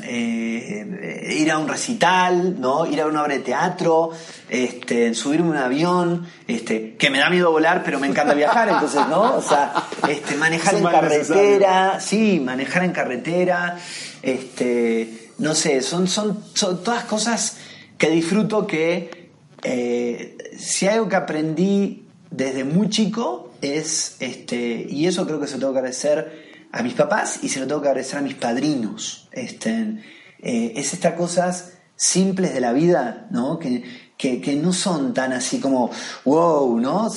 [0.03, 2.85] eh, ir a un recital, ¿no?
[2.85, 4.11] Ir a una obra de teatro,
[4.47, 8.69] este, subirme a un avión, este, que me da miedo volar, pero me encanta viajar,
[8.69, 9.35] entonces, ¿no?
[9.35, 9.73] O sea,
[10.07, 13.79] este, manejar en carretera, sí, manejar en carretera,
[14.21, 17.57] este, no sé, son, son, son todas cosas
[17.97, 19.31] que disfruto que
[19.63, 25.47] eh, si hay algo que aprendí desde muy chico es, este, y eso creo que
[25.47, 28.21] se lo tengo que agradecer a mis papás y se lo tengo que agradecer a
[28.21, 29.29] mis padrinos.
[29.31, 30.03] Este,
[30.39, 33.57] eh, es estas cosas simples de la vida, ¿no?
[33.59, 33.83] Que,
[34.17, 35.91] que, no son tan así como,
[36.25, 37.11] wow, ¿no?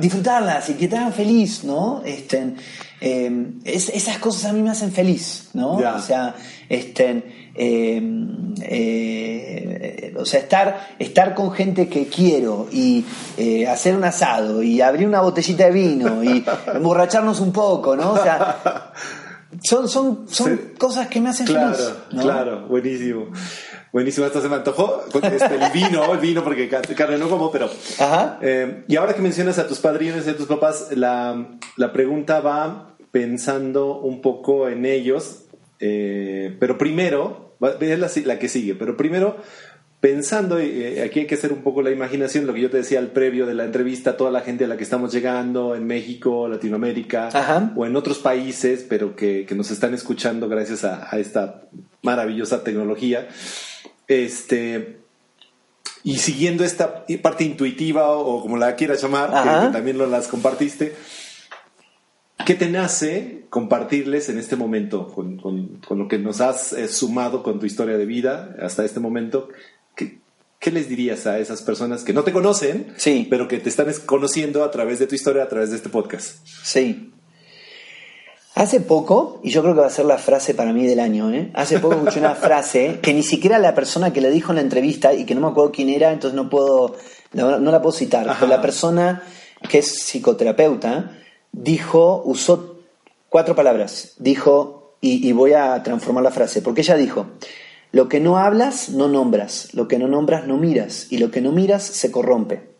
[0.00, 2.02] Disfrutarlas y que te hagan feliz, ¿no?
[2.04, 2.54] Este,
[3.00, 5.76] eh, esas cosas a mí me hacen feliz, ¿no?
[5.76, 6.34] O sea,
[6.68, 13.04] este, Em, eh, o sea, estar, estar con gente que quiero y
[13.36, 18.12] eh, hacer un asado y abrir una botellita de vino y emborracharnos un poco, ¿no?
[18.12, 18.92] O sea,
[19.62, 21.92] son, son, son cosas que me hacen feliz.
[22.10, 23.28] Claro, buenísimo.
[23.92, 25.04] Buenísimo, esto se me antojó.
[25.22, 27.70] Este, el vino, el vino, porque carne no como, pero.
[27.98, 28.38] Ajá.
[28.42, 32.40] Eh, y ahora que mencionas a tus padrinos y a tus papás, la, la pregunta
[32.40, 35.44] va pensando un poco en ellos,
[35.78, 37.45] pero primero
[37.80, 39.36] es la, que sigue, pero primero
[40.00, 42.98] pensando, eh, aquí hay que hacer un poco la imaginación, lo que yo te decía
[42.98, 46.48] al previo de la entrevista, toda la gente a la que estamos llegando en México,
[46.48, 47.30] Latinoamérica
[47.74, 51.62] o en otros países, pero que, nos están escuchando gracias a, esta
[52.02, 53.26] maravillosa tecnología.
[54.06, 54.98] Este,
[56.04, 60.94] y siguiendo esta parte intuitiva o, como la quieras llamar, que, también lo las compartiste,
[62.46, 67.58] ¿Qué te nace compartirles en este momento con, lo que nos has eh, sumado con
[67.58, 69.48] tu historia de vida hasta este momento?
[69.96, 73.26] ¿Qué, les dirías a esas personas que no te conocen, sí.
[73.28, 76.46] pero que te están conociendo a través de tu historia, a través de este podcast?
[76.46, 77.12] Sí.
[78.54, 81.32] Hace poco, y yo creo que va a ser la frase para mí del año,
[81.32, 81.50] ¿eh?
[81.54, 84.62] hace poco escuché una frase que ni siquiera la persona que le dijo en la
[84.62, 86.94] entrevista y que no me acuerdo quién era, entonces no puedo,
[87.32, 89.24] no, la puedo citar, pero la persona
[89.68, 91.12] que es psicoterapeuta
[91.52, 92.80] dijo, usó
[93.28, 94.14] cuatro palabras.
[94.18, 97.26] Dijo, y, voy a transformar la frase, porque ella dijo,
[97.92, 101.40] lo que no hablas, no nombras, lo que no nombras, no miras, y lo que
[101.40, 102.70] no miras, se corrompe.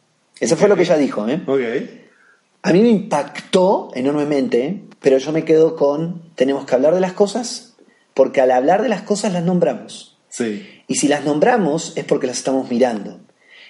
[0.41, 1.29] Eso fue lo que ella dijo.
[1.29, 1.41] ¿eh?
[2.63, 7.13] A mí me impactó enormemente, pero yo me quedo con, tenemos que hablar de las
[7.13, 7.77] cosas,
[8.13, 10.19] porque al hablar de las cosas las nombramos.
[10.29, 10.67] Sí.
[10.89, 13.21] Y si las nombramos es porque las estamos mirando.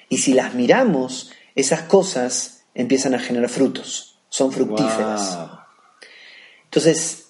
[0.08, 5.38] Y si las miramos, esas cosas empiezan a generar frutos, son fructíferas.
[6.64, 7.28] Entonces,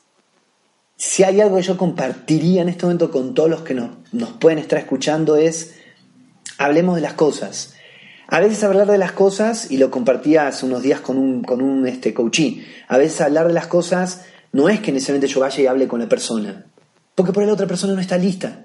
[0.97, 4.31] si hay algo que yo compartiría en este momento con todos los que nos, nos
[4.31, 5.77] pueden estar escuchando es,
[6.59, 7.75] hablemos de las cosas.
[8.27, 11.63] A veces hablar de las cosas, y lo compartía hace unos días con un, con
[11.63, 15.63] un este, coachí, a veces hablar de las cosas no es que necesariamente yo vaya
[15.63, 16.67] y hable con la persona,
[17.15, 18.65] porque por ahí la otra persona no está lista.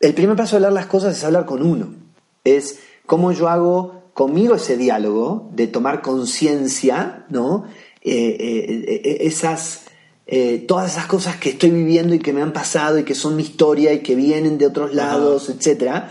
[0.00, 1.94] El primer paso de hablar las cosas es hablar con uno,
[2.42, 7.64] es cómo yo hago conmigo ese diálogo de tomar conciencia, ¿no?
[8.02, 9.84] Eh, eh, eh, esas,
[10.68, 13.44] todas esas cosas que estoy viviendo y que me han pasado y que son mi
[13.44, 16.10] historia y que vienen de otros lados, etcétera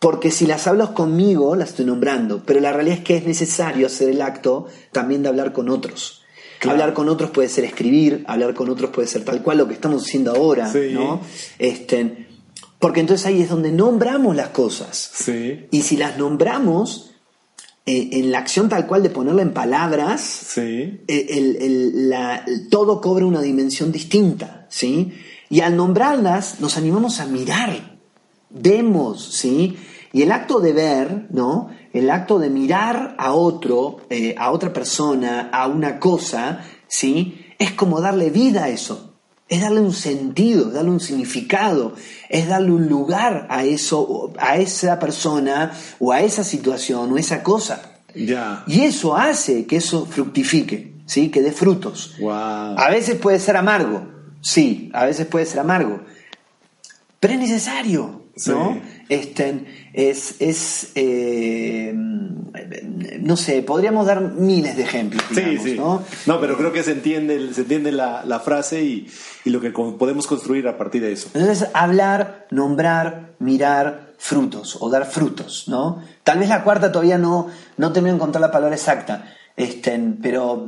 [0.00, 3.86] porque si las hablas conmigo, las estoy nombrando, pero la realidad es que es necesario
[3.86, 6.24] hacer el acto también de hablar con otros.
[6.68, 9.74] Hablar con otros puede ser escribir, hablar con otros puede ser tal cual lo que
[9.74, 11.22] estamos haciendo ahora, ¿no?
[11.58, 12.26] Este,
[12.78, 15.10] porque entonces ahí es donde nombramos las cosas.
[15.70, 17.13] Y si las nombramos,
[17.86, 22.40] eh, en la acción tal cual de ponerla en palabras, eh,
[22.70, 25.12] todo cobra una dimensión distinta, ¿sí?
[25.50, 27.98] Y al nombrarlas, nos animamos a mirar,
[28.48, 29.76] vemos, ¿sí?
[30.14, 31.68] Y el acto de ver, ¿no?
[31.92, 37.44] El acto de mirar a otro, eh, a otra persona, a una cosa, ¿sí?
[37.58, 39.13] Es como darle vida a eso.
[39.48, 41.94] Es darle un sentido, darle un significado,
[42.30, 47.42] es darle un lugar a eso, a esa persona, o a esa situación, o esa
[47.42, 47.90] cosa.
[48.66, 51.30] Y eso hace que eso fructifique, ¿sí?
[51.30, 52.14] Que dé frutos.
[52.78, 54.06] A veces puede ser amargo,
[54.40, 56.00] sí, a veces puede ser amargo,
[57.20, 58.80] pero es necesario, ¿no?
[59.08, 65.22] Este, es, es eh, no sé, podríamos dar miles de ejemplos.
[65.34, 65.74] sí, sí.
[65.76, 66.02] ¿no?
[66.26, 66.40] ¿no?
[66.40, 69.08] pero creo que se entiende, se entiende la, la frase y,
[69.44, 71.28] y, lo que podemos construir a partir de eso.
[71.34, 76.02] Entonces, hablar, nombrar, mirar frutos o dar frutos, ¿no?
[76.22, 80.66] Tal vez la cuarta todavía no, no termino de encontrar la palabra exacta, este, pero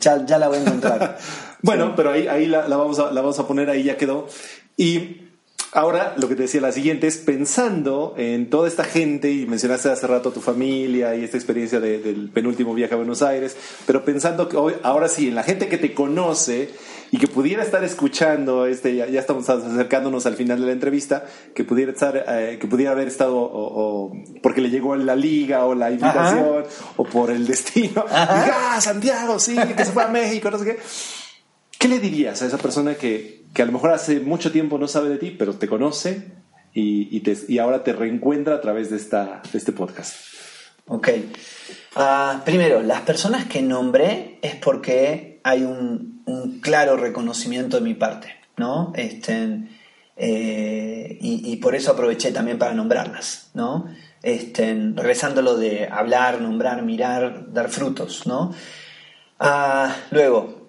[0.00, 1.18] ya, ya la voy a encontrar.
[1.62, 4.26] bueno, pero ahí, ahí la, la, vamos a, la vamos a poner, ahí ya quedó.
[4.76, 5.23] Y
[5.74, 9.90] Ahora, lo que te decía, la siguiente es pensando en toda esta gente, y mencionaste
[9.90, 14.04] hace rato a tu familia y esta experiencia del penúltimo viaje a Buenos Aires, pero
[14.04, 16.70] pensando que hoy, ahora sí, en la gente que te conoce
[17.10, 21.24] y que pudiera estar escuchando, este, ya, estamos acercándonos al final de la entrevista,
[21.56, 24.12] que pudiera estar, eh, que pudiera haber estado, o,
[24.44, 26.62] porque le llegó la liga o la invitación,
[26.96, 30.78] o por el destino, ah, Santiago, sí, que se fue a México, no sé qué.
[31.84, 34.88] ¿Qué le dirías a esa persona que, que a lo mejor hace mucho tiempo no
[34.88, 36.32] sabe de ti, pero te conoce
[36.72, 40.14] y, y ahora te reencuentra a través de, esta, de este podcast.
[40.86, 41.10] Ok.
[41.94, 47.92] Ah, primero, las personas que nombré es porque hay un, un claro reconocimiento de mi
[47.92, 48.94] parte, ¿no?
[48.96, 49.68] Este,
[50.16, 53.88] eh, y, y, por eso aproveché también para nombrarlas, ¿no?
[54.22, 58.54] Este, regresando lo de hablar, nombrar, mirar, dar frutos, ¿no?
[59.38, 60.63] Ah, luego,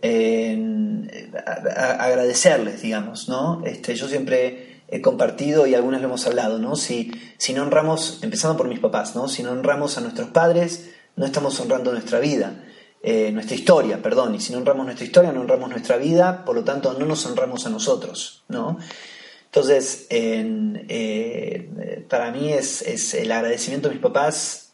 [1.76, 3.64] agradecerles, digamos, ¿no?
[3.65, 6.76] Este, yo siempre he compartido y algunas lo hemos hablado, ¿no?
[6.76, 7.11] Si,
[7.53, 9.27] no honramos, empezando por mis papás, ¿no?
[9.27, 12.64] Si no honramos a nuestros padres, no estamos honrando nuestra vida,
[13.02, 16.56] eh, nuestra historia, perdón, y si no honramos nuestra historia, no honramos nuestra vida, por
[16.56, 18.77] lo tanto no nos honramos a nosotros, ¿no?
[19.45, 24.73] Entonces, eh, para mí es, el agradecimiento a mis papás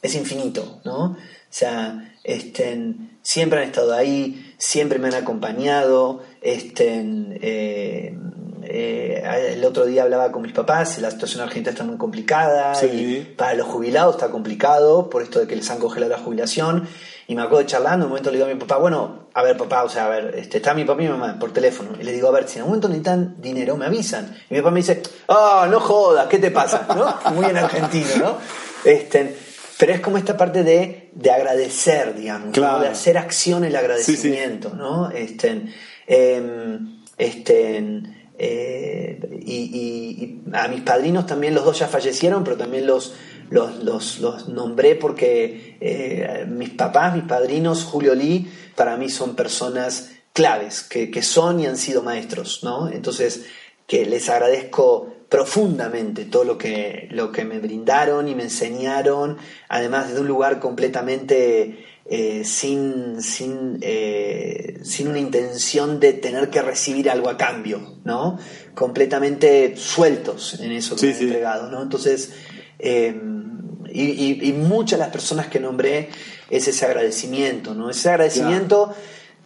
[0.00, 1.04] es infinito, ¿no?
[1.04, 1.16] O
[1.50, 6.20] sea, estén, siempre han estado ahí, siempre me han acompañado.
[6.40, 7.04] Este,
[7.42, 8.16] eh,
[8.62, 13.34] eh, el otro día hablaba con mis papás, la situación argentina está muy complicada y
[13.36, 16.86] para los jubilados está complicado por esto de que les han congelado la jubilación.
[17.26, 19.56] Y me acuerdo de charlando, un momento le digo a mi papá, bueno, a ver
[19.56, 21.90] papá, o sea, a ver, este, está mi papá y mi mamá por teléfono.
[22.00, 24.32] Y le digo, a ver, si en algún momento necesitan dinero, me avisan.
[24.48, 26.86] Y mi papá me dice, ah, no jodas, ¿qué te pasa?
[26.94, 27.32] ¿No?
[27.32, 28.38] Muy en argentino, ¿no?
[28.84, 29.36] Este,
[29.82, 35.10] pero es como esta parte de, de agradecer, digamos, de hacer acción el agradecimiento, ¿no?
[35.10, 35.60] Este,
[36.06, 38.02] em, este,
[38.38, 43.14] eh, y, a mis padrinos también los dos ya fallecieron, pero también los,
[43.50, 50.12] los, los, nombré porque eh, mis papás, mis padrinos, Julio Lee, para mí son personas
[50.32, 52.88] claves, que, que son y han sido maestros, ¿no?
[52.88, 53.46] Entonces,
[53.88, 60.08] que les agradezco profundamente todo lo que, lo que me brindaron y me enseñaron, además
[60.08, 67.08] desde un lugar completamente eh, sin, sin, eh, sin una intención de tener que recibir
[67.08, 68.38] algo a cambio, ¿no?
[68.74, 71.80] Completamente sueltos en eso que me han entregado, ¿no?
[71.80, 72.34] Entonces,
[72.78, 76.10] em, y, y, muchas de las personas que nombré
[76.50, 77.88] es ese agradecimiento, ¿no?
[77.88, 78.94] Ese agradecimiento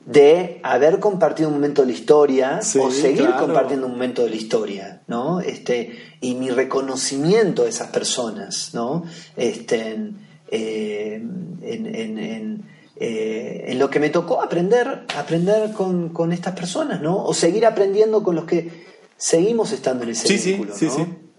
[0.06, 4.36] de haber compartido un momento de la historia o seguir compartiendo un momento de la
[4.36, 5.40] historia, ¿no?
[5.40, 9.04] Este, y mi reconocimiento de esas personas, ¿no?
[9.36, 10.12] Este,
[10.48, 11.20] eh,
[11.60, 12.64] en,
[12.98, 17.24] eh, en, lo que me tocó aprender, aprender con, estas personas, ¿no?
[17.24, 20.72] O seguir aprendiendo con los que seguimos estando en ese sí, ¿no?
[20.72, 20.88] sí,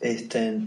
[0.01, 0.57] Este,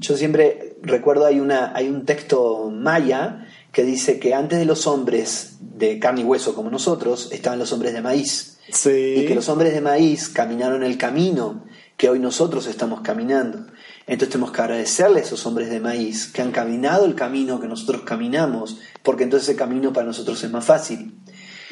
[0.00, 4.86] yo siempre recuerdo hay una hay un texto maya que dice que antes de los
[4.86, 9.48] hombres de carne y hueso como nosotros estaban los hombres de maíz y que los
[9.48, 11.64] hombres de maíz caminaron el camino
[11.96, 13.66] que hoy nosotros estamos caminando
[14.06, 17.68] entonces tenemos que agradecerle a esos hombres de maíz que han caminado el camino que
[17.68, 21.14] nosotros caminamos porque entonces ese camino para nosotros es más fácil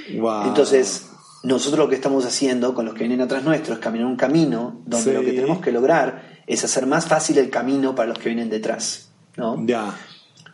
[0.08, 1.06] entonces
[1.42, 4.82] nosotros lo que estamos haciendo con los que vienen atrás nuestro es caminar un camino
[4.86, 8.30] donde lo que tenemos que lograr es hacer más fácil el camino para los que
[8.30, 9.10] vienen detrás.
[9.36, 9.64] ¿no?
[9.66, 9.94] Ya.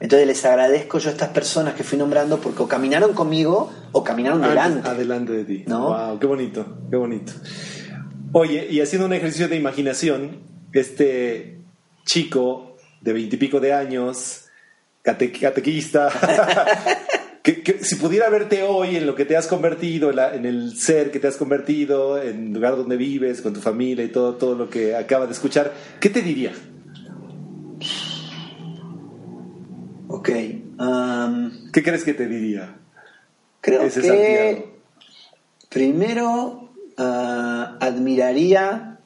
[0.05, 4.05] Entonces les agradezco yo a estas personas que fui nombrando porque o caminaron conmigo o
[4.05, 4.86] caminaron delante.
[4.86, 5.64] Adelante de ti.
[5.66, 5.86] ¿no?
[5.86, 7.32] Wow, qué bonito, qué bonito.
[8.32, 10.43] Oye, y haciendo un ejercicio de imaginación,
[10.74, 11.56] este
[12.05, 14.44] chico de veintipico de años,
[15.01, 16.10] catequista,
[17.43, 21.18] que, si pudiera verte hoy en lo que te has convertido, en, el ser que
[21.18, 24.68] te has convertido, en el lugar donde vives, con tu familia y todo, todo lo
[24.68, 26.52] que acaba de escuchar, ¿qué te diría?
[30.15, 30.31] Ok.
[30.78, 32.77] Um, ¿Qué crees que te diría?
[33.61, 34.69] Creo que
[35.69, 39.01] primero uh, admiraría,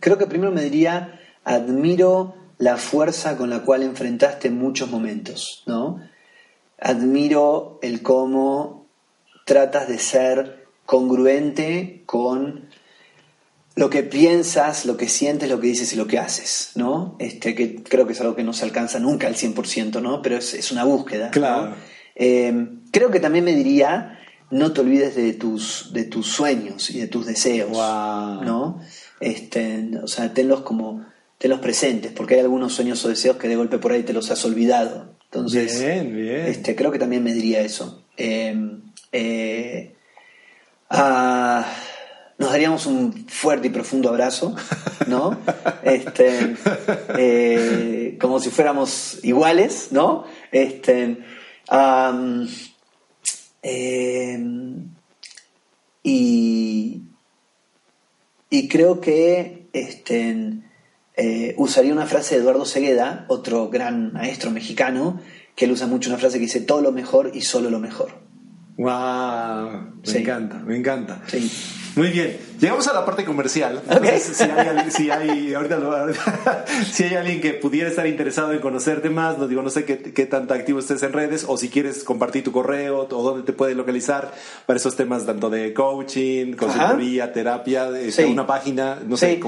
[0.00, 6.00] creo que primero me diría, admiro la fuerza con la cual enfrentaste muchos momentos, ¿no?
[6.80, 8.86] admiro el cómo
[9.44, 12.69] tratas de ser congruente con
[13.76, 17.16] lo que piensas, lo que sientes, lo que dices y lo que haces, ¿no?
[17.18, 20.22] Este, que creo que es algo que no se alcanza nunca al 100%, ¿no?
[20.22, 21.30] Pero es, una búsqueda.
[21.30, 21.74] Claro.
[22.14, 24.18] Em, creo que también me diría,
[24.50, 28.80] no te olvides de tus, de tus sueños y de tus deseos, ¿no?
[29.20, 31.06] Este, o sea, tenlos como,
[31.38, 34.30] tenlos presentes, porque hay algunos sueños o deseos que de golpe por ahí te los
[34.30, 35.14] has olvidado.
[35.24, 38.04] Entonces, Este, creo que también me diría eso.
[38.16, 38.82] Em,
[39.12, 39.94] eh,
[40.90, 41.64] ah,
[42.50, 44.56] nos daríamos un fuerte y profundo abrazo,
[45.06, 45.38] ¿no?
[45.84, 46.56] Este,
[47.16, 50.24] eh, como si fuéramos iguales, ¿no?
[50.50, 51.18] Este,
[53.62, 54.88] em,
[56.02, 57.02] y,
[58.50, 60.54] y creo que este,
[61.16, 65.20] eh, usaría una frase de Eduardo Segueda, otro gran maestro mexicano,
[65.54, 68.29] que él usa mucho una frase que dice todo lo mejor y solo lo mejor.
[68.80, 69.92] ¡Wow!
[70.06, 71.20] Me encanta, me encanta.
[71.96, 73.82] Muy bien, llegamos a la parte comercial.
[74.88, 75.52] si, hay,
[77.14, 80.54] alguien que pudiera estar interesado en conocerte más, no digo, no sé qué, qué tanto
[80.54, 84.32] activo estés en redes o si quieres compartir tu correo o dónde te puede localizar
[84.64, 89.42] para esos temas tanto de coaching, consultoría, terapia, este, una página, no sé.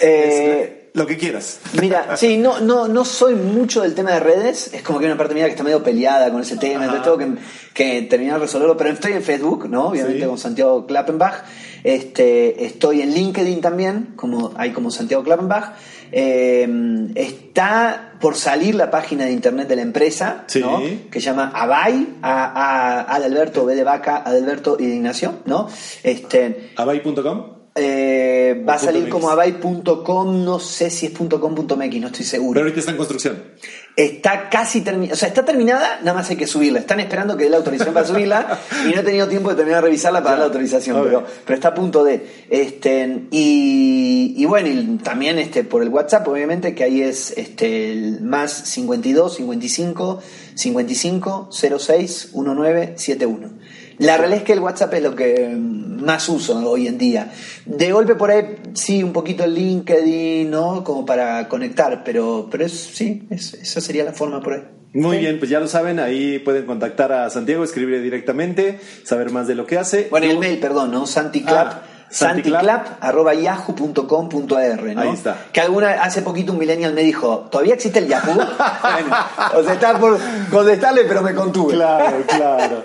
[0.00, 1.60] Eh, lo que quieras.
[1.80, 4.70] Mira, sí, no, no, no soy mucho del tema de redes.
[4.74, 6.84] Es como que hay una parte mía que está medio peleada con ese tema.
[6.84, 7.40] Entonces tengo que,
[7.72, 8.76] que, terminar de resolverlo.
[8.76, 9.88] Pero estoy en Facebook, ¿no?
[9.88, 11.44] Obviamente con Santiago Klappenbach.
[11.84, 15.74] Este, estoy en LinkedIn también, como, hay como Santiago Klappenbach.
[16.10, 16.66] Eh,
[17.14, 20.82] está por salir la página de internet de la empresa, ¿no?
[21.10, 25.68] que se llama Abay, a, a, Adalberto, B de Vaca, Adalberto y de Ignacio, ¿no?
[26.02, 32.24] Este, Abay.com eh, va a salir como abay.com, no sé si es .com.mx, no estoy
[32.24, 32.54] seguro.
[32.54, 33.42] Pero ahorita está en construcción.
[33.96, 36.78] Está casi terminada, o sea, está terminada, nada más hay que subirla.
[36.78, 39.82] Están esperando que dé la autorización para subirla y no he tenido tiempo de terminar
[39.82, 42.44] de revisarla para dar la autorización, pero, pero está a punto de.
[42.48, 48.20] Este, y, bueno, y también este, por el WhatsApp, obviamente, que ahí es este, el
[48.20, 50.22] más 52 55
[50.54, 53.50] 55 06 19 71.
[53.98, 57.32] La realidad es que el WhatsApp es lo que más uso hoy en día.
[57.66, 60.84] De golpe por ahí, sí, un poquito el LinkedIn, ¿no?
[60.84, 64.62] Como para conectar, pero, pero es, sí, esa sería la forma por ahí.
[64.94, 69.46] Muy bien, pues ya lo saben, ahí pueden contactar a Santiago, escribirle directamente, saber más
[69.46, 70.08] de lo que hace.
[70.10, 71.06] Bueno, el mail, perdón, ¿no?
[71.06, 71.72] Santiclap.
[71.72, 75.00] Ah, santiclap.yahoo.com.ar ¿no?
[75.00, 75.44] Ahí está.
[75.52, 78.32] Que alguna, hace poquito un millennial me dijo, ¿todavía existe el Yahoo?
[78.34, 79.14] bueno,
[79.56, 80.18] o sea, está por
[80.50, 81.74] contestarle, pero me contuve.
[81.74, 82.84] Claro, claro.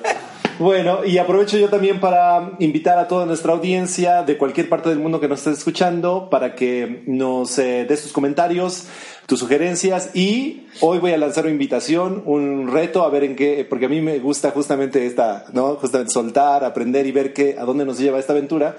[0.64, 4.98] Bueno, y aprovecho yo también para invitar a toda nuestra audiencia de cualquier parte del
[4.98, 8.86] mundo que nos esté escuchando para que nos eh, des tus comentarios,
[9.26, 13.68] tus sugerencias y hoy voy a lanzar una invitación, un reto a ver en qué,
[13.70, 15.76] porque a mí me gusta justamente esta, ¿no?
[15.76, 18.78] Justamente soltar, aprender y ver qué, a dónde nos lleva esta aventura.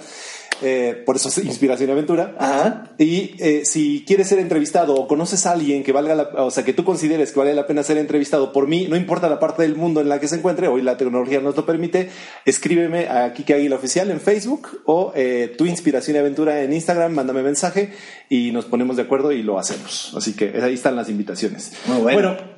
[0.62, 2.94] Eh, por eso es Inspiración y Aventura.
[2.98, 6.64] Y eh, si quieres ser entrevistado o conoces a alguien que valga la, o sea,
[6.64, 9.62] que tú consideres que vale la pena ser entrevistado por mí, no importa la parte
[9.62, 12.10] del mundo en la que se encuentre, hoy la tecnología nos lo permite,
[12.44, 17.12] escríbeme a Kike Águila Oficial en Facebook o eh, tu Inspiración y Aventura en Instagram,
[17.12, 17.92] mándame mensaje
[18.28, 20.12] y nos ponemos de acuerdo y lo hacemos.
[20.16, 21.72] Así que ahí están las invitaciones.
[21.86, 22.14] Muy bueno.
[22.14, 22.54] Bueno,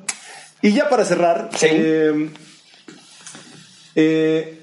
[0.61, 2.29] y ya para cerrar, eh,
[3.95, 4.56] eh,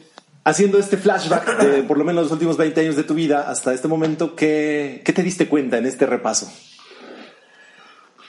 [0.45, 3.75] haciendo este flashback de por lo menos los últimos 20 años de tu vida hasta
[3.75, 6.53] este momento, ¿qué, qué te diste cuenta en este repaso?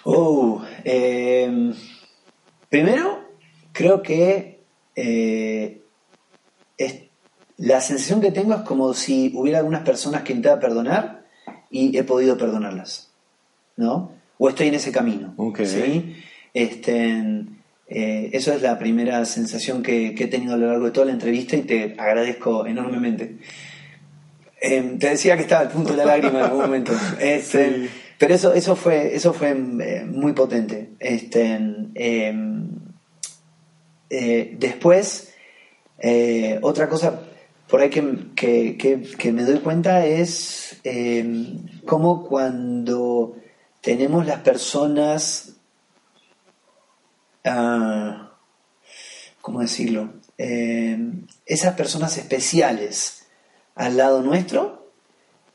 [0.04, 1.74] Oh, eh,
[2.70, 3.20] primero,
[3.74, 4.56] creo que
[7.58, 11.26] la sensación que tengo es como si hubiera algunas personas que intentaba perdonar
[11.70, 13.12] y he podido perdonarlas,
[13.78, 14.12] ¿no?
[14.38, 15.34] O estoy en ese camino,
[15.64, 16.16] ¿sí?
[16.54, 17.46] Este,
[17.88, 21.12] eh, eso es la primera sensación que, he tenido a lo largo de toda la
[21.12, 23.38] entrevista y te agradezco enormemente.
[24.62, 26.94] Em, te decía que estaba al punto de la lágrima en algún momento.
[27.20, 30.92] Este, pero eso, eso fue, eso fue eh, muy potente.
[31.00, 31.60] Este,
[34.10, 35.34] eh, después,
[36.62, 37.22] otra cosa
[37.68, 40.82] por ahí que, me doy cuenta es
[41.86, 43.36] cómo cuando
[43.82, 45.55] tenemos las personas
[47.46, 48.32] Ah,
[49.42, 50.14] ¿cómo decirlo?
[50.38, 50.98] Eh,
[51.46, 53.28] esas personas especiales
[53.76, 54.92] al lado nuestro,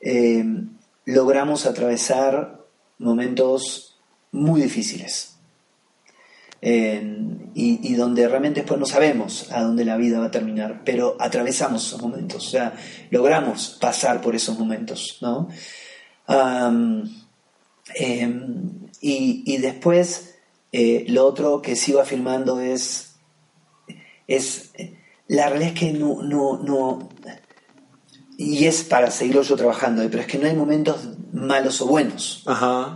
[0.01, 0.45] eh,
[1.05, 2.61] logramos atravesar
[2.99, 3.99] momentos
[4.33, 5.27] muy difíciles.
[6.63, 11.87] y, donde realmente después no sabemos a dónde la vida va a terminar, pero atravesamos
[11.87, 12.75] esos momentos, o sea,
[13.11, 15.49] logramos pasar por esos momentos, ¿no?
[17.95, 20.30] Em, y, después
[20.73, 23.17] eh, lo otro que sigo afirmando es,
[24.29, 24.73] es,
[25.27, 27.09] la realidad es que no, no, no,
[28.39, 32.45] y es para seguirlo yo trabajando, pero es que no hay momentos malos o buenos,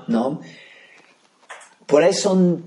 [0.09, 0.41] ¿no?
[1.87, 2.65] Por ahí son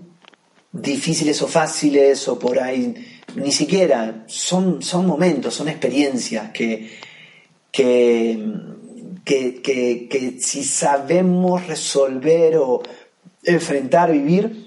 [0.72, 2.94] difíciles o fáciles, o por ahí
[3.36, 7.00] ni siquiera, son, son momentos, son experiencias que,
[7.72, 8.44] que,
[9.24, 9.62] que,
[10.10, 12.82] que si sabemos resolver o
[13.44, 14.67] enfrentar, vivir,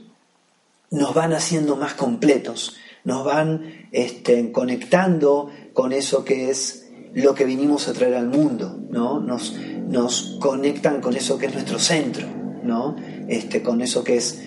[0.91, 7.45] nos van haciendo más completos, nos van este, conectando con eso que es lo que
[7.45, 9.21] vinimos a traer al mundo, ¿no?
[9.21, 9.57] Nos,
[9.89, 12.27] nos conectan con eso que es nuestro centro,
[12.62, 12.97] ¿no?
[13.29, 14.43] Este, con eso que es,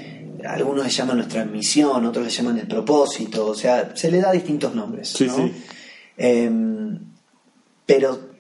[0.46, 4.32] algunos le llaman nuestra misión, otros le llaman el propósito, o sea, se le da
[4.32, 5.50] distintos nombres, ¿no?
[6.16, 7.00] Em,
[7.86, 8.34] pero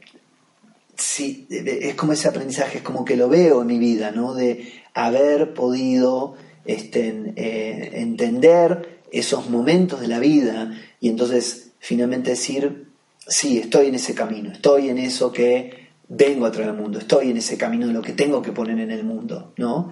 [0.95, 4.33] sí, es como ese aprendizaje, es como que lo veo en mi vida, ¿no?
[4.33, 12.87] De haber podido este, eh, entender esos momentos de la vida y entonces finalmente decir,
[13.27, 17.31] sí, estoy en ese camino, estoy en eso que vengo a traer al mundo, estoy
[17.31, 19.91] en ese camino de lo que tengo que poner en el mundo, ¿no?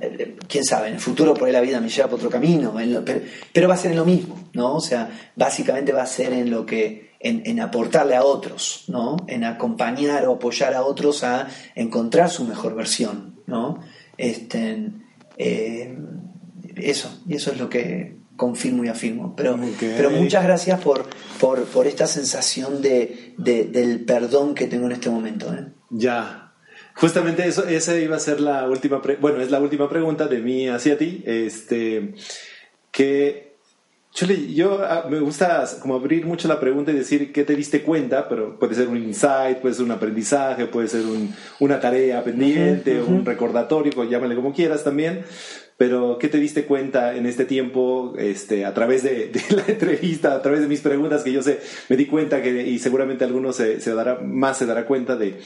[0.00, 2.74] Eh, quién sabe, en el futuro por ahí la vida me lleva por otro camino,
[3.52, 4.74] pero, va a ser en lo mismo, ¿no?
[4.74, 9.16] O sea, básicamente va a ser en lo que, en, aportarle a otros, ¿no?
[9.26, 13.80] En acompañar o apoyar a otros a encontrar su mejor versión, ¿no?
[14.18, 14.90] Este,
[15.38, 15.96] eh,
[16.76, 19.34] eso, y eso es lo que confirmo y afirmo.
[19.36, 21.06] Pero, pero muchas gracias por,
[21.40, 25.52] por, esta sensación de, del perdón que tengo en este momento.
[25.52, 25.66] ¿eh?
[25.90, 26.52] Ya.
[26.94, 30.68] Justamente eso, esa iba a ser la última, bueno, es la última pregunta de mí
[30.68, 31.22] hacia ti.
[31.26, 32.14] Este,
[32.90, 33.45] que
[34.24, 38.28] yo ah, me gusta como abrir mucho la pregunta y decir qué te diste cuenta,
[38.28, 41.02] pero puede ser un insight, puede ser un aprendizaje, puede ser
[41.60, 45.24] una tarea pendiente, un recordatorio, llámale como quieras también.
[45.76, 50.40] Pero ¿qué te diste cuenta en este tiempo, este, a través de, la entrevista, a
[50.40, 51.60] través de mis preguntas que yo sé,
[51.90, 55.36] me di cuenta que, y seguramente alguno se, dará, más se dará cuenta de,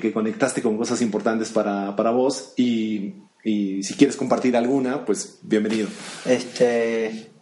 [0.00, 5.40] que conectaste con cosas importantes para, para vos y, y si quieres compartir alguna, pues
[5.42, 5.88] bienvenido.
[6.24, 7.35] Este,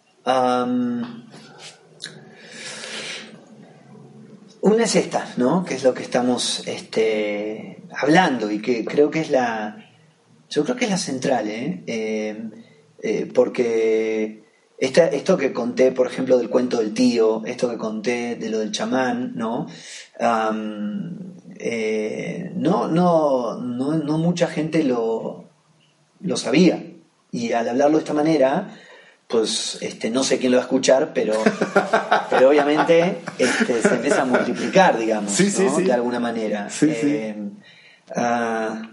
[4.60, 5.64] una es esta, ¿no?
[5.64, 9.90] Que es lo que estamos este, hablando y que creo que es la.
[10.48, 11.82] Yo creo que es la central, ¿eh?
[11.86, 12.50] eh,
[13.02, 14.44] eh porque
[14.78, 18.58] esta, esto que conté, por ejemplo, del cuento del tío, esto que conté de lo
[18.60, 19.66] del chamán, ¿no?
[21.56, 25.44] Eh, no, no, no, no, mucha gente lo,
[26.20, 26.84] lo sabía.
[27.30, 28.76] Y al hablarlo de esta manera,
[29.28, 31.34] pues este, no sé quién lo va a escuchar, pero,
[32.30, 36.68] pero obviamente este, se empieza a multiplicar, digamos, de alguna manera.
[36.82, 37.34] Eh,
[38.16, 38.90] ah,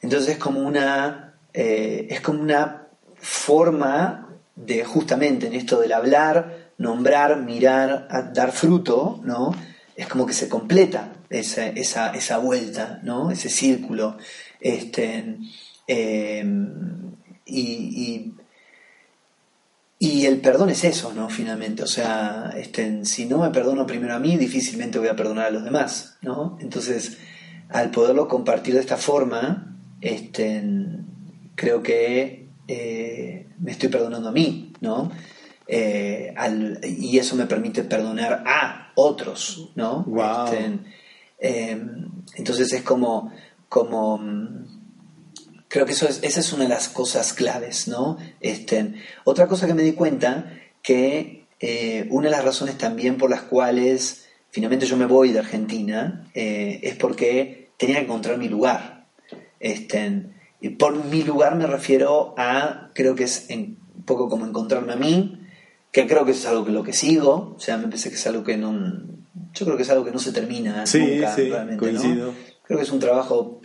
[0.00, 1.26] entonces es como una
[1.58, 2.86] eh, es como una
[3.16, 9.54] forma de justamente en esto del hablar, nombrar, mirar, dar fruto, ¿no?
[9.96, 13.30] Es como que se completa esa, esa, esa vuelta, ¿no?
[13.30, 14.18] Ese círculo.
[14.60, 15.38] Este,
[15.86, 16.20] y,
[17.46, 18.34] y,
[19.98, 21.28] el perdón es eso, ¿no?
[21.30, 25.46] Finalmente, o sea, este, si no me perdono primero a mí, difícilmente voy a perdonar
[25.46, 26.58] a los demás, ¿no?
[26.60, 27.18] Entonces,
[27.70, 30.62] al poderlo compartir de esta forma, este,
[31.54, 35.10] creo que eh, me estoy perdonando a mí, ¿no?
[35.66, 36.34] Eh,
[36.84, 40.04] y eso me permite perdonar a otros, ¿no?
[40.44, 40.78] Este,
[41.38, 43.32] em, entonces es como,
[43.68, 44.20] como
[45.68, 48.18] creo que eso es, esa es una de las cosas claves, ¿no?
[48.40, 48.94] Este,
[49.24, 50.52] otra cosa que me di cuenta,
[50.82, 55.40] que eh, una de las razones también por las cuales finalmente yo me voy de
[55.40, 59.06] Argentina eh, es porque tenía que encontrar mi lugar.
[59.60, 60.22] Este,
[60.60, 64.96] y por mi lugar me refiero a, creo que es un poco como encontrarme a
[64.96, 65.40] mí,
[65.92, 68.26] que creo que es algo que lo que sigo, o sea, me parece que es
[68.26, 68.72] algo que no,
[69.54, 72.34] yo creo que es algo que no se termina nunca, realmente, coincido.
[72.62, 73.60] Creo que es un trabajo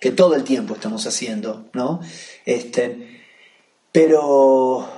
[0.00, 2.00] que todo el tiempo estamos haciendo, ¿no?
[2.44, 3.22] Este,
[3.92, 4.88] pero,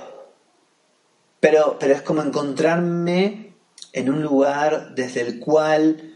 [1.39, 3.53] pero, pero es como encontrarme
[3.93, 6.15] en un lugar desde el cual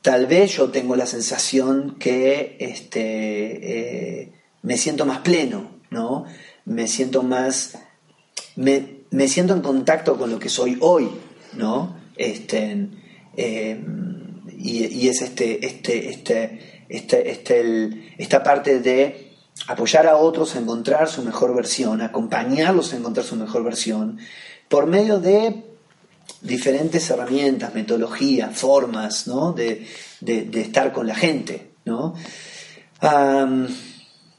[0.00, 4.32] tal vez yo tengo la sensación que este, eh,
[4.62, 6.24] me siento más pleno, ¿no?
[6.64, 7.78] Me siento más,
[8.56, 11.08] me, me siento en contacto con lo que soy hoy,
[11.54, 11.96] ¿no?
[12.16, 12.88] Este,
[13.36, 13.80] eh,
[14.58, 19.32] y, es este, este, este, este, este esta parte de
[19.66, 24.18] apoyar a otros a encontrar su mejor versión, acompañarlos a encontrar su mejor versión,
[24.68, 25.64] por medio de
[26.40, 29.52] diferentes herramientas, metodologías, formas ¿no?
[29.52, 29.86] de,
[30.54, 31.72] estar con la gente.
[31.84, 32.14] ¿no?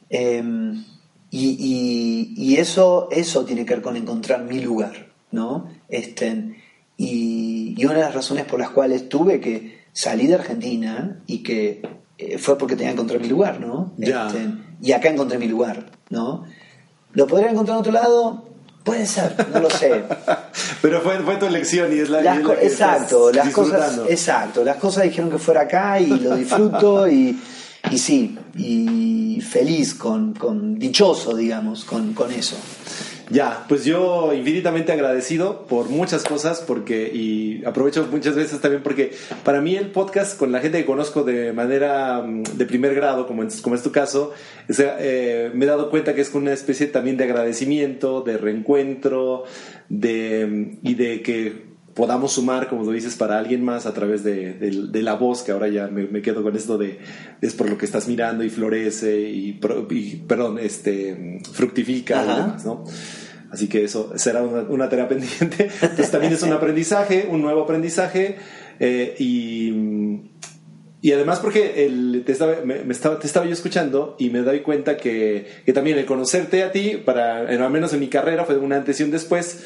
[0.10, 0.84] Em,
[1.32, 5.68] y, eso, eso tiene que ver con encontrar mi lugar, ¿no?
[5.90, 6.61] Este,
[6.95, 11.82] y, una de las razones por las cuales tuve que salir de Argentina y que
[12.18, 13.94] eh, fue porque tenía que encontrar mi lugar, ¿no?
[13.99, 14.49] Este,
[14.81, 16.45] y acá encontré mi lugar, ¿no?
[17.14, 18.49] ¿Lo podría encontrar en otro lado?
[18.84, 20.03] Puede ser, no lo sé.
[20.81, 25.03] Pero fue, fue tu elección y es la, que Exacto, las cosas, exacto, las cosas
[25.03, 27.40] dijeron que fuera acá y lo disfruto y
[27.91, 32.56] y sí, y feliz, con, con dichoso, digamos, con, con, eso.
[33.29, 39.13] Ya, pues yo infinitamente agradecido por muchas cosas, porque, y aprovecho muchas veces también porque
[39.43, 43.25] para mí el podcast con la gente que conozco de manera mm, de primer grado,
[43.25, 44.33] como, como es tu caso,
[44.77, 49.45] eh, me he dado cuenta que es una especie también de agradecimiento, de reencuentro,
[49.89, 54.57] de, y de que podamos sumar, como lo dices, para alguien más a través de,
[54.94, 56.99] la voz, que ahora ya me, quedo con esto de
[57.41, 59.53] es por lo que estás mirando y florece y,
[60.28, 62.84] perdón, este, fructifica y demás, ¿no?
[63.52, 65.70] Así que eso será una, tarea pendiente.
[65.82, 68.38] Entonces también es un aprendizaje, un nuevo aprendizaje
[68.80, 69.72] eh, y,
[71.03, 74.61] y además porque el, te, estaba, me, estaba, te estaba yo escuchando y me doy
[74.61, 78.57] cuenta que, que también el conocerte a ti, para, al menos en mi carrera, fue
[78.57, 79.64] una antes y un después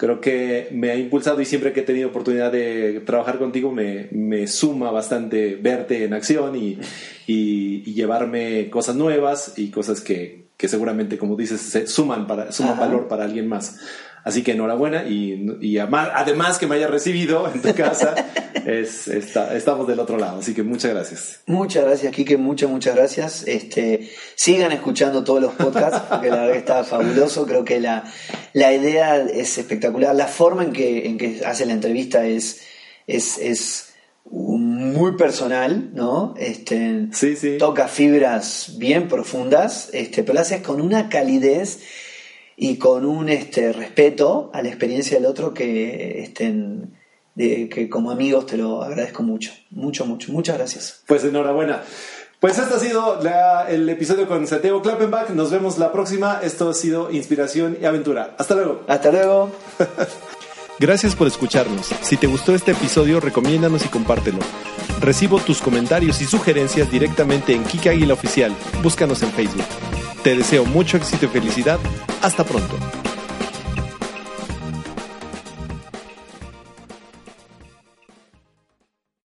[0.00, 4.08] creo que me ha impulsado y siempre que he tenido oportunidad de trabajar contigo me,
[4.12, 6.78] me suma bastante verte en acción y,
[7.26, 12.78] y, llevarme cosas nuevas y cosas que, que seguramente, como dices, se suman, para, suman
[12.78, 13.78] valor para alguien más.
[14.24, 18.14] Así que enhorabuena y, y además que me haya recibido en tu casa,
[18.66, 20.40] es, está, estamos del otro lado.
[20.40, 21.40] Así que muchas gracias.
[21.46, 23.44] Muchas gracias, Kike, muchas, muchas gracias.
[23.46, 27.46] Este, sigan escuchando todos los podcasts, porque la verdad que está fabuloso.
[27.46, 28.04] Creo que la,
[28.52, 30.14] la idea es espectacular.
[30.14, 32.60] La forma en que, en que hace la entrevista es,
[33.06, 33.94] es, es
[34.30, 36.34] muy personal, ¿no?
[36.38, 37.56] Este, sí, sí.
[37.58, 41.80] Toca fibras bien profundas, este, pero lo haces con una calidez
[42.62, 46.94] y con un este, respeto a la experiencia del otro que, estén,
[47.34, 50.30] de, que como amigos te lo agradezco mucho, mucho, mucho.
[50.30, 51.02] Muchas gracias.
[51.06, 51.82] Pues enhorabuena.
[52.38, 53.18] Pues este ha sido
[53.66, 55.30] el episodio con Santiago Klappenbach.
[55.30, 56.40] Nos vemos la próxima.
[56.42, 58.34] Esto ha sido Inspiración y Aventura.
[58.36, 58.82] Hasta luego.
[58.86, 59.50] Hasta luego.
[60.80, 61.88] Gracias por escucharnos.
[62.00, 64.38] Si te gustó este episodio, recomiéndanos y compártelo.
[64.98, 68.56] Recibo tus comentarios y sugerencias directamente en Kika Águila Oficial.
[68.82, 69.66] Búscanos en Facebook.
[70.24, 71.78] Te deseo mucho éxito y felicidad.
[72.22, 72.74] Hasta pronto.